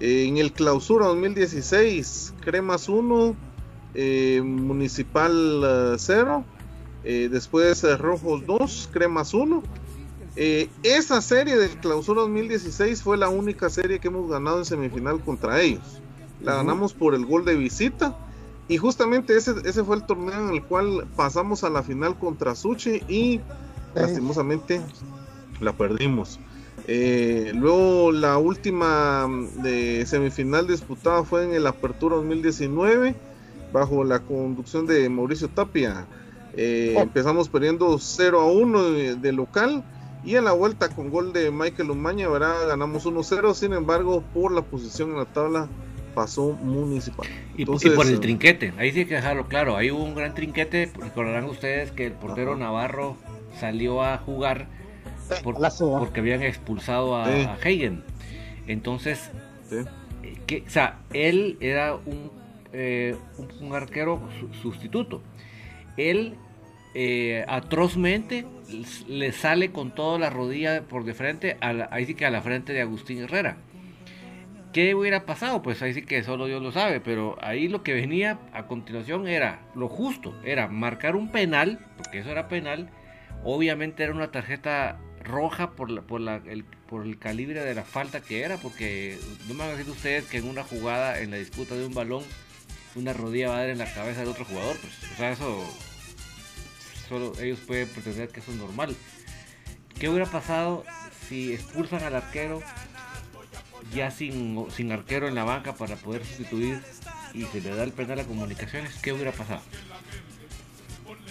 en 0.00 0.38
el 0.38 0.52
clausura 0.52 1.06
2016, 1.06 2.34
Cremas 2.40 2.88
1, 2.88 3.36
eh, 3.94 4.42
Municipal 4.44 5.96
0. 5.96 6.44
después 7.04 7.98
Rojos 7.98 8.44
2, 8.44 8.90
Cremas 8.92 9.32
1. 9.32 9.62
Eh, 10.38 10.68
esa 10.82 11.22
serie 11.22 11.56
del 11.56 11.70
Clausura 11.78 12.20
2016 12.20 13.02
fue 13.02 13.16
la 13.16 13.30
única 13.30 13.70
serie 13.70 14.00
que 14.00 14.08
hemos 14.08 14.30
ganado 14.30 14.58
en 14.58 14.66
semifinal 14.66 15.20
contra 15.20 15.62
ellos. 15.62 16.02
La 16.42 16.56
ganamos 16.56 16.92
por 16.92 17.14
el 17.14 17.24
gol 17.24 17.46
de 17.46 17.56
visita. 17.56 18.18
Y 18.68 18.78
justamente 18.78 19.36
ese, 19.36 19.54
ese 19.64 19.84
fue 19.84 19.96
el 19.96 20.04
torneo 20.04 20.48
en 20.48 20.54
el 20.54 20.62
cual 20.64 21.06
pasamos 21.14 21.62
a 21.62 21.70
la 21.70 21.82
final 21.82 22.18
contra 22.18 22.54
Suchi 22.54 23.02
y 23.08 23.40
lastimosamente 23.94 24.80
la 25.60 25.72
perdimos. 25.72 26.40
Eh, 26.88 27.52
luego 27.54 28.12
la 28.12 28.38
última 28.38 29.26
mm, 29.26 29.62
de 29.62 30.06
semifinal 30.06 30.66
disputada 30.66 31.24
fue 31.24 31.44
en 31.44 31.52
el 31.52 31.66
Apertura 31.66 32.16
2019 32.16 33.14
bajo 33.72 34.04
la 34.04 34.20
conducción 34.20 34.86
de 34.86 35.08
Mauricio 35.08 35.48
Tapia. 35.48 36.06
Eh, 36.54 36.94
oh. 36.96 37.02
Empezamos 37.02 37.48
perdiendo 37.48 37.98
0 37.98 38.40
a 38.40 38.46
1 38.46 38.82
de 39.16 39.32
local 39.32 39.84
y 40.24 40.34
en 40.34 40.44
la 40.44 40.52
vuelta 40.52 40.88
con 40.88 41.10
gol 41.10 41.32
de 41.32 41.52
Michael 41.52 41.90
Umaña, 41.90 42.28
¿verdad? 42.28 42.66
Ganamos 42.66 43.06
1-0, 43.06 43.54
sin 43.54 43.72
embargo, 43.72 44.24
por 44.34 44.50
la 44.50 44.62
posición 44.62 45.10
en 45.10 45.18
la 45.18 45.24
tabla 45.24 45.68
pasó 46.16 46.52
Municipal. 46.62 47.28
Y, 47.58 47.66
por 47.66 48.06
el 48.06 48.14
eh, 48.14 48.18
trinquete, 48.18 48.72
ahí 48.78 48.90
sí 48.90 49.00
hay 49.00 49.04
que 49.04 49.16
dejarlo 49.16 49.46
claro, 49.48 49.76
ahí 49.76 49.90
hubo 49.90 50.02
un 50.02 50.14
gran 50.14 50.34
trinquete, 50.34 50.90
recordarán 50.98 51.44
ustedes 51.44 51.92
que 51.92 52.06
el 52.06 52.12
portero 52.14 52.56
Navarro 52.56 53.18
salió 53.60 54.02
a 54.02 54.16
jugar 54.16 54.66
porque 55.44 56.20
habían 56.20 56.42
expulsado 56.42 57.16
a, 57.16 57.26
Hagen. 57.54 58.02
Entonces, 58.66 59.30
que, 60.46 60.64
o 60.66 60.70
sea, 60.70 61.00
él 61.12 61.58
era 61.60 61.94
un, 61.94 62.30
eh, 62.72 63.14
un, 63.60 63.74
arquero 63.74 64.20
sustituto. 64.62 65.20
Él 65.98 66.34
eh, 66.94 67.44
atrozmente 67.46 68.46
le 69.06 69.32
sale 69.32 69.70
con 69.70 69.94
toda 69.94 70.18
la 70.18 70.30
rodilla 70.30 70.82
por 70.82 71.04
de 71.04 71.12
frente, 71.12 71.58
a 71.60 71.88
ahí 71.90 72.06
sí 72.06 72.14
que 72.14 72.24
a 72.24 72.30
la 72.30 72.40
frente 72.40 72.72
de 72.72 72.80
Agustín 72.80 73.18
Herrera. 73.18 73.58
¿Qué 74.76 74.94
hubiera 74.94 75.24
pasado? 75.24 75.62
Pues 75.62 75.80
ahí 75.80 75.94
sí 75.94 76.02
que 76.02 76.22
solo 76.22 76.44
Dios 76.44 76.60
lo 76.62 76.70
sabe, 76.70 77.00
pero 77.00 77.38
ahí 77.40 77.66
lo 77.66 77.82
que 77.82 77.94
venía 77.94 78.38
a 78.52 78.66
continuación 78.66 79.26
era 79.26 79.62
lo 79.74 79.88
justo, 79.88 80.38
era 80.44 80.68
marcar 80.68 81.16
un 81.16 81.32
penal, 81.32 81.80
porque 81.96 82.18
eso 82.18 82.30
era 82.30 82.46
penal, 82.48 82.90
obviamente 83.42 84.02
era 84.02 84.12
una 84.12 84.30
tarjeta 84.30 85.00
roja 85.24 85.70
por, 85.70 85.88
el 85.88 87.18
calibre 87.18 87.64
de 87.64 87.74
la 87.74 87.84
falta 87.84 88.20
que 88.20 88.42
era, 88.42 88.58
porque 88.58 89.18
no 89.48 89.54
me 89.54 89.60
van 89.60 89.68
a 89.70 89.76
decir 89.76 89.90
ustedes 89.90 90.26
que 90.26 90.36
en 90.36 90.46
una 90.46 90.62
jugada, 90.62 91.20
en 91.20 91.30
la 91.30 91.38
disputa 91.38 91.74
de 91.74 91.86
un 91.86 91.94
balón, 91.94 92.22
una 92.96 93.14
rodilla 93.14 93.48
va 93.48 93.56
a 93.56 93.60
dar 93.60 93.70
en 93.70 93.78
la 93.78 93.90
cabeza 93.90 94.20
del 94.20 94.28
otro 94.28 94.44
jugador, 94.44 94.76
pues, 94.76 95.10
o 95.10 95.16
sea, 95.16 95.30
eso 95.30 95.64
solo 97.08 97.32
ellos 97.40 97.60
pueden 97.60 97.88
pretender 97.88 98.28
que 98.28 98.40
eso 98.40 98.50
es 98.50 98.58
normal. 98.58 98.94
¿Qué 99.98 100.10
hubiera 100.10 100.26
pasado 100.26 100.84
si 101.26 101.54
expulsan 101.54 102.02
al 102.02 102.14
arquero 102.14 102.60
ya 103.94 104.10
sin, 104.10 104.66
sin 104.70 104.92
arquero 104.92 105.28
en 105.28 105.34
la 105.34 105.44
banca 105.44 105.74
para 105.74 105.96
poder 105.96 106.24
sustituir 106.24 106.80
y 107.34 107.44
se 107.44 107.60
le 107.60 107.74
da 107.74 107.82
el 107.82 107.92
penal 107.92 108.20
a 108.20 108.24
comunicaciones? 108.24 108.94
¿Qué 109.02 109.12
hubiera 109.12 109.32
pasado? 109.32 109.60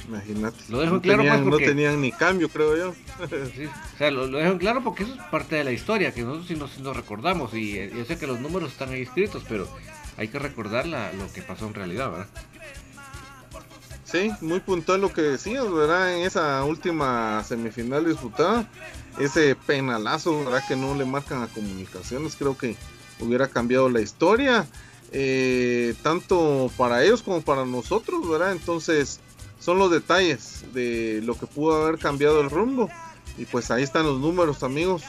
Imagínate. 0.07 0.57
Lo 0.69 0.79
dejo 0.79 0.95
no 0.95 1.01
claro 1.01 1.23
tenían, 1.23 1.49
no 1.49 1.57
tenían 1.57 2.01
ni 2.01 2.11
cambio, 2.11 2.49
creo 2.49 2.77
yo. 2.77 2.89
o 3.23 3.97
sea, 3.97 4.11
lo, 4.11 4.27
dejo 4.27 4.57
claro 4.57 4.83
porque 4.83 5.03
eso 5.03 5.13
es 5.15 5.21
parte 5.31 5.55
de 5.55 5.63
la 5.63 5.71
historia, 5.71 6.13
que 6.13 6.21
nosotros 6.21 6.47
sí 6.47 6.55
nos, 6.55 6.77
nos 6.79 6.95
recordamos. 6.95 7.53
Y 7.53 7.77
eh, 7.77 7.91
yo 7.95 8.05
sé 8.05 8.17
que 8.17 8.27
los 8.27 8.39
números 8.39 8.71
están 8.71 8.89
ahí 8.89 9.01
escritos, 9.01 9.43
pero 9.49 9.67
hay 10.17 10.27
que 10.27 10.39
recordar 10.39 10.85
lo 10.85 11.31
que 11.33 11.41
pasó 11.41 11.67
en 11.67 11.73
realidad, 11.73 12.11
¿verdad? 12.11 12.27
Sí, 14.15 14.31
muy 14.39 14.61
puntual 14.61 15.01
lo 15.01 15.11
que 15.11 15.21
decías, 15.21 15.69
¿verdad? 15.69 16.15
En 16.15 16.25
esa 16.25 16.63
última 16.63 17.43
semifinal 17.43 18.05
disputada, 18.05 18.65
ese 19.19 19.55
penalazo, 19.55 20.45
¿verdad? 20.45 20.63
Que 20.65 20.77
no 20.77 20.95
le 20.95 21.03
marcan 21.03 21.43
a 21.43 21.47
comunicaciones, 21.47 22.37
creo 22.37 22.57
que 22.57 22.77
hubiera 23.19 23.49
cambiado 23.49 23.89
la 23.89 23.99
historia, 23.99 24.67
eh, 25.11 25.95
tanto 26.01 26.71
para 26.77 27.03
ellos 27.03 27.23
como 27.23 27.41
para 27.41 27.65
nosotros, 27.65 28.25
¿verdad? 28.29 28.53
Entonces, 28.53 29.19
son 29.59 29.79
los 29.79 29.91
detalles 29.91 30.63
de 30.73 31.19
lo 31.21 31.37
que 31.37 31.45
pudo 31.45 31.83
haber 31.83 31.99
cambiado 31.99 32.39
el 32.39 32.49
rumbo. 32.49 32.89
Y 33.37 33.43
pues 33.43 33.69
ahí 33.69 33.83
están 33.83 34.05
los 34.05 34.21
números, 34.21 34.63
amigos. 34.63 35.03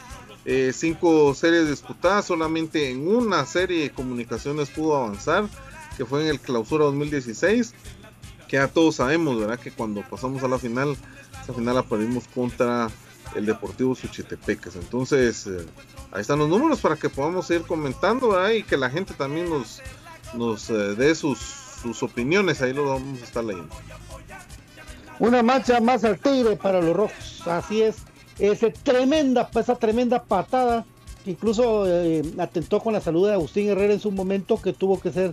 Eh, 0.45 0.73
cinco 0.75 1.33
series 1.33 1.69
disputadas, 1.69 2.25
solamente 2.25 2.91
en 2.91 3.07
una 3.07 3.47
serie 3.47 3.83
de 3.83 3.91
comunicaciones 3.91 4.69
pudo 4.69 4.97
avanzar, 4.97 5.49
que 5.97 6.05
fue 6.05 6.23
en 6.23 6.29
el 6.29 6.41
clausura 6.41 6.87
2016 6.87 7.73
que 8.47 8.57
ya 8.57 8.69
todos 8.69 8.97
sabemos, 8.97 9.39
¿verdad? 9.39 9.59
Que 9.59 9.71
cuando 9.71 10.03
pasamos 10.03 10.43
a 10.43 10.49
la 10.49 10.59
final, 10.59 10.97
esa 11.43 11.53
final 11.53 11.75
la 11.75 11.83
perdimos 11.83 12.25
contra 12.29 12.89
el 13.35 13.47
Deportivo 13.47 13.95
Suchitepeques. 13.95 14.77
Entonces, 14.77 15.47
eh, 15.47 15.67
ahí 16.13 16.21
están 16.21 16.39
los 16.39 16.49
números 16.49 16.81
para 16.81 16.97
que 16.97 17.09
podamos 17.09 17.51
ir 17.51 17.63
comentando, 17.63 18.29
¿verdad? 18.29 18.51
Y 18.51 18.63
que 18.63 18.77
la 18.77 18.91
gente 18.91 19.15
también 19.15 19.51
nos, 19.51 19.81
nos 20.35 20.71
eh, 20.71 20.95
dé 20.97 21.15
sus, 21.15 21.39
sus 21.83 22.03
opiniones, 22.03 22.63
ahí 22.63 22.73
lo 22.73 22.89
vamos 22.89 23.21
a 23.21 23.25
estar 23.25 23.45
leyendo. 23.45 23.75
Una 25.19 25.43
marcha 25.43 25.81
más 25.81 26.05
al 26.05 26.19
tigre 26.19 26.57
para 26.57 26.81
los 26.81 26.95
rojos, 26.95 27.43
así 27.47 27.83
es. 27.83 27.97
Esa 28.39 28.71
tremenda, 28.71 29.49
esa 29.55 29.77
tremenda 29.77 30.23
patada 30.23 30.85
incluso 31.27 31.87
eh, 31.89 32.23
atentó 32.39 32.81
con 32.81 32.93
la 32.93 33.01
salud 33.01 33.27
de 33.27 33.35
Agustín 33.35 33.69
Herrera 33.69 33.95
en 33.95 34.01
su 34.01 34.11
momento 34.11 34.61
que 34.61 34.73
tuvo 34.73 35.01
que 35.01 35.11
ser 35.11 35.33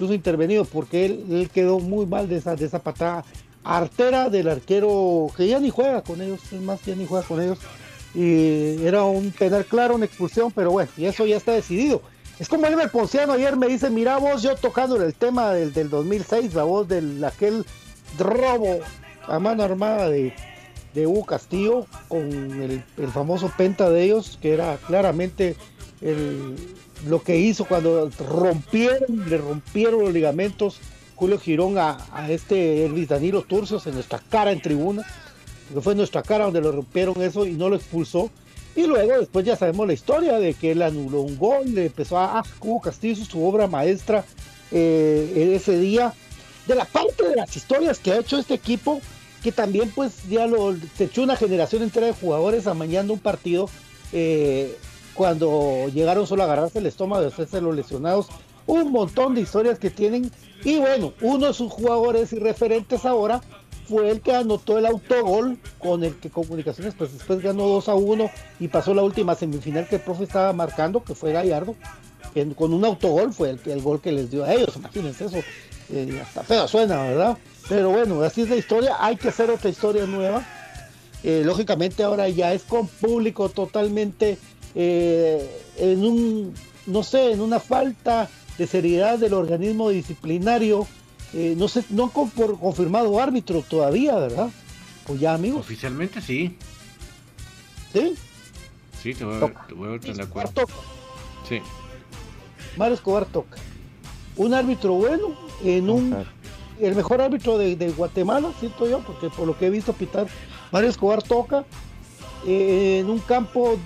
incluso 0.00 0.14
intervenido 0.14 0.64
porque 0.64 1.04
él, 1.04 1.50
quedó 1.52 1.78
muy 1.78 2.06
mal 2.06 2.26
de 2.26 2.36
esa, 2.36 2.56
de 2.56 2.64
esa 2.64 2.78
patada 2.78 3.22
artera 3.62 4.30
del 4.30 4.48
arquero 4.48 5.26
que 5.36 5.46
ya 5.46 5.60
ni 5.60 5.68
juega 5.68 6.00
con 6.00 6.22
ellos, 6.22 6.40
es 6.50 6.62
más, 6.62 6.82
ya 6.86 6.94
ni 6.94 7.06
juega 7.06 7.26
con 7.26 7.38
ellos. 7.42 7.58
Y 8.14 8.82
era 8.82 9.04
un 9.04 9.30
penal 9.30 9.66
claro, 9.66 9.96
una 9.96 10.06
expulsión, 10.06 10.50
pero 10.52 10.70
bueno, 10.70 10.90
y 10.96 11.04
eso 11.04 11.26
ya 11.26 11.36
está 11.36 11.52
decidido. 11.52 12.00
Es 12.38 12.48
como 12.48 12.66
el 12.66 12.88
Ponciano 12.88 13.34
ayer 13.34 13.54
me 13.56 13.66
dice, 13.66 13.90
mira 13.90 14.16
vos, 14.16 14.42
yo 14.42 14.56
tocando 14.56 14.96
el 14.96 15.12
tema 15.12 15.52
del, 15.52 15.74
del 15.74 15.90
2006, 15.90 16.54
la 16.54 16.64
voz 16.64 16.88
de 16.88 17.26
aquel 17.26 17.66
robo 18.18 18.78
a 19.28 19.38
mano 19.38 19.62
armada 19.62 20.08
de, 20.08 20.32
de 20.94 21.06
Hugo 21.06 21.26
Castillo 21.26 21.86
con 22.08 22.22
el, 22.22 22.82
famoso 23.12 23.52
penta 23.54 23.90
de 23.90 24.04
ellos, 24.04 24.38
que 24.40 24.54
era 24.54 24.78
claramente 24.78 25.56
lo 27.06 27.22
que 27.22 27.38
hizo 27.38 27.64
cuando 27.64 28.10
rompieron, 28.18 29.28
le 29.28 29.38
rompieron 29.38 30.02
los 30.02 30.12
ligamentos 30.12 30.80
Julio 31.16 31.38
Girón 31.38 31.76
a, 31.76 31.98
este 32.30 32.86
Elvis 32.86 33.08
Danilo 33.08 33.42
Turcios 33.42 33.86
en 33.86 33.94
nuestra 33.94 34.18
cara 34.30 34.52
en 34.52 34.62
tribuna, 34.62 35.04
que 35.72 35.80
fue 35.80 35.94
nuestra 35.94 36.22
cara 36.22 36.44
donde 36.44 36.60
lo 36.60 36.72
rompieron 36.72 37.20
eso 37.22 37.46
y 37.46 37.52
no 37.52 37.68
lo 37.68 37.76
expulsó. 37.76 38.30
Y 38.74 38.86
luego 38.86 39.18
después 39.18 39.44
ya 39.44 39.56
sabemos 39.56 39.86
la 39.86 39.92
historia 39.92 40.38
de 40.38 40.54
que 40.54 40.70
él 40.70 40.80
anuló 40.80 41.20
un 41.20 41.36
gol, 41.36 41.74
le 41.74 41.86
empezó 41.86 42.18
a, 42.18 42.38
a 42.38 42.44
Hugo 42.60 42.80
Castillo 42.80 43.24
su 43.24 43.44
obra 43.44 43.66
maestra 43.66 44.24
eh, 44.70 45.52
ese 45.54 45.78
día. 45.78 46.14
De 46.66 46.74
la 46.74 46.84
parte 46.84 47.28
de 47.28 47.36
las 47.36 47.54
historias 47.56 47.98
que 47.98 48.12
ha 48.12 48.18
hecho 48.18 48.38
este 48.38 48.54
equipo, 48.54 49.00
que 49.42 49.50
también 49.52 49.90
pues 49.90 50.28
ya 50.28 50.46
lo 50.46 50.76
se 50.96 51.04
echó 51.04 51.22
una 51.22 51.36
generación 51.36 51.82
entera 51.82 52.06
de 52.06 52.12
jugadores 52.12 52.66
amañando 52.66 53.12
un 53.12 53.18
partido 53.18 53.68
eh, 54.12 54.76
cuando 55.20 55.86
llegaron 55.92 56.26
solo 56.26 56.44
a 56.44 56.46
agarrarse 56.46 56.78
el 56.78 56.86
estómago 56.86 57.20
de 57.20 57.28
hacerse 57.28 57.60
los 57.60 57.76
lesionados 57.76 58.28
un 58.66 58.90
montón 58.90 59.34
de 59.34 59.42
historias 59.42 59.78
que 59.78 59.90
tienen 59.90 60.32
y 60.64 60.78
bueno 60.78 61.12
uno 61.20 61.48
de 61.48 61.52
sus 61.52 61.70
jugadores 61.70 62.32
y 62.32 62.38
referentes 62.38 63.04
ahora 63.04 63.42
fue 63.86 64.08
el 64.08 64.22
que 64.22 64.34
anotó 64.34 64.78
el 64.78 64.86
autogol 64.86 65.58
con 65.78 66.04
el 66.04 66.16
que 66.16 66.30
Comunicaciones 66.30 66.94
pues 66.96 67.12
después 67.12 67.42
ganó 67.42 67.66
2 67.66 67.90
a 67.90 67.96
1 67.96 68.30
y 68.60 68.68
pasó 68.68 68.94
la 68.94 69.02
última 69.02 69.34
semifinal 69.34 69.86
que 69.86 69.96
el 69.96 70.00
profe 70.00 70.24
estaba 70.24 70.54
marcando 70.54 71.04
que 71.04 71.14
fue 71.14 71.34
Gallardo 71.34 71.76
con 72.56 72.72
un 72.72 72.82
autogol 72.86 73.34
fue 73.34 73.58
el, 73.66 73.82
gol 73.82 74.00
que 74.00 74.12
les 74.12 74.30
dio 74.30 74.44
a 74.44 74.54
ellos 74.54 74.74
imagínense 74.74 75.26
eso 75.26 75.36
eh, 75.90 76.18
hasta 76.22 76.44
feo 76.44 76.66
suena 76.66 77.02
verdad 77.02 77.36
pero 77.68 77.90
bueno, 77.90 78.22
así 78.22 78.42
es 78.42 78.48
la 78.48 78.56
historia. 78.56 78.96
Hay 78.98 79.16
que 79.16 79.28
hacer 79.28 79.48
otra 79.48 79.70
historia 79.70 80.04
nueva. 80.04 80.44
Eh, 81.22 81.42
lógicamente 81.44 82.02
ahora 82.02 82.28
ya 82.28 82.52
es 82.52 82.62
con 82.62 82.88
público 82.88 83.48
totalmente 83.48 84.38
eh, 84.74 85.62
en 85.78 86.04
un, 86.04 86.54
no 86.86 87.02
sé, 87.02 87.32
en 87.32 87.40
una 87.40 87.60
falta 87.60 88.28
de 88.58 88.66
seriedad 88.66 89.18
del 89.18 89.34
organismo 89.34 89.90
disciplinario. 89.90 90.86
Eh, 91.32 91.54
no 91.56 91.68
sé, 91.68 91.84
no 91.90 92.04
han 92.04 92.10
confirmado 92.10 93.20
árbitro 93.20 93.62
todavía, 93.62 94.16
¿verdad? 94.16 94.50
Pues 95.06 95.20
ya, 95.20 95.34
amigos. 95.34 95.60
Oficialmente 95.60 96.20
sí. 96.20 96.56
¿Sí? 97.92 98.14
Sí, 99.02 99.14
te 99.14 99.24
voy 99.24 99.36
a 99.36 99.38
ver, 99.38 99.54
te 99.66 99.74
voy 99.74 99.88
a 99.88 99.90
ver 99.92 100.00
de 100.00 100.22
acuerdo. 100.22 100.66
Sí. 101.48 101.60
Mario 102.76 102.94
Escobar 102.94 103.26
toca. 103.26 103.56
Un 104.36 104.54
árbitro 104.54 104.94
bueno 104.94 105.34
en 105.64 105.90
un 105.90 106.26
el 106.80 106.94
mejor 106.94 107.20
árbitro 107.20 107.58
de, 107.58 107.92
Guatemala, 107.96 108.52
siento 108.58 108.88
yo, 108.88 109.00
porque 109.00 109.28
por 109.28 109.46
lo 109.46 109.56
que 109.56 109.66
he 109.66 109.70
visto 109.70 109.92
pitar, 109.92 110.26
Mario 110.72 110.88
Escobar 110.88 111.22
toca 111.22 111.64
eh, 112.46 113.00
en 113.00 113.10
un 113.10 113.18
campo 113.18 113.78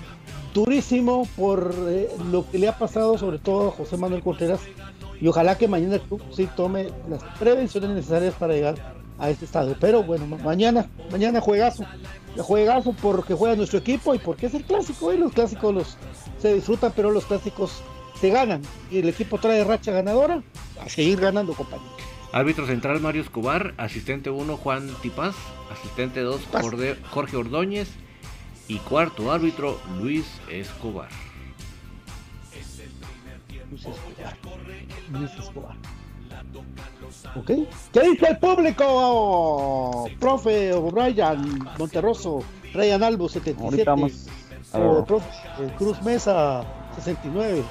durísimo 0.55 1.27
por 1.35 1.75
eh, 1.89 2.09
lo 2.31 2.49
que 2.49 2.57
le 2.57 2.69
ha 2.69 2.77
pasado, 2.77 3.17
sobre 3.17 3.37
todo 3.37 3.67
a 3.67 3.71
José 3.71 3.97
Manuel 3.97 4.23
Contreras, 4.23 4.61
y 5.19 5.27
ojalá 5.27 5.57
que 5.57 5.67
mañana 5.67 5.95
el 5.95 6.01
club 6.01 6.21
sí 6.31 6.47
tome 6.55 6.89
las 7.09 7.21
prevenciones 7.37 7.89
necesarias 7.89 8.33
para 8.35 8.53
llegar 8.53 8.95
a 9.19 9.29
este 9.29 9.45
estadio. 9.45 9.75
Pero 9.79 10.03
bueno, 10.03 10.25
mañana, 10.25 10.89
mañana 11.11 11.41
juegazo, 11.41 11.83
juegazo 12.37 12.95
porque 13.01 13.33
juega 13.33 13.55
nuestro 13.55 13.79
equipo 13.79 14.15
y 14.15 14.17
porque 14.17 14.45
es 14.45 14.53
el 14.53 14.63
clásico, 14.63 15.13
y 15.13 15.17
los 15.17 15.33
clásicos 15.33 15.75
los 15.75 15.97
se 16.39 16.53
disfrutan, 16.53 16.93
pero 16.95 17.11
los 17.11 17.25
clásicos 17.25 17.83
se 18.19 18.29
ganan. 18.29 18.61
Y 18.89 18.99
el 18.99 19.09
equipo 19.09 19.37
trae 19.37 19.63
racha 19.65 19.91
ganadora 19.91 20.41
a 20.81 20.87
seguir 20.87 21.19
ganando, 21.19 21.53
compañeros. 21.53 21.91
Árbitro 22.31 22.65
central 22.65 23.01
Mario 23.01 23.21
Escobar, 23.21 23.73
asistente 23.77 24.29
1 24.29 24.57
Juan 24.57 24.89
Tipaz, 25.01 25.35
asistente 25.69 26.21
2 26.21 26.41
Jorge 27.11 27.37
Ordóñez 27.37 27.89
y 28.67 28.77
cuarto 28.79 29.31
árbitro 29.31 29.79
Luis 29.99 30.25
Escobar. 30.49 31.09
Luis 35.11 35.31
Escobar. 35.37 35.75
¿Ok? 37.35 37.51
¿Qué 37.91 38.01
dice 38.01 38.27
el 38.27 38.37
público? 38.37 40.09
Profe 40.19 40.73
O'Brien, 40.73 41.59
Monterroso, 41.77 42.43
Ryan 42.73 43.03
Albo 43.03 43.29
77. 43.29 43.91
O, 44.73 45.05
profe, 45.05 45.27
Cruz 45.77 46.01
Mesa 46.01 46.63
69. 46.95 47.63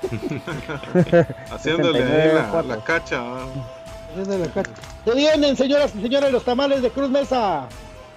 Haciéndole 1.50 2.34
la, 2.34 2.82
cacha. 2.84 3.22
Se 5.04 5.14
vienen, 5.14 5.56
señoras 5.56 5.94
y 5.94 6.02
señores, 6.02 6.32
los 6.32 6.44
tamales 6.44 6.82
de 6.82 6.90
Cruz 6.90 7.10
Mesa. 7.10 7.68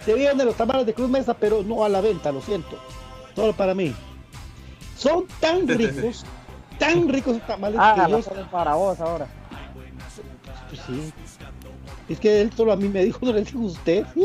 Se 0.06 0.14
vienen 0.16 0.46
los 0.46 0.56
tamales 0.56 0.86
de 0.86 0.94
Cruz 0.94 1.10
Mesa, 1.10 1.34
pero 1.34 1.64
no 1.64 1.84
a 1.84 1.90
la 1.90 2.02
venta, 2.02 2.32
lo 2.32 2.42
siento. 2.42 2.78
Solo 3.36 3.54
para 3.54 3.74
mí. 3.74 3.94
Son 4.98 5.26
tan 5.40 5.68
ricos, 5.68 6.26
tan 6.80 7.08
ricos 7.08 7.38
los 7.38 7.48
tamales 7.48 7.80
ah, 7.82 8.06
que 8.06 8.12
yo... 8.12 8.52
para 8.52 8.76
vos 8.76 9.00
ahora. 9.00 9.28
Pues 10.70 10.82
sí. 10.88 11.14
Es 12.10 12.20
que 12.20 12.42
él 12.42 12.52
solo 12.56 12.74
a 12.74 12.76
mí 12.76 12.90
me 12.90 13.06
dijo, 13.06 13.20
no 13.26 13.34
le 13.34 13.44
dijo 13.44 13.60
usted. 13.60 14.06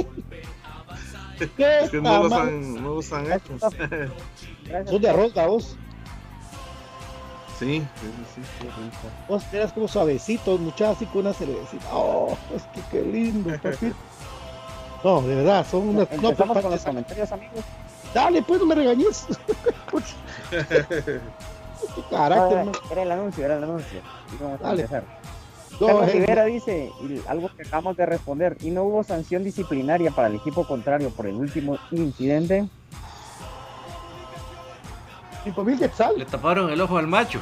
¿Qué 1.38 1.80
es 1.82 1.90
que 1.90 2.00
no 2.00 2.22
los 2.22 2.32
han, 2.32 2.82
no 2.82 2.94
los 2.94 3.12
han 3.12 3.30
hecho. 3.30 3.58
Son 3.58 5.02
de 5.02 5.08
arroz, 5.10 5.34
vos. 5.34 5.76
Sí, 7.58 7.80
sí, 8.00 8.06
sí, 8.34 8.40
qué 8.58 8.64
rico. 8.64 9.10
Vos 9.28 9.44
eras 9.52 9.72
como 9.72 9.88
suavecitos, 9.88 10.60
muchachos, 10.60 10.96
así 10.96 11.06
con 11.06 11.22
una 11.22 11.32
cervecita. 11.32 11.86
Oh, 11.92 12.36
es 12.54 12.62
que 12.64 12.80
qué 12.90 13.02
lindo, 13.02 13.50
No, 15.04 15.22
de 15.22 15.34
verdad, 15.36 15.66
son 15.70 15.88
unas. 15.88 16.10
No, 16.20 16.34
con 16.34 16.48
los 16.48 16.84
comentarios, 16.84 17.32
amigos. 17.32 17.64
Dale, 18.14 18.42
pues 18.42 18.60
no 18.60 18.66
me 18.66 18.74
regañes. 18.74 19.26
carácter, 22.10 22.66
Era 22.90 23.02
el 23.02 23.12
anuncio, 23.12 23.44
era 23.44 23.56
el 23.56 23.64
anuncio. 23.64 24.00
Dale. 24.60 24.88
Carlos 25.78 26.12
Rivera 26.12 26.44
dice, 26.46 26.90
y 27.02 27.20
algo 27.28 27.50
que 27.54 27.62
acabamos 27.62 27.96
de 27.96 28.06
responder, 28.06 28.56
y 28.60 28.70
no 28.70 28.84
hubo 28.84 29.04
sanción 29.04 29.44
disciplinaria 29.44 30.10
para 30.10 30.28
el 30.28 30.36
equipo 30.36 30.66
contrario 30.66 31.10
por 31.10 31.26
el 31.26 31.34
último 31.34 31.78
incidente. 31.90 32.68
5.000 35.44 35.78
quetzal. 35.78 36.18
Le 36.18 36.24
taparon 36.24 36.70
el 36.70 36.80
ojo 36.80 36.98
al 36.98 37.06
macho. 37.06 37.40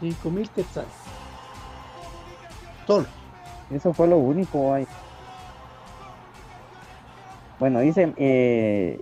5.000 0.00 0.48
quetzal. 0.50 0.86
Solo. 2.86 3.06
Eso 3.74 3.92
fue 3.92 4.06
lo 4.06 4.18
único 4.18 4.72
ahí. 4.72 4.86
Bueno, 7.58 7.80
dice 7.80 8.12
eh, 8.16 9.00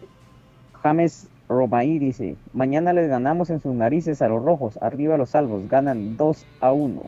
James 0.83 1.29
Romaí, 1.49 1.99
dice, 1.99 2.37
mañana 2.53 2.93
les 2.93 3.09
ganamos 3.09 3.51
en 3.51 3.61
sus 3.61 3.75
narices 3.75 4.23
a 4.23 4.29
los 4.29 4.43
rojos, 4.43 4.79
arriba 4.81 5.17
los 5.17 5.31
salvos, 5.31 5.69
ganan 5.69 6.17
2 6.17 6.47
a 6.61 6.73
1. 6.73 7.03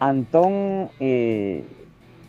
Antón 0.00 0.90
eh, 1.00 1.64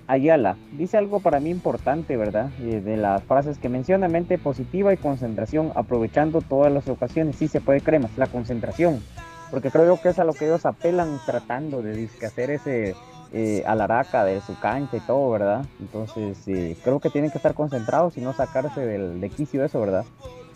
Ayala 0.07 0.55
dice 0.73 0.97
algo 0.97 1.19
para 1.19 1.39
mí 1.39 1.49
importante, 1.49 2.15
¿verdad? 2.15 2.51
Eh, 2.61 2.80
de 2.80 2.95
las 2.95 3.23
frases 3.23 3.57
que 3.57 3.69
menciona, 3.69 4.07
mente 4.07 4.38
positiva 4.38 4.93
y 4.93 4.97
concentración, 4.97 5.71
aprovechando 5.73 6.41
todas 6.41 6.71
las 6.71 6.88
ocasiones. 6.88 7.38
Sí 7.38 7.47
se 7.47 7.59
puede, 7.59 7.82
cremas, 7.82 8.11
la 8.17 8.28
concentración. 8.28 9.01
Porque 9.49 9.71
creo 9.71 9.99
que 9.99 10.09
es 10.09 10.19
a 10.19 10.23
lo 10.23 10.34
que 10.34 10.45
ellos 10.45 10.65
apelan 10.65 11.19
tratando 11.26 11.82
de 11.82 12.07
hacer 12.23 12.51
ese 12.51 12.95
eh, 13.38 13.65
alaraca 13.67 14.23
de 14.23 14.39
su 14.39 14.57
cancha 14.59 14.95
y 14.95 15.01
todo, 15.01 15.29
¿verdad? 15.29 15.65
Entonces, 15.81 16.38
eh, 16.47 16.77
creo 16.86 17.01
que 17.01 17.09
tienen 17.09 17.31
que 17.31 17.38
estar 17.38 17.53
concentrados 17.53 18.15
y 18.15 18.21
no 18.21 18.31
sacarse 18.31 18.79
del 18.79 19.19
de 19.19 19.29
quicio 19.29 19.65
eso, 19.65 19.81
¿verdad? 19.81 20.05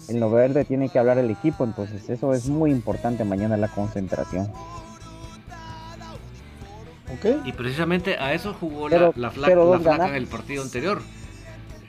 En 0.07 0.21
lo 0.21 0.31
verde 0.31 0.63
tiene 0.63 0.87
que 0.87 0.97
hablar 0.97 1.17
el 1.17 1.29
equipo, 1.29 1.65
entonces 1.65 2.09
eso 2.09 2.33
es 2.33 2.47
muy 2.47 2.71
importante 2.71 3.25
mañana 3.25 3.57
la 3.57 3.67
concentración. 3.67 4.49
Y 7.43 7.51
precisamente 7.51 8.17
a 8.17 8.33
eso 8.33 8.55
jugó 8.57 8.87
la, 8.87 9.11
la, 9.13 9.29
flaca, 9.29 10.07
en 10.07 10.15
el 10.15 10.27
partido 10.27 10.63
anterior. 10.63 11.01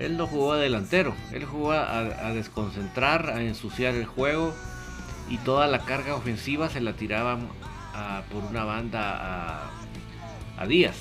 Él 0.00 0.16
no 0.16 0.26
jugó 0.26 0.54
a 0.54 0.56
delantero, 0.56 1.14
él 1.30 1.44
jugó 1.44 1.70
a, 1.70 2.32
desconcentrar, 2.34 3.30
a 3.30 3.40
ensuciar 3.40 3.94
el 3.94 4.06
juego 4.06 4.52
y 5.28 5.36
toda 5.38 5.68
la 5.68 5.78
carga 5.84 6.16
ofensiva 6.16 6.68
se 6.68 6.80
la 6.80 6.94
tiraban 6.94 7.46
por 8.32 8.42
una 8.50 8.64
banda 8.64 9.18
a, 9.20 9.79
Díaz. 10.66 10.96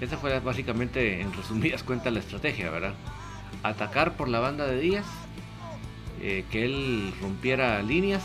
Esa 0.00 0.16
fue 0.16 0.38
básicamente, 0.40 1.20
en 1.20 1.32
resumidas 1.32 1.82
cuentas, 1.84 2.12
la 2.12 2.20
estrategia, 2.20 2.70
¿verdad? 2.70 2.94
Atacar 3.62 4.16
por 4.16 4.28
la 4.28 4.40
banda 4.40 4.66
de 4.66 4.80
Díaz, 4.80 5.06
eh, 6.20 6.44
que 6.50 6.64
él 6.64 7.12
rompiera 7.20 7.82
líneas 7.82 8.22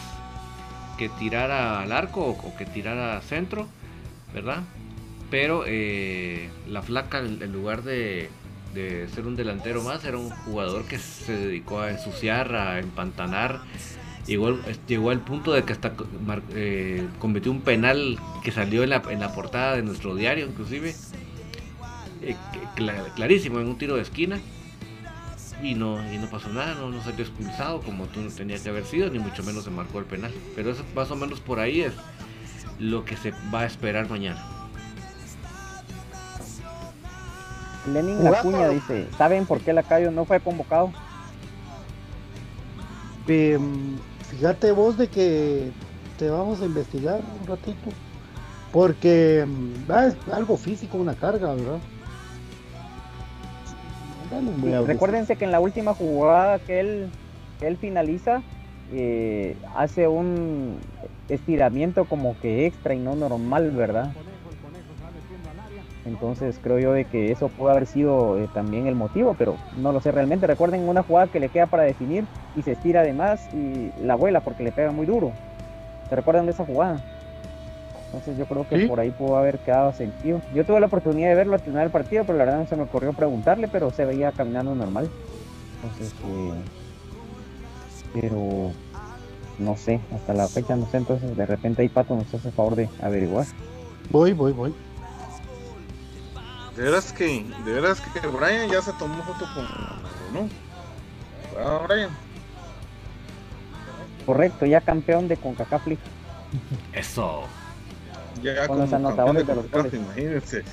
que 0.98 1.10
tirara 1.10 1.82
al 1.82 1.92
arco 1.94 2.22
o, 2.22 2.58
que 2.58 2.66
tirara 2.66 3.18
a 3.18 3.22
centro, 3.22 3.68
¿verdad? 4.34 4.64
Pero 5.32 5.64
eh, 5.66 6.50
la 6.68 6.82
flaca, 6.82 7.20
en 7.20 7.54
lugar 7.54 7.84
de, 7.84 8.30
ser 8.74 9.26
un 9.26 9.36
delantero 9.36 9.82
más, 9.82 10.04
era 10.04 10.18
un 10.18 10.30
jugador 10.30 10.86
que 10.86 11.00
se 11.00 11.38
dedicó 11.38 11.80
a 11.80 11.92
ensuciar, 11.92 12.54
a 12.56 12.80
empantanar. 12.80 13.62
Llegó, 14.30 14.60
llegó 14.88 15.10
al 15.10 15.22
punto 15.22 15.54
de 15.54 15.64
que 15.64 15.74
hasta 15.74 15.92
eh, 16.54 17.08
cometió 17.18 17.52
un 17.52 17.62
penal 17.62 18.20
que 18.44 18.52
salió 18.52 18.84
en 18.84 18.92
la, 18.92 19.02
en 19.10 19.20
la 19.20 19.34
portada 19.34 19.76
de 19.76 19.82
nuestro 19.82 20.14
diario, 20.14 20.46
inclusive. 20.46 20.94
Eh, 22.22 22.36
clarísimo, 23.16 23.60
en 23.60 23.68
un 23.68 23.78
tiro 23.80 23.96
de 23.96 24.04
esquina 24.04 24.40
y 25.64 25.74
no, 25.74 25.98
y 26.14 26.20
no 26.20 26.28
pasó 26.28 26.50
nada, 26.50 26.76
no, 26.76 26.92
no 26.92 27.02
salió 27.02 27.26
expulsado 27.26 27.82
como 27.82 28.06
tú 28.06 28.22
tenía 28.30 28.62
que 28.62 28.70
haber 28.70 28.86
sido, 28.86 29.10
ni 29.10 29.18
mucho 29.18 29.42
menos 29.42 29.64
se 29.64 29.72
marcó 29.72 29.98
el 29.98 30.06
penal. 30.06 30.32
Pero 30.56 30.70
eso 30.70 30.84
más 30.94 31.10
o 31.10 31.16
menos 31.16 31.40
por 31.40 31.60
ahí 31.60 31.82
es 31.82 31.94
lo 32.78 33.06
que 33.06 33.18
se 33.18 33.34
va 33.52 33.62
a 33.62 33.66
esperar 33.66 34.10
mañana. 34.12 34.46
Lenin 37.92 38.28
Acuña 38.28 38.70
dice, 38.70 39.08
¿saben 39.18 39.48
por 39.48 39.62
qué 39.62 39.74
Lacayo 39.74 40.12
no 40.12 40.26
fue 40.26 40.40
convocado? 40.40 40.94
Em, 43.28 43.98
fíjate 44.30 44.72
vos 44.72 44.98
de 44.98 45.08
que 45.08 45.72
te 46.18 46.30
vamos 46.30 46.62
a 46.62 46.66
investigar 46.66 47.20
un 47.42 47.48
ratito. 47.48 47.90
Porque 48.72 49.40
em, 49.40 49.74
ah, 49.90 50.08
es 50.08 50.16
algo 50.32 50.56
físico, 50.58 50.98
una 50.98 51.16
carga, 51.16 51.54
¿verdad? 51.54 51.80
recuérdense 54.86 55.36
que 55.36 55.46
en 55.46 55.52
la 55.52 55.60
última 55.60 55.96
jugada 55.96 56.60
que 56.60 56.80
él, 56.80 57.10
él 57.62 57.78
finaliza, 57.78 58.44
eh, 58.92 59.58
hace 59.76 60.08
un 60.08 60.78
estiramiento 61.30 62.06
como 62.06 62.40
que 62.40 62.68
extra 62.68 62.94
y 62.94 63.00
no 63.00 63.16
normal, 63.16 63.72
¿verdad? 63.72 64.14
Entonces 66.06 66.60
creo 66.62 66.80
yo 66.80 66.94
de 66.94 67.06
que 67.06 67.32
eso 67.32 67.50
puede 67.50 67.72
haber 67.72 67.86
sido 67.86 68.38
eh, 68.38 68.48
también 68.54 68.88
el 68.88 68.96
motivo, 68.96 69.36
pero 69.38 69.58
no 69.78 69.92
lo 69.92 70.02
sé 70.02 70.12
realmente. 70.12 70.48
Recuerden 70.48 70.88
una 70.88 71.04
jugada 71.04 71.28
que 71.28 71.40
le 71.40 71.50
queda 71.50 71.68
para 71.68 71.84
definir 71.84 72.26
y 72.56 72.62
se 72.62 72.72
estira 72.72 73.02
además 73.02 73.42
y 73.54 73.92
la 74.02 74.16
vuela 74.16 74.42
porque 74.42 74.64
le 74.64 74.72
pega 74.72 74.92
muy 74.92 75.06
duro. 75.06 75.34
¿Se 76.10 76.16
recuerdan 76.16 76.46
de 76.46 76.54
esa 76.54 76.66
jugada? 76.66 77.00
Entonces 78.06 78.38
yo 78.38 78.46
creo 78.46 78.68
que 78.68 78.88
por 78.88 79.00
ahí 79.00 79.12
pudo 79.12 79.38
haber 79.38 79.60
quedado 79.60 79.94
sentido. 79.94 80.42
Yo 80.56 80.66
tuve 80.66 80.80
la 80.80 80.88
oportunidad 80.88 81.30
de 81.30 81.36
verlo 81.36 81.54
al 81.54 81.60
final 81.60 81.82
del 81.82 81.92
partido, 81.92 82.24
pero 82.24 82.40
la 82.40 82.46
verdad 82.46 82.60
no 82.62 82.66
se 82.66 82.76
me 82.76 82.84
ocurrió 82.84 83.14
preguntarle, 83.14 83.68
pero 83.68 83.92
se 83.92 84.06
veía 84.06 84.32
caminando 84.32 84.74
normal. 84.74 85.10
Entonces, 85.76 86.16
eh, 86.26 86.54
pero 88.14 88.72
no 89.60 89.78
sé, 89.78 90.00
hasta 90.16 90.34
la 90.34 90.48
fecha 90.48 90.76
no 90.76 90.88
sé, 90.88 90.98
entonces 90.98 91.38
de 91.38 91.46
repente 91.46 91.84
ahí 91.84 91.90
Pato 91.90 92.16
nos 92.16 92.34
hace 92.34 92.52
favor 92.52 92.76
de 92.76 92.90
averiguar. 93.02 93.46
Voy, 94.10 94.34
voy, 94.34 94.54
voy. 94.54 94.74
De 96.80 96.86
veras 96.86 97.12
que, 97.12 97.46
de 97.66 97.74
veras 97.74 98.00
que 98.00 98.26
Brian 98.26 98.70
ya 98.70 98.82
se 98.82 98.94
tomó 98.94 99.22
foto 99.24 99.46
con 99.54 99.66
¿no? 100.34 100.50
Ah, 101.62 101.82
Brian. 101.86 102.10
Correcto, 104.26 104.66
ya 104.66 104.80
campeón 104.80 105.28
de 105.28 105.36
CONCACAF 105.36 105.88
Eso. 106.94 107.44
Ya 108.42 108.66
con 108.66 108.80
los 108.80 108.94
anotadores 108.94 109.46
de, 109.46 109.56
los 109.56 109.70
goles. 109.70 109.94
Imagínense. 109.94 110.64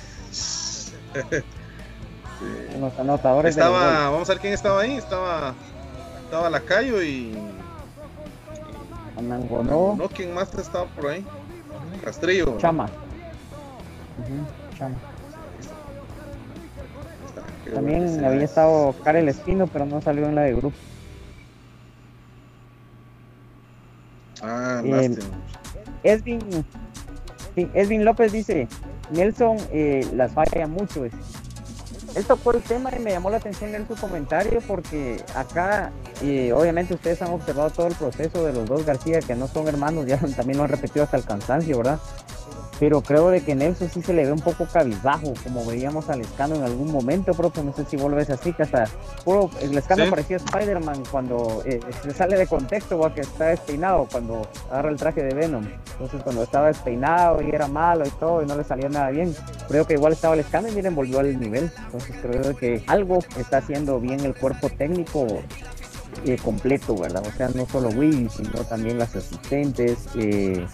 Los 2.79 2.97
anotadores 2.97 3.57
estaba, 3.57 4.09
Vamos 4.09 4.29
a 4.29 4.33
ver 4.33 4.41
quién 4.41 4.53
estaba 4.53 4.79
ahí. 4.79 4.93
Estaba, 4.93 5.53
estaba 6.23 6.49
Lacayo 6.49 7.03
y. 7.03 7.37
Anangonó. 9.17 9.97
No, 9.97 10.07
¿quién 10.07 10.33
más 10.33 10.53
estaba 10.53 10.85
por 10.85 11.07
ahí? 11.07 11.25
Castrillo. 12.01 12.57
Chama. 12.59 12.87
Chama. 14.77 14.95
También 17.73 18.23
había 18.23 18.43
estado 18.43 18.93
Karel 19.03 19.29
Espino, 19.29 19.67
pero 19.67 19.85
no 19.85 20.01
salió 20.01 20.27
en 20.27 20.35
la 20.35 20.43
de 20.43 20.55
grupo. 20.55 20.75
Ah, 24.41 24.81
eh. 24.85 25.17
Edwin 26.03 26.39
Edwin 27.55 28.05
López 28.05 28.31
dice, 28.31 28.67
Nelson 29.11 29.57
eh, 29.71 30.07
las 30.13 30.31
falla 30.31 30.67
mucho. 30.67 31.05
Él 31.05 32.25
tocó 32.25 32.51
el 32.51 32.61
tema 32.61 32.89
y 32.95 32.99
me 32.99 33.11
llamó 33.11 33.29
la 33.29 33.37
atención 33.37 33.75
en 33.75 33.87
su 33.87 33.95
comentario 33.95 34.59
porque 34.67 35.23
acá, 35.35 35.91
eh, 36.23 36.51
obviamente 36.53 36.93
ustedes 36.93 37.21
han 37.21 37.29
observado 37.29 37.69
todo 37.69 37.87
el 37.87 37.95
proceso 37.95 38.43
de 38.43 38.53
los 38.53 38.65
dos 38.65 38.85
García, 38.85 39.19
que 39.19 39.35
no 39.35 39.47
son 39.47 39.67
hermanos, 39.67 40.05
ya 40.07 40.17
también 40.17 40.57
lo 40.57 40.63
han 40.63 40.69
repetido 40.69 41.03
hasta 41.03 41.17
el 41.17 41.25
cansancio, 41.25 41.77
¿verdad? 41.77 41.99
Pero 42.79 43.01
creo 43.01 43.29
de 43.29 43.41
que 43.41 43.55
Nelson 43.55 43.89
sí 43.89 44.01
se 44.01 44.13
le 44.13 44.25
ve 44.25 44.31
un 44.31 44.41
poco 44.41 44.65
cabizbajo, 44.65 45.33
como 45.43 45.65
veíamos 45.65 46.09
al 46.09 46.21
Escano 46.21 46.55
en 46.55 46.63
algún 46.63 46.91
momento, 46.91 47.33
propio, 47.33 47.63
no 47.63 47.73
sé 47.73 47.85
si 47.85 47.97
vuelves 47.97 48.29
así, 48.29 48.53
que 48.53 48.63
hasta 48.63 48.85
puro, 49.23 49.49
el 49.61 49.77
Escano 49.77 50.09
parecía 50.09 50.37
Spider-Man 50.37 51.03
cuando 51.11 51.63
eh, 51.65 51.79
se 52.03 52.11
sale 52.11 52.37
de 52.37 52.47
contexto 52.47 52.99
o 52.99 53.13
que 53.13 53.21
está 53.21 53.45
despeinado, 53.47 54.07
cuando 54.11 54.41
agarra 54.69 54.89
el 54.89 54.97
traje 54.97 55.23
de 55.23 55.33
Venom, 55.33 55.65
entonces 55.93 56.21
cuando 56.23 56.43
estaba 56.43 56.67
despeinado 56.67 57.41
y 57.41 57.49
era 57.49 57.67
malo 57.67 58.05
y 58.05 58.11
todo 58.11 58.43
y 58.43 58.45
no 58.45 58.55
le 58.55 58.63
salía 58.63 58.89
nada 58.89 59.09
bien, 59.09 59.35
creo 59.67 59.85
que 59.85 59.93
igual 59.93 60.13
estaba 60.13 60.33
el 60.33 60.41
Escano 60.41 60.67
y 60.67 60.71
miren, 60.71 60.95
volvió 60.95 61.19
al 61.19 61.39
nivel, 61.39 61.71
entonces 61.85 62.15
creo 62.21 62.43
de 62.43 62.55
que 62.55 62.83
algo 62.87 63.19
está 63.39 63.57
haciendo 63.57 63.99
bien 63.99 64.19
el 64.21 64.35
cuerpo 64.35 64.69
técnico 64.69 65.27
eh, 66.25 66.37
completo, 66.43 66.95
¿verdad? 66.95 67.23
O 67.27 67.31
sea, 67.31 67.49
no 67.49 67.65
solo 67.67 67.89
Willy, 67.89 68.29
sino 68.29 68.63
también 68.65 68.97
las 68.97 69.15
asistentes, 69.15 70.07
eh, 70.15 70.65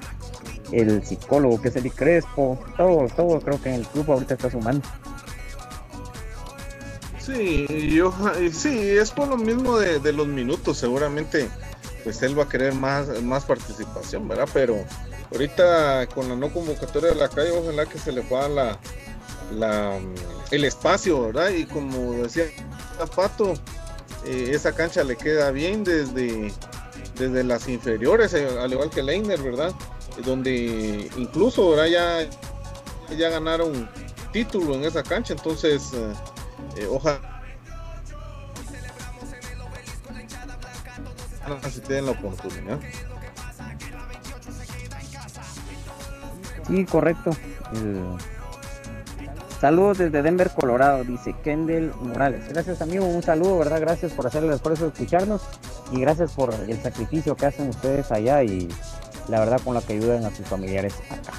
el 0.74 1.03
psicólogo 1.05 1.61
que 1.61 1.69
es 1.69 1.76
Eli 1.76 1.89
Crespo, 1.89 2.59
todo, 2.78 3.07
todo 3.15 3.39
creo 3.39 3.61
que 3.61 3.69
en 3.69 3.76
el 3.76 3.88
grupo 3.93 4.13
ahorita 4.13 4.34
está 4.34 4.49
sumando. 4.49 4.88
Sí, 7.19 7.65
yo, 7.95 8.13
sí, 8.51 8.89
es 8.89 9.11
por 9.11 9.30
lo 9.30 9.38
mismo 9.38 9.78
de, 9.78 10.11
los 10.11 10.28
minutos, 10.28 10.78
seguramente 10.78 11.49
pues 12.03 12.21
él 12.21 12.38
va 12.38 12.43
a 12.43 12.49
querer 12.49 12.74
más, 12.74 13.21
más 13.21 13.45
participación, 13.45 14.28
¿verdad? 14.28 14.49
Pero 14.53 14.76
ahorita 15.32 16.07
con 16.07 16.28
la 16.28 16.36
no 16.36 16.51
convocatoria 16.51 17.11
de 17.11 17.15
la 17.15 17.30
calle, 17.30 17.51
ojalá 17.51 17.86
que 17.86 17.97
se 17.97 18.11
le 18.11 18.24
pueda 18.24 18.49
la, 18.49 18.80
la, 19.53 19.99
el 20.51 20.65
espacio, 20.65 21.28
¿verdad? 21.28 21.49
Y 21.51 21.63
como 21.63 22.11
decía 22.24 22.43
Pato, 23.15 23.53
eh, 24.26 24.49
esa 24.51 24.74
cancha 24.74 25.03
le 25.05 25.15
queda 25.15 25.51
bien 25.51 25.86
desde, 25.86 26.51
desde 27.17 27.43
las 27.43 27.69
inferiores, 27.69 28.34
eh, 28.34 28.47
al 28.59 28.71
igual 28.74 28.89
que 28.89 29.01
Leiner, 29.01 29.41
¿verdad? 29.41 29.74
Donde 30.26 31.09
incluso 31.18 31.64
ahora 31.64 31.88
ya, 31.88 32.28
ya 33.18 33.30
ganaron 33.30 33.89
título 34.32 34.76
en 34.76 34.84
esa 34.84 35.03
cancha, 35.03 35.34
entonces 35.34 35.91
eh, 35.93 36.14
eh 36.78 36.88
ojalá 36.89 37.20
si 41.70 41.82
tienen 41.82 42.05
la 42.05 42.11
oportunidad. 42.11 42.80
Sí, 46.68 46.86
correcto. 46.86 47.32
Saludos 49.59 49.97
desde 49.97 50.22
Denver, 50.22 50.51
Colorado, 50.51 51.03
dice 51.03 51.34
Kendall 51.43 51.93
Morales. 52.01 52.47
Gracias 52.49 52.82
amigo, 52.82 53.05
un 53.05 53.24
saludo, 53.24 53.57
¿verdad? 53.59 53.80
Gracias 53.82 54.11
por 54.14 54.28
hacer 54.28 54.43
el 54.43 54.51
esfuerzo 54.51 54.84
de 54.84 54.89
escucharnos 54.89 55.41
y 55.91 56.01
gracias 56.01 56.34
por 56.34 56.53
el 56.53 56.82
sacrificio 56.82 57.36
que 57.36 57.45
hacen 57.45 57.70
ustedes 57.70 58.11
allá 58.11 58.43
y 58.43 58.68
la 59.28 59.39
verdad 59.39 59.61
con 59.63 59.74
la 59.74 59.82
que 59.82 59.93
ayudan 59.93 60.26
a 60.26 60.36
sus 60.36 60.45
familiares 60.47 60.93
acá. 61.09 61.34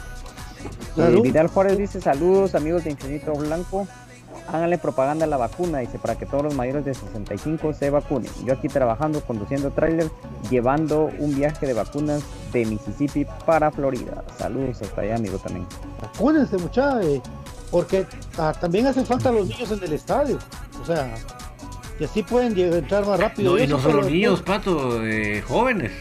Eh, 0.97 1.21
Vidal 1.23 1.49
Juárez 1.49 1.77
dice 1.77 2.01
saludos 2.01 2.55
amigos 2.55 2.85
de 2.85 2.91
Infinito 2.91 3.33
Blanco, 3.33 3.87
háganle 4.49 4.79
propaganda 4.79 5.25
a 5.25 5.29
la 5.29 5.37
vacuna, 5.37 5.79
dice, 5.79 5.99
para 5.99 6.17
que 6.17 6.27
todos 6.27 6.45
los 6.45 6.55
mayores 6.55 6.85
de 6.85 6.95
65 6.95 7.73
se 7.75 7.91
vacunen. 7.91 8.31
Yo 8.45 8.55
aquí 8.55 8.69
trabajando, 8.69 9.21
conduciendo 9.21 9.71
tráiler, 9.71 10.11
llevando 10.51 11.11
un 11.19 11.35
viaje 11.35 11.67
de 11.67 11.75
vacunas 11.75 12.23
de 12.53 12.65
Mississippi 12.67 13.27
para 13.47 13.71
Florida. 13.71 14.25
Saludos 14.39 14.83
hasta 14.83 15.01
allá, 15.01 15.17
amigo, 15.17 15.39
también. 15.39 15.67
Vacúnense, 16.01 16.57
muchachos, 16.59 17.05
eh, 17.05 17.23
porque 17.71 18.07
ah, 18.39 18.53
también 18.59 18.87
hacen 18.87 19.07
falta 19.07 19.33
los 19.33 19.49
niños 19.49 19.71
en 19.71 19.83
el 19.83 19.93
estadio. 19.93 20.39
O 20.81 20.85
sea, 20.85 21.15
que 21.99 22.05
así 22.05 22.23
pueden 22.23 22.57
entrar 22.59 23.07
más 23.07 23.19
rápido. 23.19 23.59
y 23.59 23.67
no 23.67 23.81
solo 23.81 24.03
niños, 24.03 24.43
pato, 24.43 25.05
eh, 25.05 25.43
jóvenes. 25.43 25.93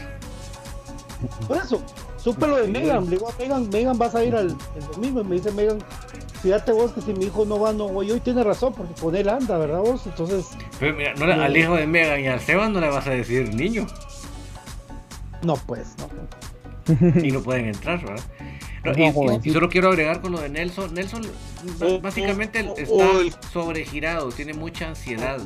Por 1.46 1.56
eso, 1.56 1.82
supe 2.16 2.46
lo 2.46 2.56
de 2.56 2.68
Megan. 2.68 3.04
Le 3.04 3.12
digo 3.12 3.28
a 3.28 3.34
Megan, 3.38 3.68
Megan, 3.70 3.98
vas 3.98 4.14
a 4.14 4.24
ir 4.24 4.34
al 4.34 4.56
el 4.76 4.86
domingo. 4.92 5.24
me 5.24 5.36
dice 5.36 5.50
Megan, 5.52 5.78
fíjate 6.42 6.72
vos 6.72 6.92
que 6.92 7.00
si 7.00 7.12
mi 7.12 7.26
hijo 7.26 7.44
no 7.44 7.58
va, 7.58 7.72
no 7.72 7.88
voy. 7.88 8.10
Hoy 8.10 8.20
tiene 8.20 8.44
razón, 8.44 8.74
porque 8.74 8.94
con 9.00 9.14
él 9.14 9.28
anda, 9.28 9.58
¿verdad 9.58 9.80
vos? 9.80 10.06
Entonces. 10.06 10.46
Pero 10.78 10.94
mira, 10.96 11.14
no, 11.14 11.24
al 11.24 11.56
hijo 11.56 11.76
de 11.76 11.86
Megan 11.86 12.20
y 12.20 12.26
al 12.28 12.40
Seban 12.40 12.72
no 12.72 12.80
le 12.80 12.88
vas 12.88 13.06
a 13.06 13.10
decir 13.10 13.54
niño. 13.54 13.86
No, 15.42 15.56
pues, 15.56 15.94
no. 15.98 17.22
y 17.22 17.30
no 17.30 17.42
pueden 17.42 17.66
entrar, 17.66 18.04
¿verdad? 18.04 18.24
y, 19.42 19.50
solo 19.50 19.68
quiero 19.68 19.88
agregar 19.88 20.20
con 20.20 20.32
lo 20.32 20.40
de 20.40 20.48
Nelson. 20.48 20.92
Nelson 20.94 21.22
básicamente 22.02 22.60
está 22.76 23.04
sobregirado, 23.52 24.30
tiene 24.30 24.52
mucha 24.52 24.88
ansiedad. 24.88 25.40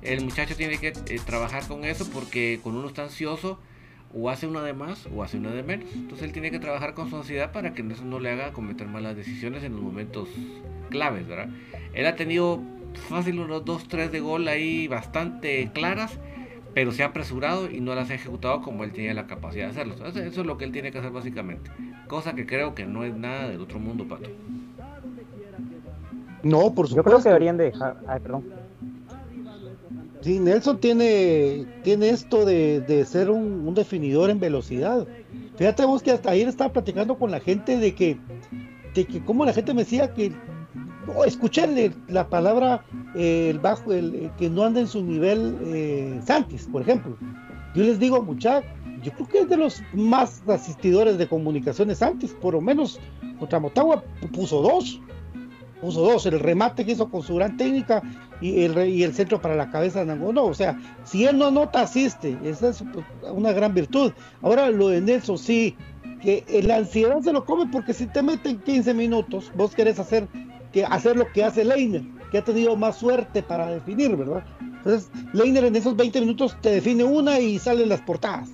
El 0.00 0.24
muchacho 0.24 0.56
tiene 0.56 0.78
que 0.78 0.88
eh, 0.88 1.20
trabajar 1.24 1.66
con 1.66 1.84
eso 1.84 2.08
porque 2.10 2.60
con 2.62 2.76
uno 2.76 2.88
está 2.88 3.02
ansioso 3.02 3.58
o 4.14 4.30
hace 4.30 4.46
una 4.46 4.62
de 4.62 4.72
más 4.72 5.06
o 5.14 5.22
hace 5.22 5.38
una 5.38 5.50
de 5.50 5.62
menos. 5.62 5.86
Entonces 5.94 6.26
él 6.26 6.32
tiene 6.32 6.50
que 6.50 6.58
trabajar 6.58 6.94
con 6.94 7.10
su 7.10 7.16
ansiedad 7.16 7.52
para 7.52 7.74
que 7.74 7.82
eso 7.82 8.04
no 8.04 8.20
le 8.20 8.30
haga 8.30 8.52
cometer 8.52 8.86
malas 8.86 9.16
decisiones 9.16 9.64
en 9.64 9.72
los 9.72 9.82
momentos 9.82 10.28
claves, 10.90 11.26
¿verdad? 11.26 11.48
Él 11.92 12.06
ha 12.06 12.14
tenido 12.14 12.60
fácil 13.08 13.40
unos 13.40 13.64
2-3 13.64 14.10
de 14.10 14.20
gol 14.20 14.46
ahí 14.48 14.86
bastante 14.88 15.70
claras, 15.72 16.18
pero 16.74 16.92
se 16.92 17.02
ha 17.02 17.06
apresurado 17.06 17.70
y 17.70 17.80
no 17.80 17.94
las 17.94 18.10
ha 18.10 18.14
ejecutado 18.14 18.62
como 18.62 18.84
él 18.84 18.92
tenía 18.92 19.14
la 19.14 19.26
capacidad 19.26 19.66
de 19.66 19.70
hacerlo. 19.70 19.94
Entonces, 19.94 20.26
eso 20.26 20.40
es 20.42 20.46
lo 20.46 20.58
que 20.58 20.64
él 20.64 20.72
tiene 20.72 20.92
que 20.92 20.98
hacer 20.98 21.10
básicamente. 21.10 21.70
Cosa 22.08 22.34
que 22.34 22.46
creo 22.46 22.74
que 22.74 22.86
no 22.86 23.04
es 23.04 23.14
nada 23.14 23.48
del 23.48 23.60
otro 23.60 23.78
mundo, 23.78 24.06
Pato. 24.06 24.30
No, 26.42 26.74
por 26.74 26.88
supuesto. 26.88 26.96
Yo 26.96 27.02
creo 27.02 27.18
que 27.18 27.28
deberían 27.28 27.56
dejar. 27.56 27.96
Ay, 28.06 28.20
perdón. 28.20 28.44
Sí, 30.24 30.40
Nelson 30.40 30.78
tiene, 30.78 31.66
tiene 31.82 32.08
esto 32.08 32.46
de, 32.46 33.04
ser 33.06 33.28
un, 33.28 33.74
definidor 33.74 34.30
en 34.30 34.40
velocidad. 34.40 35.06
Fíjate 35.56 35.84
vos 35.84 36.02
que 36.02 36.12
hasta 36.12 36.30
ayer 36.30 36.48
estaba 36.48 36.72
platicando 36.72 37.18
con 37.18 37.30
la 37.30 37.40
gente 37.40 37.76
de 37.76 37.94
que, 37.94 38.18
de 38.94 39.04
que 39.04 39.22
como 39.22 39.44
la 39.44 39.52
gente 39.52 39.74
me 39.74 39.84
decía 39.84 40.14
que 40.14 40.32
oh, 41.14 41.26
escucharle 41.26 41.92
la 42.08 42.26
palabra 42.26 42.86
eh, 43.14 43.50
el 43.50 43.58
bajo, 43.58 43.92
el, 43.92 44.30
que 44.38 44.48
no 44.48 44.64
anda 44.64 44.80
en 44.80 44.88
su 44.88 45.02
nivel 45.02 45.58
eh, 45.66 46.18
Santis, 46.24 46.68
por 46.72 46.80
ejemplo. 46.80 47.18
Yo 47.74 47.82
les 47.82 47.98
digo, 47.98 48.22
muchachos, 48.22 48.70
yo 49.02 49.12
creo 49.12 49.28
que 49.28 49.38
es 49.40 49.48
de 49.50 49.58
los 49.58 49.82
más 49.92 50.42
asistidores 50.48 51.18
de 51.18 51.28
comunicaciones 51.28 51.98
Santis, 51.98 52.32
por 52.40 52.54
lo 52.54 52.62
menos 52.62 52.98
contra 53.38 53.60
Motagua 53.60 54.02
puso 54.32 54.62
dos 54.62 55.02
puso 55.84 56.00
dos, 56.00 56.24
el 56.26 56.40
remate 56.40 56.84
que 56.84 56.92
hizo 56.92 57.08
con 57.08 57.22
su 57.22 57.34
gran 57.34 57.56
técnica 57.56 58.02
y 58.40 58.64
el, 58.64 58.88
y 58.88 59.02
el 59.02 59.14
centro 59.14 59.40
para 59.40 59.54
la 59.54 59.70
cabeza 59.70 60.00
de 60.00 60.06
Nangono. 60.06 60.44
O 60.44 60.54
sea, 60.54 60.78
si 61.04 61.26
él 61.26 61.38
no 61.38 61.50
nota, 61.50 61.82
asiste. 61.82 62.38
Esa 62.42 62.70
es 62.70 62.82
una 63.30 63.52
gran 63.52 63.74
virtud. 63.74 64.12
Ahora 64.42 64.70
lo 64.70 64.88
de 64.88 65.00
Nelson, 65.00 65.38
sí, 65.38 65.76
que 66.22 66.44
la 66.66 66.76
ansiedad 66.76 67.20
se 67.20 67.32
lo 67.32 67.44
come 67.44 67.66
porque 67.70 67.92
si 67.92 68.06
te 68.06 68.22
meten 68.22 68.58
15 68.60 68.94
minutos, 68.94 69.52
vos 69.56 69.74
querés 69.74 69.98
hacer, 69.98 70.26
que, 70.72 70.84
hacer 70.84 71.16
lo 71.16 71.30
que 71.32 71.44
hace 71.44 71.64
Leiner, 71.64 72.02
que 72.30 72.38
ha 72.38 72.44
tenido 72.44 72.76
más 72.76 72.96
suerte 72.96 73.42
para 73.42 73.66
definir, 73.66 74.16
¿verdad? 74.16 74.42
Entonces, 74.60 75.10
Leiner 75.34 75.64
en 75.64 75.76
esos 75.76 75.94
20 75.96 76.20
minutos 76.20 76.56
te 76.62 76.70
define 76.70 77.04
una 77.04 77.38
y 77.40 77.58
salen 77.58 77.90
las 77.90 78.00
portadas 78.00 78.48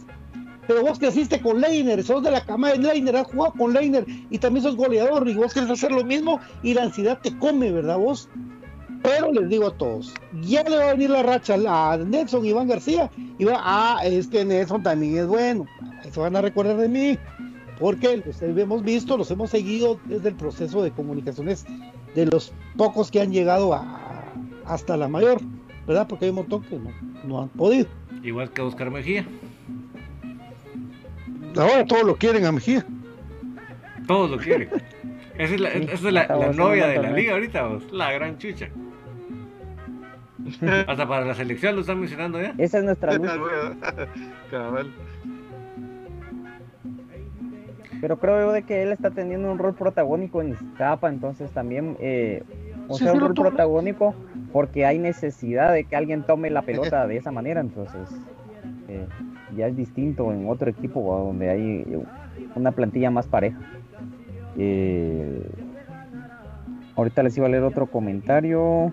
pero 0.70 0.82
vos 0.82 1.00
creciste 1.00 1.40
con 1.40 1.60
Leiner, 1.60 2.00
sos 2.04 2.22
de 2.22 2.30
la 2.30 2.44
cama 2.44 2.70
de 2.70 2.78
Leiner, 2.78 3.16
has 3.16 3.26
jugado 3.26 3.54
con 3.54 3.72
Leiner 3.72 4.06
y 4.30 4.38
también 4.38 4.62
sos 4.62 4.76
goleador 4.76 5.28
y 5.28 5.34
vos 5.34 5.52
querés 5.52 5.68
hacer 5.68 5.90
lo 5.90 6.04
mismo 6.04 6.38
y 6.62 6.74
la 6.74 6.84
ansiedad 6.84 7.18
te 7.20 7.36
come, 7.38 7.72
¿verdad 7.72 7.98
vos? 7.98 8.28
Pero 9.02 9.32
les 9.32 9.48
digo 9.48 9.66
a 9.66 9.76
todos, 9.76 10.14
ya 10.42 10.62
le 10.62 10.76
va 10.76 10.90
a 10.90 10.92
venir 10.92 11.10
la 11.10 11.24
racha 11.24 11.56
a 11.66 11.96
Nelson 11.96 12.46
Iván 12.46 12.68
García 12.68 13.10
y 13.36 13.46
va, 13.46 13.56
ah, 13.58 13.98
es 14.04 14.28
que 14.28 14.44
Nelson 14.44 14.84
también 14.84 15.18
es 15.18 15.26
bueno, 15.26 15.66
se 16.08 16.20
van 16.20 16.36
a 16.36 16.40
recordar 16.40 16.76
de 16.76 16.88
mí, 16.88 17.18
porque 17.80 18.22
los 18.24 18.40
hemos 18.40 18.84
visto, 18.84 19.16
los 19.16 19.28
hemos 19.32 19.50
seguido 19.50 19.98
desde 20.04 20.28
el 20.28 20.36
proceso 20.36 20.84
de 20.84 20.92
comunicaciones 20.92 21.66
de 22.14 22.26
los 22.26 22.52
pocos 22.76 23.10
que 23.10 23.20
han 23.20 23.32
llegado 23.32 23.74
a, 23.74 24.24
hasta 24.66 24.96
la 24.96 25.08
mayor, 25.08 25.40
¿verdad? 25.88 26.06
Porque 26.06 26.26
hay 26.26 26.30
un 26.30 26.36
montón 26.36 26.62
que 26.62 26.78
no, 26.78 26.92
no 27.24 27.42
han 27.42 27.48
podido. 27.48 27.88
Igual 28.22 28.52
que 28.52 28.62
Oscar 28.62 28.92
Mejía. 28.92 29.26
Ahora 31.56 31.84
todos 31.84 32.04
lo 32.04 32.16
quieren 32.16 32.44
a 32.44 32.52
Mejía. 32.52 32.84
Todos 34.06 34.30
lo 34.30 34.38
quieren. 34.38 34.68
Esa 35.38 35.54
es 35.54 35.60
la, 35.60 35.68
esa 35.70 35.92
es 35.92 36.12
la, 36.12 36.26
novia 36.52 36.86
de 36.86 37.02
la 37.02 37.12
liga 37.12 37.32
ahorita, 37.32 37.66
vos. 37.66 37.92
La 37.92 38.12
gran 38.12 38.38
chucha. 38.38 38.68
Hasta 40.86 41.06
para 41.06 41.24
la 41.24 41.34
selección 41.34 41.74
lo 41.74 41.82
están 41.82 42.00
mencionando 42.00 42.40
ya. 42.40 42.54
Esa 42.58 42.78
es 42.78 42.84
nuestra 42.84 43.14
luz. 43.18 43.30
Pero 48.00 48.18
creo 48.18 48.40
yo 48.46 48.52
de 48.52 48.62
que 48.62 48.82
él 48.82 48.92
está 48.92 49.10
teniendo 49.10 49.50
un 49.50 49.58
rol 49.58 49.74
protagónico 49.74 50.40
en 50.40 50.50
Iztapa, 50.50 51.08
entonces 51.08 51.50
también, 51.50 51.96
eh, 52.00 52.42
o 52.88 52.96
sea, 52.96 53.12
un 53.12 53.20
rol 53.20 53.34
protagónico 53.34 54.14
porque 54.52 54.86
hay 54.86 54.98
necesidad 54.98 55.72
de 55.72 55.84
que 55.84 55.96
alguien 55.96 56.22
tome 56.22 56.50
la 56.50 56.62
pelota 56.62 57.06
de 57.06 57.16
esa 57.16 57.30
manera, 57.30 57.60
entonces 57.60 58.08
eh, 58.90 59.06
ya 59.56 59.68
es 59.68 59.76
distinto 59.76 60.32
en 60.32 60.48
otro 60.48 60.68
equipo 60.68 61.16
donde 61.24 61.48
hay 61.48 62.04
una 62.56 62.72
plantilla 62.72 63.10
más 63.10 63.28
pareja. 63.28 63.58
Eh, 64.58 65.48
ahorita 66.96 67.22
les 67.22 67.36
iba 67.36 67.46
a 67.46 67.50
leer 67.50 67.62
otro 67.62 67.86
comentario. 67.86 68.92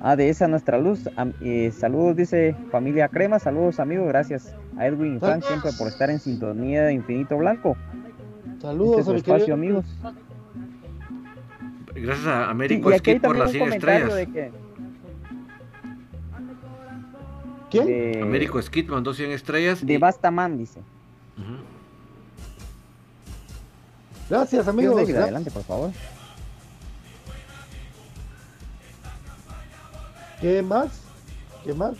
Ah, 0.00 0.14
de 0.14 0.28
esa 0.28 0.46
nuestra 0.46 0.78
luz. 0.78 1.08
Eh, 1.40 1.72
saludos, 1.72 2.16
dice 2.16 2.54
familia 2.70 3.08
Crema. 3.08 3.40
Saludos, 3.40 3.80
amigos. 3.80 4.06
Gracias 4.06 4.54
a 4.76 4.86
Edwin 4.86 5.16
y 5.16 5.18
Frank 5.18 5.42
siempre 5.42 5.72
por 5.76 5.88
estar 5.88 6.08
en 6.10 6.20
sintonía 6.20 6.84
de 6.84 6.92
Infinito 6.92 7.36
Blanco. 7.36 7.76
Saludos, 8.60 9.00
este 9.00 9.16
espacio, 9.16 9.54
amigos. 9.54 9.84
Gracias 11.92 12.26
a 12.26 12.50
Américo 12.50 12.90
por 13.20 13.36
las 13.36 13.50
100 13.50 13.72
estrellas. 13.72 14.28
¿Quién? 17.70 18.22
Américo 18.22 18.60
Skid 18.60 18.88
mandó 18.88 19.12
100 19.12 19.30
estrellas. 19.32 19.84
De 19.84 19.98
Bastaman, 19.98 20.58
dice. 20.58 20.80
Gracias, 24.28 24.68
amigos. 24.68 25.08
adelante, 25.08 25.50
por 25.50 25.64
favor. 25.64 25.90
¿Qué 30.40 30.62
más? 30.62 31.02
¿Qué 31.64 31.74
más, 31.74 31.94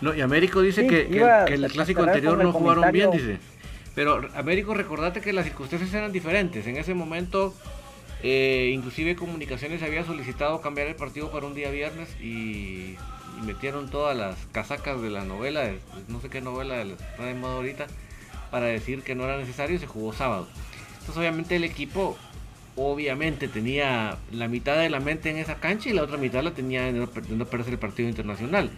No, 0.00 0.14
y 0.14 0.20
Américo 0.22 0.62
dice 0.62 0.86
que, 0.86 1.02
el 1.48 1.70
clásico 1.70 2.02
anterior 2.02 2.42
no 2.42 2.52
jugaron 2.52 2.90
bien, 2.92 3.10
dice. 3.10 3.38
Pero 3.94 4.28
Américo, 4.34 4.74
recordate 4.74 5.20
que 5.20 5.32
las 5.32 5.44
circunstancias 5.44 5.92
eran 5.94 6.10
diferentes. 6.10 6.66
En 6.66 6.76
ese 6.76 6.94
momento, 6.94 7.54
eh, 8.22 8.72
inclusive 8.74 9.14
Comunicaciones 9.14 9.82
había 9.82 10.04
solicitado 10.04 10.60
cambiar 10.60 10.88
el 10.88 10.96
partido 10.96 11.30
para 11.30 11.46
un 11.46 11.54
día 11.54 11.70
viernes 11.70 12.08
y 12.20 12.96
y 13.38 13.44
metieron 13.44 13.88
todas 13.88 14.16
las 14.16 14.36
casacas 14.52 15.00
de 15.00 15.10
la 15.10 15.24
novela, 15.24 15.70
no 16.08 16.20
sé 16.20 16.28
qué 16.28 16.40
novela 16.40 16.82
está 16.82 17.24
de 17.24 17.34
moda 17.34 17.54
ahorita, 17.54 17.86
para 18.50 18.66
decir 18.66 19.02
que 19.02 19.14
no 19.14 19.24
era 19.24 19.36
necesario 19.36 19.76
y 19.76 19.78
se 19.78 19.86
jugó 19.86 20.12
sábado. 20.12 20.48
Entonces 20.92 21.16
obviamente 21.16 21.56
el 21.56 21.64
equipo 21.64 22.16
obviamente 22.76 23.48
tenía 23.48 24.16
la 24.32 24.48
mitad 24.48 24.76
de 24.76 24.90
la 24.90 25.00
mente 25.00 25.30
en 25.30 25.36
esa 25.36 25.56
cancha 25.56 25.88
y 25.88 25.92
la 25.92 26.02
otra 26.02 26.16
mitad 26.16 26.42
la 26.42 26.52
tenía 26.52 26.88
en 26.88 26.98
no 26.98 27.46
perderse 27.46 27.70
el 27.70 27.78
partido 27.78 28.08
internacional. 28.08 28.70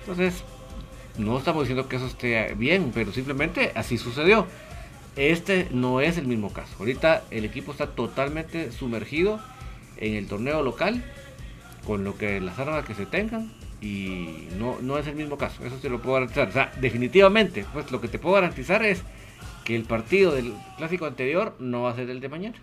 Entonces, 0.00 0.44
no 1.18 1.38
estamos 1.38 1.62
diciendo 1.62 1.88
que 1.88 1.96
eso 1.96 2.06
esté 2.06 2.54
bien, 2.54 2.90
pero 2.92 3.12
simplemente 3.12 3.72
así 3.74 3.98
sucedió. 3.98 4.46
Este 5.16 5.68
no 5.70 6.00
es 6.00 6.18
el 6.18 6.26
mismo 6.26 6.52
caso. 6.52 6.74
Ahorita 6.78 7.22
el 7.30 7.44
equipo 7.44 7.72
está 7.72 7.86
totalmente 7.88 8.72
sumergido 8.72 9.40
en 9.96 10.14
el 10.14 10.26
torneo 10.26 10.62
local, 10.62 11.04
con 11.86 12.02
lo 12.02 12.18
que 12.18 12.40
las 12.40 12.58
armas 12.58 12.84
que 12.84 12.94
se 12.94 13.06
tengan, 13.06 13.52
y 13.84 14.48
no, 14.58 14.78
no 14.80 14.96
es 14.96 15.06
el 15.06 15.14
mismo 15.14 15.36
caso, 15.36 15.62
eso 15.62 15.76
te 15.76 15.90
lo 15.90 16.00
puedo 16.00 16.14
garantizar. 16.14 16.48
O 16.48 16.52
sea, 16.52 16.72
definitivamente, 16.80 17.66
pues 17.70 17.92
lo 17.92 18.00
que 18.00 18.08
te 18.08 18.18
puedo 18.18 18.34
garantizar 18.36 18.82
es 18.82 19.02
que 19.62 19.76
el 19.76 19.84
partido 19.84 20.32
del 20.32 20.54
clásico 20.78 21.04
anterior 21.04 21.54
no 21.58 21.82
va 21.82 21.90
a 21.90 21.94
ser 21.94 22.08
el 22.08 22.18
de 22.18 22.30
mañana. 22.30 22.56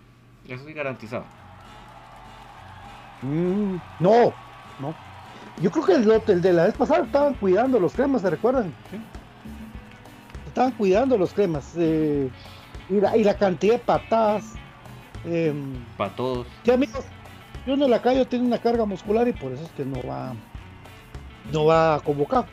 Eso 0.48 0.66
sí 0.66 0.72
garantizado. 0.72 1.24
Mm, 3.22 3.76
no, 4.00 4.34
no. 4.80 4.94
Yo 5.60 5.70
creo 5.70 5.84
que 5.84 5.94
el, 5.94 6.22
el, 6.26 6.42
de 6.42 6.52
la 6.52 6.64
vez 6.64 6.74
pasada 6.74 7.04
estaban 7.04 7.34
cuidando 7.34 7.78
los 7.78 7.92
cremas, 7.92 8.22
¿se 8.22 8.30
recuerdan? 8.30 8.74
Estaban 10.48 10.72
cuidando 10.72 11.16
los 11.16 11.32
cremas. 11.32 11.72
Eh, 11.76 12.28
y, 12.90 12.94
la, 12.94 13.16
y, 13.16 13.22
la, 13.22 13.34
cantidad 13.38 13.74
de 13.74 13.78
patadas. 13.78 14.54
Eh, 15.24 15.54
Para 15.96 16.16
todos. 16.16 16.48
Sí, 16.64 16.72
amigos. 16.72 17.04
Yo 17.64 17.76
la 17.76 17.86
Lacayo 17.86 18.26
tiene 18.26 18.44
una 18.44 18.58
carga 18.58 18.84
muscular 18.84 19.28
y 19.28 19.32
por 19.32 19.52
eso 19.52 19.62
es 19.62 19.70
que 19.70 19.84
no 19.84 20.02
va 20.02 20.34
no 21.52 21.66
va 21.66 21.96
a 21.96 22.00
convocar. 22.00 22.46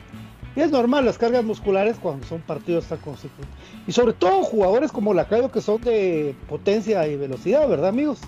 Y 0.56 0.60
es 0.60 0.70
normal 0.70 1.04
las 1.04 1.18
cargas 1.18 1.44
musculares 1.44 1.96
cuando 2.00 2.26
son 2.26 2.40
partidos 2.40 2.86
tan 2.86 2.98
consecutivos. 2.98 3.48
Y 3.86 3.92
sobre 3.92 4.12
todo 4.12 4.42
jugadores 4.42 4.90
como 4.90 5.14
Lacayo 5.14 5.50
que 5.50 5.60
son 5.60 5.80
de 5.80 6.34
potencia 6.48 7.06
y 7.06 7.16
velocidad, 7.16 7.68
¿verdad 7.68 7.88
amigos? 7.88 8.18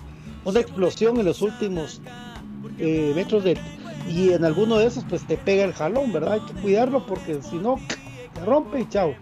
Una 0.45 0.61
explosión 0.61 1.19
en 1.19 1.25
los 1.25 1.41
últimos 1.41 2.01
eh, 2.79 3.11
metros 3.15 3.43
de... 3.43 3.57
Y 4.07 4.33
en 4.33 4.43
alguno 4.43 4.77
de 4.77 4.87
esos 4.87 5.05
pues 5.05 5.25
te 5.25 5.37
pega 5.37 5.63
el 5.63 5.73
jalón, 5.73 6.11
¿verdad? 6.11 6.33
Hay 6.33 6.39
que 6.41 6.53
cuidarlo 6.61 7.05
porque 7.05 7.41
si 7.41 7.55
no, 7.55 7.79
te 8.33 8.45
rompe 8.45 8.81
y 8.81 8.89
chao. 8.89 9.13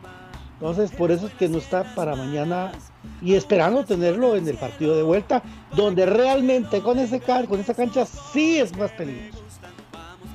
Entonces 0.53 0.91
por 0.91 1.11
eso 1.11 1.27
es 1.27 1.33
que 1.33 1.49
no 1.49 1.57
está 1.57 1.95
para 1.95 2.15
mañana 2.15 2.71
y 3.21 3.35
esperando 3.35 3.83
tenerlo 3.83 4.35
en 4.35 4.47
el 4.47 4.57
partido 4.57 4.95
de 4.95 5.03
vuelta, 5.03 5.41
donde 5.75 6.05
realmente 6.05 6.81
con 6.81 6.99
ese 6.99 7.19
car 7.19 7.47
con 7.47 7.59
esa 7.59 7.73
cancha 7.73 8.05
sí 8.05 8.57
es 8.57 8.75
más 8.77 8.91
peligroso. 8.91 9.40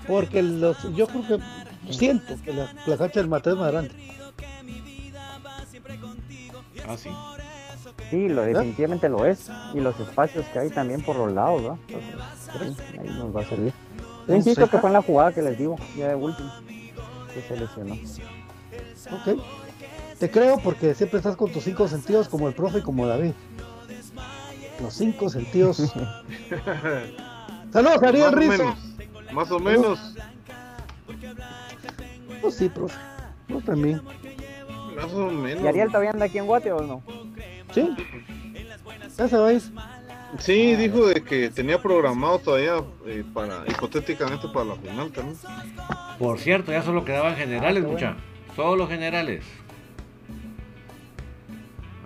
Porque 0.06 0.42
los, 0.42 0.94
yo 0.94 1.06
creo 1.06 1.26
que 1.26 1.92
siento 1.92 2.36
que 2.44 2.52
la, 2.52 2.96
cancha 2.96 3.20
del 3.20 3.28
Mateo 3.28 3.54
es 3.54 3.58
más 3.58 3.72
grande. 3.72 3.90
Ah, 6.88 6.96
sí. 6.96 7.10
Sí, 8.10 8.28
lo, 8.28 8.42
definitivamente 8.42 9.08
lo 9.08 9.24
es. 9.24 9.50
Y 9.74 9.80
los 9.80 9.98
espacios 9.98 10.46
que 10.46 10.58
hay 10.58 10.70
también 10.70 11.02
por 11.02 11.16
los 11.16 11.32
lados, 11.32 11.62
¿no? 11.62 11.78
ahí 13.00 13.08
nos 13.08 13.34
va 13.34 13.40
a 13.40 13.44
servir. 13.44 13.72
Yo 14.28 14.34
insisto 14.34 14.68
que 14.68 14.78
fue 14.78 14.90
en 14.90 14.94
la 14.94 15.02
jugada 15.02 15.32
que 15.32 15.42
les 15.42 15.58
digo, 15.58 15.76
ya 15.96 16.08
de 16.08 16.14
último, 16.14 16.50
que 17.32 17.42
se 17.42 17.56
lesionó. 17.56 17.94
Ok. 19.12 19.40
Te 20.18 20.30
creo 20.30 20.58
porque 20.58 20.94
siempre 20.94 21.18
estás 21.18 21.36
con 21.36 21.52
tus 21.52 21.64
cinco 21.64 21.86
sentidos 21.88 22.28
como 22.28 22.48
el 22.48 22.54
profe 22.54 22.78
y 22.78 22.82
como 22.82 23.06
David. 23.06 23.32
Los 24.80 24.94
cinco 24.94 25.28
sentidos. 25.28 25.76
Saludos, 27.72 28.02
Ariel 28.02 28.32
Rizzo. 28.32 28.74
Más 29.36 29.50
o 29.50 29.60
menos. 29.60 30.14
Pues 32.40 32.54
sí, 32.54 32.70
profe. 32.70 32.96
Yo 33.48 33.60
también. 33.60 34.00
Más 34.96 35.12
o 35.12 35.30
menos. 35.30 35.62
¿Y 35.62 35.66
Ariel 35.68 35.88
todavía 35.88 36.10
anda 36.12 36.24
aquí 36.24 36.38
en 36.38 36.46
Guate 36.46 36.72
o 36.72 36.80
no? 36.80 37.02
Sí. 37.74 37.94
Ya 39.18 39.28
sabéis. 39.28 39.70
Sí, 40.38 40.74
dijo 40.76 41.06
de 41.08 41.22
que 41.22 41.50
tenía 41.50 41.80
programado 41.82 42.38
todavía 42.38 42.82
eh, 43.04 43.24
para 43.34 43.62
hipotéticamente 43.68 44.48
para 44.48 44.64
la 44.64 44.76
final 44.76 45.12
también. 45.12 45.36
Por 46.18 46.38
cierto, 46.38 46.72
ya 46.72 46.82
solo 46.82 47.04
quedaban 47.04 47.36
generales, 47.36 47.84
mucha. 47.84 48.16
Solo 48.56 48.88
generales. 48.88 49.44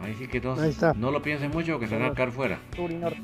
Ahí 0.02 0.16
sí 0.18 0.26
que 0.26 0.40
todos 0.40 0.58
Ahí 0.58 0.70
está. 0.70 0.94
no 0.94 1.12
lo 1.12 1.22
piensen 1.22 1.52
mucho 1.52 1.78
que 1.78 1.86
se 1.86 1.96
van 1.96 2.10
a 2.10 2.14
quedar 2.14 2.32
fuera. 2.32 2.58
Sur 2.74 2.90
y 2.90 2.94
norte. 2.94 3.22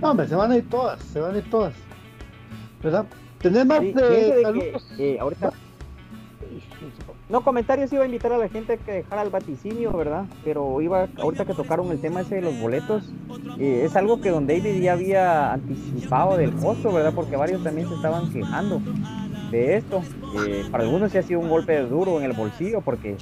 No, 0.00 0.10
hombre, 0.10 0.28
se 0.28 0.34
van 0.34 0.52
a 0.52 0.56
ir 0.56 0.68
todas, 0.68 1.00
se 1.02 1.20
van 1.20 1.34
a 1.34 1.38
ir 1.38 1.50
todas. 1.50 1.74
¿Verdad? 2.82 3.06
¿Tenés 3.40 3.66
más 3.66 3.80
Sí, 3.80 3.92
de 3.92 3.92
que, 4.34 4.42
saludos? 4.42 4.86
eh, 4.98 5.18
ahorita. 5.20 5.52
No, 7.28 7.42
comentarios 7.42 7.92
iba 7.92 8.02
a 8.02 8.06
invitar 8.06 8.32
a 8.32 8.38
la 8.38 8.48
gente 8.48 8.78
que 8.78 8.92
dejara 8.92 9.22
el 9.22 9.28
vaticinio, 9.30 9.92
¿verdad? 9.92 10.24
Pero 10.44 10.80
iba, 10.80 11.08
ahorita 11.18 11.44
que 11.44 11.52
tocaron 11.52 11.90
el 11.90 12.00
tema 12.00 12.22
ese 12.22 12.36
de 12.36 12.42
los 12.42 12.58
boletos, 12.58 13.02
eh, 13.58 13.82
es 13.84 13.96
algo 13.96 14.20
que 14.20 14.30
Don 14.30 14.46
David 14.46 14.80
ya 14.80 14.92
había 14.94 15.52
anticipado 15.52 16.36
del 16.38 16.52
costo, 16.54 16.90
¿verdad? 16.90 17.12
Porque 17.14 17.36
varios 17.36 17.62
también 17.62 17.86
se 17.88 17.94
estaban 17.94 18.32
quejando 18.32 18.80
de 19.50 19.76
esto. 19.76 20.00
Eh, 20.46 20.64
para 20.70 20.84
algunos 20.84 21.12
sí 21.12 21.18
ha 21.18 21.22
sido 21.22 21.40
un 21.40 21.50
golpe 21.50 21.78
duro 21.82 22.18
en 22.18 22.24
el 22.24 22.32
bolsillo, 22.32 22.80
porque 22.80 23.16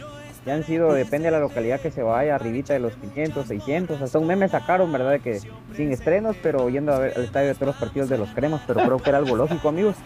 ya 0.46 0.54
han 0.54 0.62
sido, 0.62 0.92
depende 0.94 1.26
de 1.26 1.32
la 1.32 1.40
localidad 1.40 1.80
que 1.80 1.90
se 1.90 2.02
vaya, 2.04 2.36
arribita 2.36 2.72
de 2.72 2.78
los 2.78 2.94
500, 2.94 3.48
600, 3.48 4.00
hasta 4.00 4.18
un 4.18 4.28
meme 4.28 4.48
sacaron, 4.48 4.92
¿verdad? 4.92 5.10
De 5.10 5.20
que 5.20 5.40
sin 5.74 5.90
estrenos, 5.92 6.36
pero 6.40 6.68
yendo 6.70 6.94
a 6.94 7.00
ver 7.00 7.14
al 7.16 7.24
estadio 7.24 7.48
de 7.48 7.54
todos 7.54 7.66
los 7.68 7.76
partidos 7.76 8.08
de 8.08 8.16
los 8.16 8.28
cremas, 8.30 8.62
pero 8.66 8.80
creo 8.80 8.98
que 8.98 9.08
era 9.10 9.18
algo 9.18 9.34
lógico, 9.34 9.68
amigos. 9.68 9.96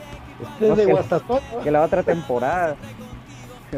No, 0.58 0.74
Desde 0.74 0.86
que- 0.86 1.62
que 1.64 1.70
la 1.70 1.82
otra 1.82 2.02
temporada. 2.02 2.74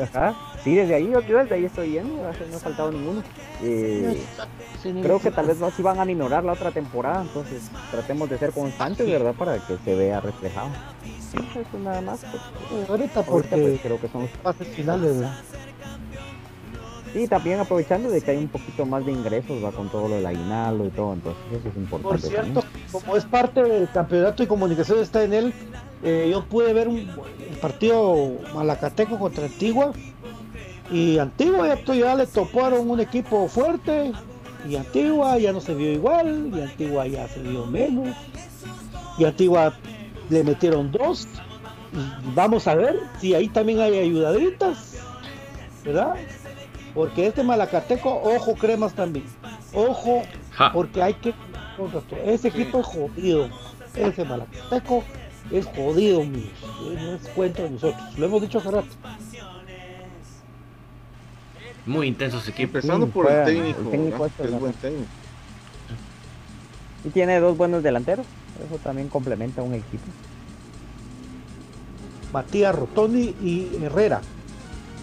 Ajá. 0.00 0.34
Sí, 0.62 0.76
desde 0.76 0.94
ahí, 0.94 1.10
yo, 1.10 1.20
yo 1.22 1.38
desde 1.38 1.56
ahí 1.56 1.64
estoy 1.64 1.90
viendo, 1.90 2.14
no 2.22 2.28
ha 2.56 2.60
faltado 2.60 2.92
ninguno. 2.92 3.22
Eh, 3.64 4.22
creo 5.02 5.18
que 5.18 5.30
tal 5.32 5.46
vez 5.46 5.58
no 5.58 5.70
si 5.72 5.82
van 5.82 5.98
a 5.98 6.04
minorar 6.04 6.44
la 6.44 6.52
otra 6.52 6.70
temporada, 6.70 7.22
entonces 7.22 7.62
tratemos 7.90 8.30
de 8.30 8.38
ser 8.38 8.52
constantes, 8.52 9.06
¿verdad? 9.06 9.34
Para 9.34 9.58
que 9.58 9.76
se 9.84 9.94
vea 9.96 10.20
reflejado. 10.20 10.68
Sí, 11.30 11.38
Eso 11.58 11.78
nada 11.80 12.00
más. 12.00 12.20
pues. 12.20 12.88
Ahorita 12.88 12.92
Ahorita 12.92 13.22
porque 13.22 13.56
pues, 13.56 13.80
creo 13.80 14.00
que 14.00 14.08
son 14.08 14.22
los 14.22 14.30
pases 14.30 14.68
finales, 14.68 15.16
¿verdad? 15.18 15.34
Y 17.14 17.26
también 17.28 17.60
aprovechando 17.60 18.10
de 18.10 18.20
que 18.20 18.30
hay 18.30 18.38
un 18.38 18.48
poquito 18.48 18.86
más 18.86 19.04
de 19.04 19.12
ingresos, 19.12 19.62
va 19.62 19.70
con 19.72 19.90
todo 19.90 20.08
lo 20.08 20.14
del 20.16 20.26
aguinaldo 20.26 20.86
y 20.86 20.90
todo, 20.90 21.12
entonces 21.12 21.42
eso 21.52 21.68
es 21.68 21.76
importante. 21.76 22.08
Por 22.08 22.20
cierto, 22.20 22.64
como 22.90 23.16
es 23.16 23.24
parte 23.24 23.62
del 23.62 23.90
campeonato 23.90 24.42
y 24.42 24.46
comunicación 24.46 24.98
está 25.00 25.22
en 25.22 25.32
él, 25.34 25.54
eh, 26.02 26.28
yo 26.30 26.44
pude 26.44 26.72
ver 26.72 26.88
un 26.88 26.98
el 26.98 27.58
partido 27.60 28.32
Malacateco 28.54 29.18
contra 29.18 29.44
Antigua 29.44 29.92
y 30.90 31.18
Antigua 31.18 31.68
ya, 31.68 31.94
ya 31.94 32.14
le 32.14 32.26
toparon 32.26 32.90
un 32.90 33.00
equipo 33.00 33.46
fuerte 33.46 34.12
y 34.68 34.76
Antigua 34.76 35.38
ya 35.38 35.52
no 35.52 35.60
se 35.60 35.74
vio 35.74 35.92
igual 35.92 36.50
y 36.54 36.60
Antigua 36.60 37.06
ya 37.06 37.28
se 37.28 37.40
vio 37.40 37.66
menos 37.66 38.16
y 39.18 39.24
Antigua 39.24 39.74
le 40.28 40.42
metieron 40.42 40.90
dos 40.90 41.28
y 41.92 42.34
vamos 42.34 42.66
a 42.66 42.74
ver 42.74 42.98
si 43.20 43.34
ahí 43.34 43.48
también 43.48 43.80
hay 43.80 43.98
ayudaditas, 43.98 44.96
¿verdad? 45.84 46.14
Porque 46.94 47.26
este 47.26 47.42
Malacateco, 47.42 48.10
ojo 48.22 48.54
cremas 48.54 48.92
también, 48.94 49.24
ojo 49.72 50.22
Ja. 50.56 50.72
porque 50.72 51.02
hay 51.02 51.14
que 51.14 51.34
ese 52.26 52.48
equipo 52.48 52.80
es 52.80 52.86
jodido 52.86 53.48
ese 53.96 54.24
Malacateco 54.24 55.02
es 55.50 55.64
jodido 55.66 56.20
amigos. 56.22 56.50
no 56.94 57.12
es 57.14 57.28
cuento 57.30 57.62
de 57.62 57.70
nosotros 57.70 58.18
lo 58.18 58.26
hemos 58.26 58.42
dicho 58.42 58.58
hace 58.58 58.70
rato 58.70 58.88
Muy 61.86 62.06
intensos 62.08 62.46
equipos. 62.48 62.76
Empezando 62.84 63.06
Sí, 63.06 63.12
por 63.12 63.30
el 63.30 63.44
técnico, 63.44 63.80
el 63.80 63.90
técnico 63.90 64.26
este, 64.26 64.42
es 64.42 64.46
¿verdad? 64.50 64.60
buen 64.60 64.72
técnico. 64.74 65.08
Y 67.04 67.08
tiene 67.08 67.40
dos 67.40 67.56
buenos 67.56 67.82
delanteros, 67.82 68.24
eso 68.64 68.78
también 68.78 69.08
complementa 69.08 69.62
un 69.62 69.74
equipo. 69.74 70.04
Matías 72.32 72.74
Rotoni 72.74 73.34
y 73.42 73.78
Herrera 73.82 74.20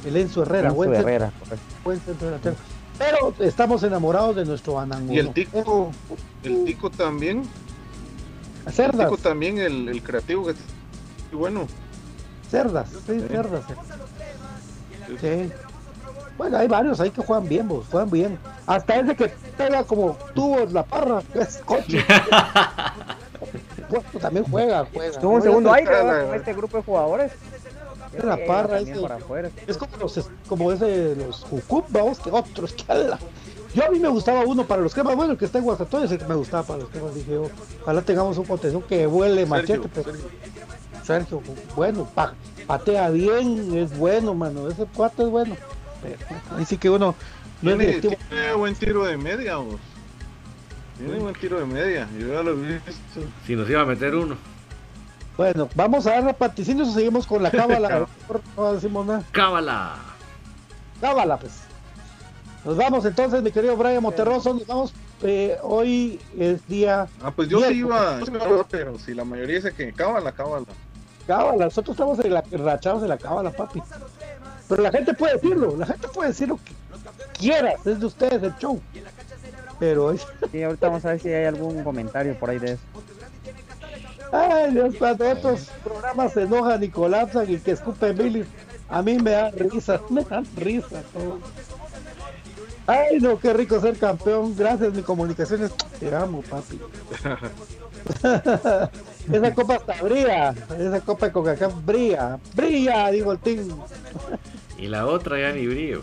el 0.06 0.16
Enzo 0.16 0.44
Herrera 0.44 0.70
Enzo 0.70 0.84
Herrera, 0.94 1.32
correcto. 1.40 1.66
Buen 1.90 2.00
centro 2.02 2.28
delantero. 2.28 2.56
pero 3.00 3.34
estamos 3.40 3.82
enamorados 3.82 4.36
de 4.36 4.46
nuestro 4.46 4.80
Anango 4.80 5.12
Y 5.12 5.18
el 5.18 5.34
tico, 5.34 5.92
el 6.44 6.66
tico 6.66 6.92
también, 6.92 7.44
el 8.68 8.74
Cerdas 8.74 9.10
tico 9.10 9.18
también, 9.18 9.58
el, 9.58 9.90
el 9.90 10.04
creativo 10.04 10.46
que 10.46 10.52
es 10.52 10.58
bueno. 11.32 11.68
Cerdas 12.50 12.90
sí. 13.08 13.20
Cerdas 13.28 13.64
sí. 15.20 15.52
bueno 16.38 16.58
hay 16.58 16.68
varios 16.68 17.00
ahí 17.00 17.10
que 17.10 17.24
juegan 17.24 17.50
bien 17.50 17.68
vos, 17.68 17.88
juegan 17.90 18.12
bien 18.12 18.40
hasta 18.68 19.00
ese 19.00 19.16
que 19.16 19.34
pega 19.58 19.84
como 19.84 20.16
tubo 20.36 20.60
en 20.60 20.74
la 20.74 20.84
parra 20.84 21.24
es 21.34 21.58
coche 21.58 22.06
Bueno, 23.90 24.06
también 24.22 24.46
juega 24.46 24.86
juega 24.94 25.12
Estuvo 25.12 25.32
un 25.32 25.42
segundo 25.42 25.74
aire 25.74 25.92
con 25.92 26.36
este 26.36 26.54
grupo 26.54 26.78
de 26.78 26.84
jugadores. 26.84 27.32
Es 28.14 28.24
la 28.24 28.38
parra, 28.46 28.76
también 28.78 28.94
ese- 28.98 29.02
para 29.02 29.16
afuera. 29.16 29.50
Es 29.68 29.78
como 29.78 29.98
los 29.98 30.20
como 30.48 30.72
ese 30.72 31.16
los 31.16 31.44
Jucup, 31.44 31.86
vamos, 31.90 32.20
que 32.20 32.30
otros 32.32 32.74
que 32.74 32.92
ala. 32.92 33.20
Yo 33.76 33.86
a 33.86 33.90
mí 33.92 34.00
me 34.00 34.08
gustaba 34.08 34.42
uno 34.46 34.66
para 34.66 34.82
los 34.82 34.94
cremas, 34.96 35.16
bueno, 35.16 35.34
el 35.34 35.38
que 35.38 35.46
está 35.46 35.60
en 35.60 35.64
Guastatoya 35.66 36.06
es 36.06 36.12
el 36.12 36.18
que 36.18 36.26
me 36.26 36.34
gustaba 36.36 36.64
para 36.64 36.80
los 36.80 36.90
cremas, 36.90 37.14
dije 37.14 37.32
yo, 37.34 37.50
ojalá 37.84 38.02
tengamos 38.02 38.36
un 38.40 38.46
contención 38.46 38.82
que 38.82 39.06
huele 39.06 39.46
machete, 39.46 39.74
Sergio, 39.74 39.90
pero 39.94 40.12
Sergio. 40.12 40.30
Sergio, 41.04 41.42
bueno, 41.76 42.10
pa- 42.16 42.34
patea 42.66 43.10
bien, 43.12 43.78
es 43.78 43.96
bueno, 43.98 44.34
mano, 44.34 44.68
ese 44.70 44.86
cuate 44.86 45.22
es 45.24 45.30
bueno. 45.30 45.56
Pero 46.02 46.16
ahí 46.58 46.66
sí 46.66 46.78
que 46.78 46.90
uno 46.90 47.14
no 47.62 47.72
es 47.72 48.02
Tiene, 48.02 48.54
buen 48.54 48.74
tiro 48.74 49.06
de 49.06 49.18
media, 49.18 49.58
vos. 49.58 49.76
Tiene 50.98 51.20
buen 51.20 51.36
tiro 51.36 51.60
de 51.60 51.66
media, 51.66 52.08
yo 52.20 52.28
ya 52.34 52.42
lo 52.42 52.52
he 52.52 52.56
visto. 52.56 53.22
Si 53.46 53.56
nos 53.56 53.70
iba 53.70 53.82
a 53.82 53.86
meter 53.86 54.16
uno. 54.16 54.36
Bueno, 55.40 55.70
vamos 55.74 56.06
a 56.06 56.20
dar 56.20 56.36
paticinios 56.36 56.90
o 56.90 56.92
seguimos 56.92 57.26
con 57.26 57.42
la 57.42 57.50
cábala. 57.50 58.06
no 58.58 58.74
decimos 58.74 59.06
nada. 59.06 59.24
Cábala. 59.32 59.96
Cábala, 61.00 61.38
pues. 61.38 61.62
Nos 62.66 62.76
vamos 62.76 63.06
entonces, 63.06 63.42
mi 63.42 63.50
querido 63.50 63.78
Brian 63.78 64.04
Monterroso, 64.04 64.54
nos 64.54 64.68
vamos. 64.68 64.94
eh, 65.24 65.58
hoy 65.64 66.20
es 66.38 66.68
día 66.68 67.08
Ah, 67.24 67.32
pues 67.34 67.48
yo 67.48 67.62
sí 67.62 67.76
iba, 67.76 68.20
pero 68.70 69.00
si 69.00 69.14
la 69.14 69.24
mayoría 69.24 69.56
dice 69.56 69.72
que 69.74 69.94
cábala, 69.94 70.34
cábala. 70.34 70.66
cábala. 71.26 71.64
Nosotros 71.64 71.96
estamos 71.96 72.20
en 72.20 72.34
la, 72.34 72.44
enrachados 72.52 73.02
de 73.02 73.08
la 73.08 73.18
cábala, 73.18 73.52
papi. 73.52 73.82
Pero 74.68 74.84
la 74.84 74.92
gente 74.92 75.14
puede 75.14 75.36
decirlo, 75.36 75.74
la 75.78 75.86
gente 75.86 76.10
puede 76.10 76.32
decir 76.32 76.50
lo 76.50 76.58
que 76.58 76.74
quiera, 77.40 77.76
es 77.86 77.98
de 77.98 78.06
ustedes 78.06 78.44
el 78.44 78.58
show. 78.58 78.82
Pero 79.80 80.12
es. 80.12 80.28
Sí, 80.52 80.62
ahorita 80.62 80.88
vamos 80.90 81.06
a 81.06 81.12
ver 81.12 81.22
si 81.22 81.30
hay 81.30 81.46
algún 81.46 81.82
comentario 81.86 82.38
por 82.38 82.50
ahí 82.50 82.60
de 82.60 82.74
eso. 82.74 82.82
Ay, 84.32 84.72
Dios, 84.72 84.96
cuando 84.98 85.26
estos 85.26 85.70
programas 85.84 86.34
se 86.34 86.44
enojan 86.44 86.84
y 86.84 86.90
colapsan 86.90 87.52
y 87.52 87.58
que 87.58 87.72
escupen 87.72 88.18
bilis, 88.18 88.48
a 88.88 89.02
mí 89.02 89.18
me 89.18 89.32
dan 89.32 89.54
risa, 89.54 90.02
me 90.10 90.24
dan 90.24 90.46
risa 90.56 91.02
todo. 91.14 91.40
Ay, 92.88 93.20
no, 93.20 93.40
qué 93.40 93.54
rico 93.54 93.80
ser 93.80 93.98
campeón. 93.98 94.56
Gracias, 94.56 94.94
mi 94.94 95.04
comunicaciones. 95.04 95.72
Te 96.00 96.16
amo, 96.16 96.42
papi. 96.42 96.80
esa 99.32 99.54
copa 99.54 99.76
hasta 99.76 100.02
brilla. 100.02 100.56
Esa 100.76 101.00
copa 101.02 101.28
de 101.28 101.32
Coca-Cola 101.32 101.76
brilla. 101.86 102.40
Brilla, 102.56 103.12
digo 103.12 103.32
el 103.32 103.38
team. 103.40 103.68
Y 104.80 104.88
la 104.88 105.06
otra 105.06 105.40
ya 105.40 105.52
ni 105.52 105.68
brillo. 105.68 106.02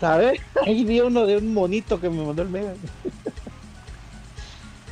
¿Sabes? 0.00 0.40
Ahí 0.64 0.84
vi 0.84 1.00
uno 1.00 1.24
de 1.24 1.36
un 1.36 1.54
monito 1.54 2.00
que 2.00 2.10
me 2.10 2.24
mandó 2.24 2.42
el 2.42 2.48
mega. 2.48 2.74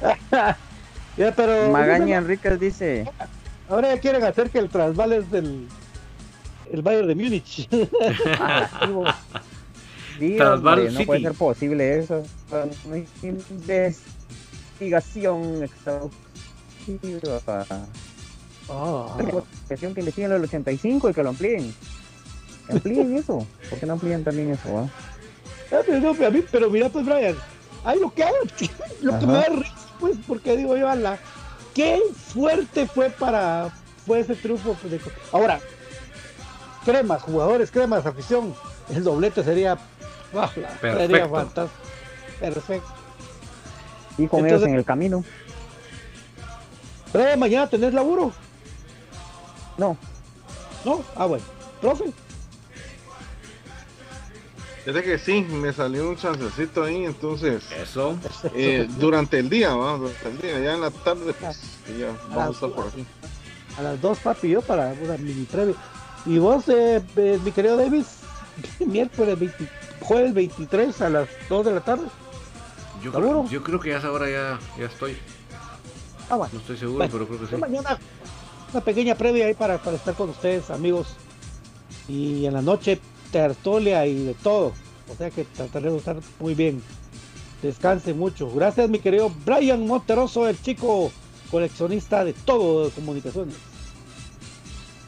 ya, 1.16 1.32
pero. 1.34 1.70
Magaña 1.70 2.18
Enríquez 2.18 2.60
dice, 2.60 3.10
Ahora 3.68 3.94
ya 3.94 4.00
quieren 4.00 4.22
hacer 4.24 4.50
que 4.50 4.58
el 4.58 4.68
trasval 4.68 5.12
es 5.12 5.30
del 5.30 5.66
el 6.70 6.82
Bayern 6.82 7.08
de 7.08 7.14
Múnich. 7.14 7.68
sí, 10.18 10.40
hombre, 10.40 10.90
no 10.90 11.04
puede 11.04 11.20
ser 11.20 11.34
posible 11.34 11.98
eso. 11.98 12.22
No 12.86 12.94
hay 12.94 13.06
investigación 13.22 15.62
exhaustiva. 15.62 16.16
Ah, 18.68 19.16
Investigación 19.20 19.94
que 19.94 20.00
investiguen 20.00 20.30
lo 20.30 20.34
del 20.36 20.44
85 20.44 21.10
y 21.10 21.14
que 21.14 21.22
lo 21.22 21.28
amplíen. 21.30 21.74
Que 22.66 22.72
amplíen 22.74 23.16
eso. 23.18 23.46
¿Por 23.70 23.78
qué 23.78 23.86
no 23.86 23.92
amplían 23.94 24.24
también 24.24 24.50
eso? 24.50 24.78
ah? 24.78 24.88
Ah, 25.72 25.80
pero, 25.86 26.00
no, 26.00 26.12
pero 26.14 26.26
a 26.28 26.30
mí, 26.30 26.42
pero 26.50 26.70
mira 26.70 26.88
pues 26.88 27.04
Brian, 27.04 27.34
ay 27.84 27.98
lo 27.98 28.10
que 28.12 28.22
hago, 28.24 28.36
lo 29.02 29.18
que 29.18 29.24
Ajá. 29.24 29.26
me 29.26 29.32
da 29.32 29.44
risa, 29.48 29.74
pues, 30.04 30.18
porque 30.28 30.54
digo 30.54 30.76
yo, 30.76 30.94
la 30.94 31.18
qué 31.74 31.98
fuerte 32.14 32.86
fue 32.86 33.08
para 33.08 33.72
fue 34.06 34.20
ese 34.20 34.34
triunfo. 34.34 34.76
Pues, 34.82 35.00
ahora, 35.32 35.60
cremas, 36.84 37.22
jugadores, 37.22 37.70
cremas, 37.70 38.04
afición, 38.04 38.54
el 38.90 39.02
doblete 39.02 39.42
sería, 39.42 39.78
sería 40.82 41.26
fantástico. 41.26 41.82
Perfecto. 42.38 42.88
Y 44.18 44.26
con 44.26 44.46
ellos 44.46 44.62
en 44.62 44.74
el 44.74 44.84
camino. 44.84 45.24
¿Pero 47.10 47.36
mañana 47.38 47.66
tenés 47.70 47.94
laburo? 47.94 48.32
No. 49.78 49.96
¿No? 50.84 51.02
Ah, 51.16 51.24
bueno. 51.24 51.44
¿Profe? 51.80 52.12
Fíjate 54.84 55.02
que 55.02 55.18
sí, 55.18 55.40
me 55.40 55.72
salió 55.72 56.10
un 56.10 56.16
chancecito 56.16 56.84
ahí, 56.84 57.04
entonces. 57.04 57.64
Eso. 57.72 58.18
Eh, 58.54 58.86
durante 58.98 59.38
el 59.38 59.48
día, 59.48 59.74
¿va? 59.74 59.96
Durante 59.96 60.28
el 60.28 60.38
día, 60.38 60.60
ya 60.60 60.74
en 60.74 60.82
la 60.82 60.90
tarde, 60.90 61.32
pues, 61.32 61.58
ya 61.98 62.14
vamos 62.28 62.48
a 62.48 62.50
estar 62.50 62.70
por 62.70 62.88
aquí. 62.88 63.06
A 63.78 63.82
las 63.82 64.00
dos, 64.02 64.18
papi, 64.18 64.50
yo 64.50 64.60
para 64.60 64.94
una 65.02 65.16
mini 65.16 65.44
previa. 65.44 65.74
Y 66.26 66.38
vos, 66.38 66.68
eh, 66.68 67.02
eh, 67.16 67.40
mi 67.42 67.50
querido 67.50 67.78
Davis, 67.78 68.18
miércoles 68.86 69.38
20, 69.38 69.68
jueves 70.00 70.34
23 70.34 71.00
a 71.00 71.08
las 71.08 71.28
2 71.48 71.64
de 71.64 71.72
la 71.72 71.80
tarde. 71.80 72.06
Yo 73.02 73.10
creo, 73.10 73.48
yo 73.48 73.62
creo 73.62 73.80
que 73.80 73.88
ya 73.88 73.96
a 73.96 73.98
esa 74.00 74.12
hora 74.12 74.28
ya, 74.28 74.58
ya 74.78 74.86
estoy. 74.86 75.16
Ah, 76.28 76.36
bueno. 76.36 76.52
No 76.52 76.60
estoy 76.60 76.76
seguro, 76.76 77.08
pero 77.10 77.26
creo 77.26 77.40
que 77.40 77.46
sí. 77.46 77.56
Mañana 77.56 77.98
una 78.70 78.82
pequeña 78.82 79.14
previa 79.14 79.46
ahí 79.46 79.54
para, 79.54 79.78
para 79.78 79.96
estar 79.96 80.14
con 80.14 80.28
ustedes, 80.28 80.68
amigos. 80.70 81.16
Y 82.06 82.44
en 82.44 82.52
la 82.52 82.60
noche 82.60 83.00
tertulia 83.34 84.06
y 84.06 84.26
de 84.26 84.34
todo. 84.34 84.72
O 85.12 85.16
sea 85.16 85.28
que 85.28 85.44
trataré 85.44 85.90
de 85.90 85.96
estar 85.96 86.16
muy 86.38 86.54
bien. 86.54 86.80
Descanse 87.62 88.14
mucho. 88.14 88.48
Gracias, 88.54 88.88
mi 88.88 89.00
querido 89.00 89.32
Brian 89.44 89.86
Monteroso, 89.86 90.48
el 90.48 90.60
chico 90.60 91.10
coleccionista 91.50 92.24
de 92.24 92.32
todo 92.32 92.84
de 92.84 92.90
comunicaciones. 92.92 93.56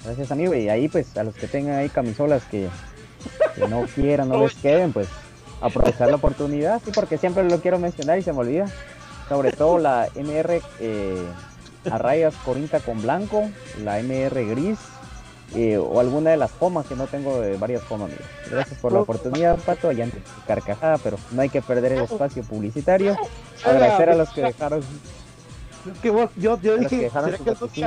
Gracias, 0.05 0.33
amigo. 0.33 0.55
Y 0.55 0.69
ahí, 0.69 0.89
pues, 0.89 1.17
a 1.17 1.23
los 1.23 1.35
que 1.37 1.47
tengan 1.47 1.77
ahí 1.77 1.89
camisolas 1.89 2.43
que, 2.45 2.69
no 3.69 3.83
quieran, 3.95 4.29
no 4.29 4.43
les 4.43 4.55
queden, 4.55 4.93
pues, 4.93 5.09
aprovechar 5.61 6.09
la 6.09 6.17
oportunidad. 6.17 6.83
Sí, 6.85 6.91
porque 6.93 7.19
siempre 7.19 7.45
lo 7.49 7.61
quiero 7.61 7.79
mencionar 7.79 8.19
y 8.19 8.23
se 8.23 8.33
me 8.33 8.41
olvida. 8.41 8.67
Sobre 9.29 9.53
todo 9.53 9.79
la 9.79 10.09
MR 10.17 10.63
eh, 10.81 11.27
a 11.91 11.99
rayas 11.99 12.35
corinta 12.45 12.81
con 12.81 13.03
blanco, 13.03 13.49
la 13.85 14.01
MR 14.01 14.45
gris, 14.47 14.79
eh, 15.55 15.79
o 15.79 16.01
alguna 16.01 16.31
de 16.31 16.37
las 16.37 16.51
comas 16.51 16.87
que 16.87 16.97
no 16.97 17.07
tengo 17.07 17.41
de 17.41 17.57
varias 17.57 17.83
comas, 17.85 18.11
Gracias 18.51 18.79
por 18.81 18.93
la 18.93 19.01
oportunidad, 19.01 19.59
Pato. 19.59 19.93
Ya 19.93 20.09
carcajada, 20.47 20.99
pero 20.99 21.19
no 21.31 21.43
hay 21.43 21.49
que 21.49 21.63
perder 21.63 21.93
el 21.93 22.03
espacio 22.03 22.43
publicitario. 22.43 23.17
Agradecer 23.65 24.11
a 24.11 24.15
los 24.17 24.29
que 24.31 24.43
dejaron. 24.43 24.83
que 26.03 26.09
yo, 26.37 26.61
yo 26.61 26.77
dije, 26.77 27.11
¿será 27.11 27.39
que 27.39 27.85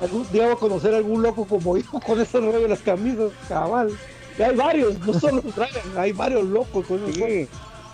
algún 0.00 0.30
día 0.32 0.44
voy 0.44 0.52
a 0.52 0.56
conocer 0.56 0.94
a 0.94 0.98
algún 0.98 1.22
loco 1.22 1.44
como 1.44 1.76
yo 1.76 1.90
con 2.06 2.20
ese 2.20 2.38
rollo 2.38 2.60
de 2.60 2.68
las 2.68 2.80
camisas, 2.80 3.32
cabal? 3.48 3.90
Y 4.38 4.42
hay 4.42 4.56
varios, 4.56 4.98
no 5.00 5.12
solo 5.12 5.42
Brian, 5.56 5.98
hay 5.98 6.12
varios 6.12 6.44
locos 6.44 6.86
con 6.86 7.04
eso. 7.04 7.12
Sí. 7.12 7.48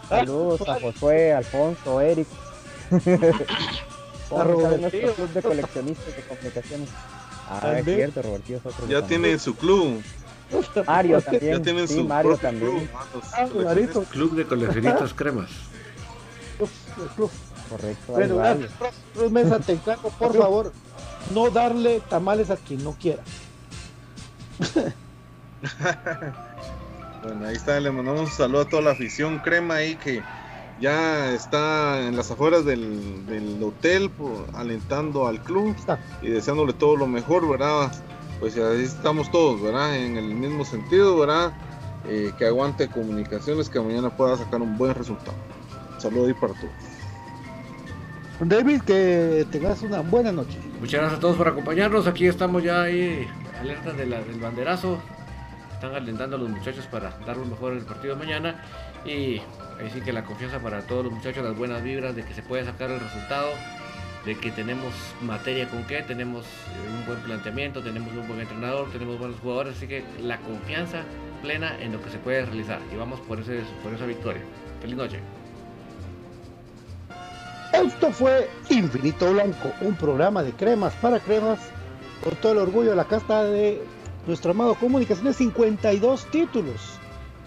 Saludos 0.09 0.69
a 0.69 0.81
Josué, 0.81 1.33
Alfonso, 1.33 2.01
Eric. 2.01 2.29
a 4.31 4.45
nuestro 4.45 5.13
club 5.15 5.29
de 5.33 5.43
coleccionistas 5.43 6.17
de 6.17 6.23
comunicaciones. 6.23 6.89
Ah, 7.49 7.79
es 7.79 7.85
cierto, 7.85 8.23
Roberto 8.23 8.55
es 8.55 8.67
otro. 8.67 8.87
Ya 8.89 9.03
tiene 9.07 9.39
su 9.39 9.55
club. 9.57 10.03
Mario 10.87 11.21
también. 11.21 11.57
Ya 11.57 11.63
tiene 11.63 11.87
sí, 11.87 11.95
su 11.95 12.05
Mario 12.05 12.37
también. 12.37 12.89
Club, 12.89 12.89
ah, 13.33 13.47
club 14.11 14.35
de 14.35 14.45
coleccionistas 14.47 15.15
cremas. 15.15 15.51
Correcto. 17.69 18.13
Bueno, 18.13 18.37
gracias, 18.37 18.71
Mesa, 19.31 19.61
te 19.61 19.73
encargo, 19.73 20.09
por 20.11 20.35
favor, 20.37 20.73
no 21.35 21.51
darle 21.51 22.01
tamales 22.09 22.51
a 22.51 22.57
quien 22.57 22.83
no 22.83 22.93
quiera. 22.93 23.23
bueno, 27.23 27.47
ahí 27.47 27.55
está, 27.55 27.79
le 27.79 27.91
mandamos 27.91 28.23
un 28.23 28.29
saludo 28.29 28.63
a 28.63 28.69
toda 28.69 28.83
la 28.83 28.91
afición 28.93 29.39
crema 29.39 29.75
ahí 29.77 29.97
que 29.97 30.23
ya 30.81 31.33
está 31.33 32.01
en 32.07 32.17
las 32.17 32.31
afueras 32.31 32.65
del, 32.65 33.27
del 33.27 33.63
hotel 33.63 34.11
alentando 34.55 35.27
al 35.27 35.43
club 35.43 35.75
y 36.23 36.31
deseándole 36.31 36.73
todo 36.73 36.97
lo 36.97 37.07
mejor, 37.07 37.49
¿verdad? 37.49 37.93
Pues 38.41 38.57
ahí 38.57 38.85
estamos 38.85 39.31
todos, 39.31 39.61
¿verdad? 39.61 39.97
En 39.97 40.17
el 40.17 40.35
mismo 40.35 40.65
sentido, 40.65 41.19
¿verdad? 41.19 41.53
Eh, 42.07 42.33
que 42.39 42.47
aguante 42.47 42.89
comunicaciones, 42.89 43.69
que 43.69 43.81
mañana 43.81 44.17
pueda 44.17 44.37
sacar 44.37 44.63
un 44.63 44.79
buen 44.79 44.95
resultado. 44.95 45.37
Saludos 45.99 46.29
ahí 46.29 46.35
para 46.35 46.55
todos. 46.55 46.73
David, 48.41 48.83
que 48.83 49.47
tengas 49.51 49.83
una 49.83 50.01
buena 50.01 50.31
noche. 50.31 50.59
Muchas 50.79 51.01
gracias 51.01 51.19
a 51.19 51.21
todos 51.21 51.37
por 51.37 51.49
acompañarnos. 51.49 52.07
Aquí 52.07 52.27
estamos 52.27 52.63
ya 52.63 52.83
ahí, 52.83 53.27
alerta 53.61 53.93
de 53.93 54.07
la, 54.07 54.21
del 54.21 54.39
banderazo. 54.39 54.99
Están 55.75 55.95
alentando 55.95 56.37
a 56.37 56.39
los 56.39 56.49
muchachos 56.49 56.87
para 56.87 57.11
dar 57.27 57.37
lo 57.37 57.47
mejor 57.47 57.73
en 57.73 57.79
el 57.79 57.85
partido 57.85 58.15
de 58.15 58.25
mañana. 58.25 58.63
Y 59.05 59.41
Ahí 59.81 59.91
sí 59.91 60.01
que 60.01 60.13
la 60.13 60.25
confianza 60.25 60.59
para 60.59 60.83
todos 60.83 61.05
los 61.05 61.13
muchachos, 61.13 61.45
las 61.45 61.57
buenas 61.57 61.83
vibras 61.83 62.17
de 62.17 62.25
que 62.25 62.35
se 62.35 62.43
puede 62.43 62.65
sacar 62.65 62.91
el 62.91 62.99
resultado, 62.99 63.51
de 64.25 64.37
que 64.37 64.51
tenemos 64.51 64.93
materia 65.23 65.69
con 65.69 65.85
qué, 65.85 66.03
tenemos 66.03 66.45
eh, 66.45 66.99
un 66.99 67.07
buen 67.07 67.21
planteamiento, 67.21 67.81
tenemos 67.83 68.13
un 68.13 68.27
buen 68.27 68.41
entrenador, 68.41 68.91
tenemos 68.91 69.19
buenos 69.19 69.39
jugadores, 69.39 69.77
así 69.77 69.87
que 69.87 70.05
la 70.21 70.39
confianza 70.39 71.05
plena 71.43 71.81
en 71.81 71.93
lo 71.93 72.03
que 72.03 72.11
se 72.11 72.19
puede 72.19 72.45
realizar 72.45 72.81
y 72.93 72.97
vamos 72.97 73.21
por, 73.21 73.39
ese, 73.39 73.63
por 73.83 73.95
esa 73.95 74.07
victoria. 74.07 74.43
Feliz 74.81 74.97
noche. 74.97 75.21
Esto 77.73 78.11
fue 78.11 78.51
Infinito 78.71 79.33
Blanco, 79.33 79.73
un 79.83 79.95
programa 79.95 80.43
de 80.43 80.53
cremas 80.53 80.93
para 80.95 81.21
cremas, 81.21 81.61
con 82.25 82.35
todo 82.37 82.53
el 82.53 82.59
orgullo 82.59 82.91
de 82.91 82.97
la 82.97 83.05
casta 83.05 83.45
de 83.45 83.81
nuestro 84.27 84.51
amado 84.51 84.75
Comunicaciones, 84.75 85.37
52 85.37 86.27
títulos 86.33 86.98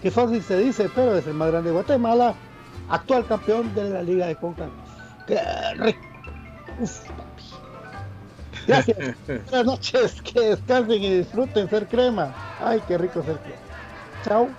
Qué 0.02 0.10
fácil 0.10 0.42
se 0.42 0.58
dice, 0.58 0.90
pero 0.94 1.16
es 1.16 1.26
el 1.28 1.34
más 1.34 1.52
grande 1.52 1.70
de 1.70 1.74
Guatemala, 1.74 2.34
actual 2.88 3.24
campeón 3.26 3.72
de 3.74 3.88
la 3.88 4.02
Liga 4.02 4.26
de 4.26 4.34
CONCACAF. 4.34 4.72
¡Qué 5.28 5.40
rico! 5.76 6.00
Gracias. 8.66 8.98
Buenas 9.26 9.66
noches, 9.66 10.20
que 10.22 10.40
descansen 10.40 11.02
y 11.02 11.18
disfruten 11.18 11.68
ser 11.68 11.86
crema. 11.86 12.34
Ay, 12.60 12.82
qué 12.88 12.98
rico 12.98 13.22
ser 13.22 13.38
crema. 13.38 13.60
Chao. 14.24 14.52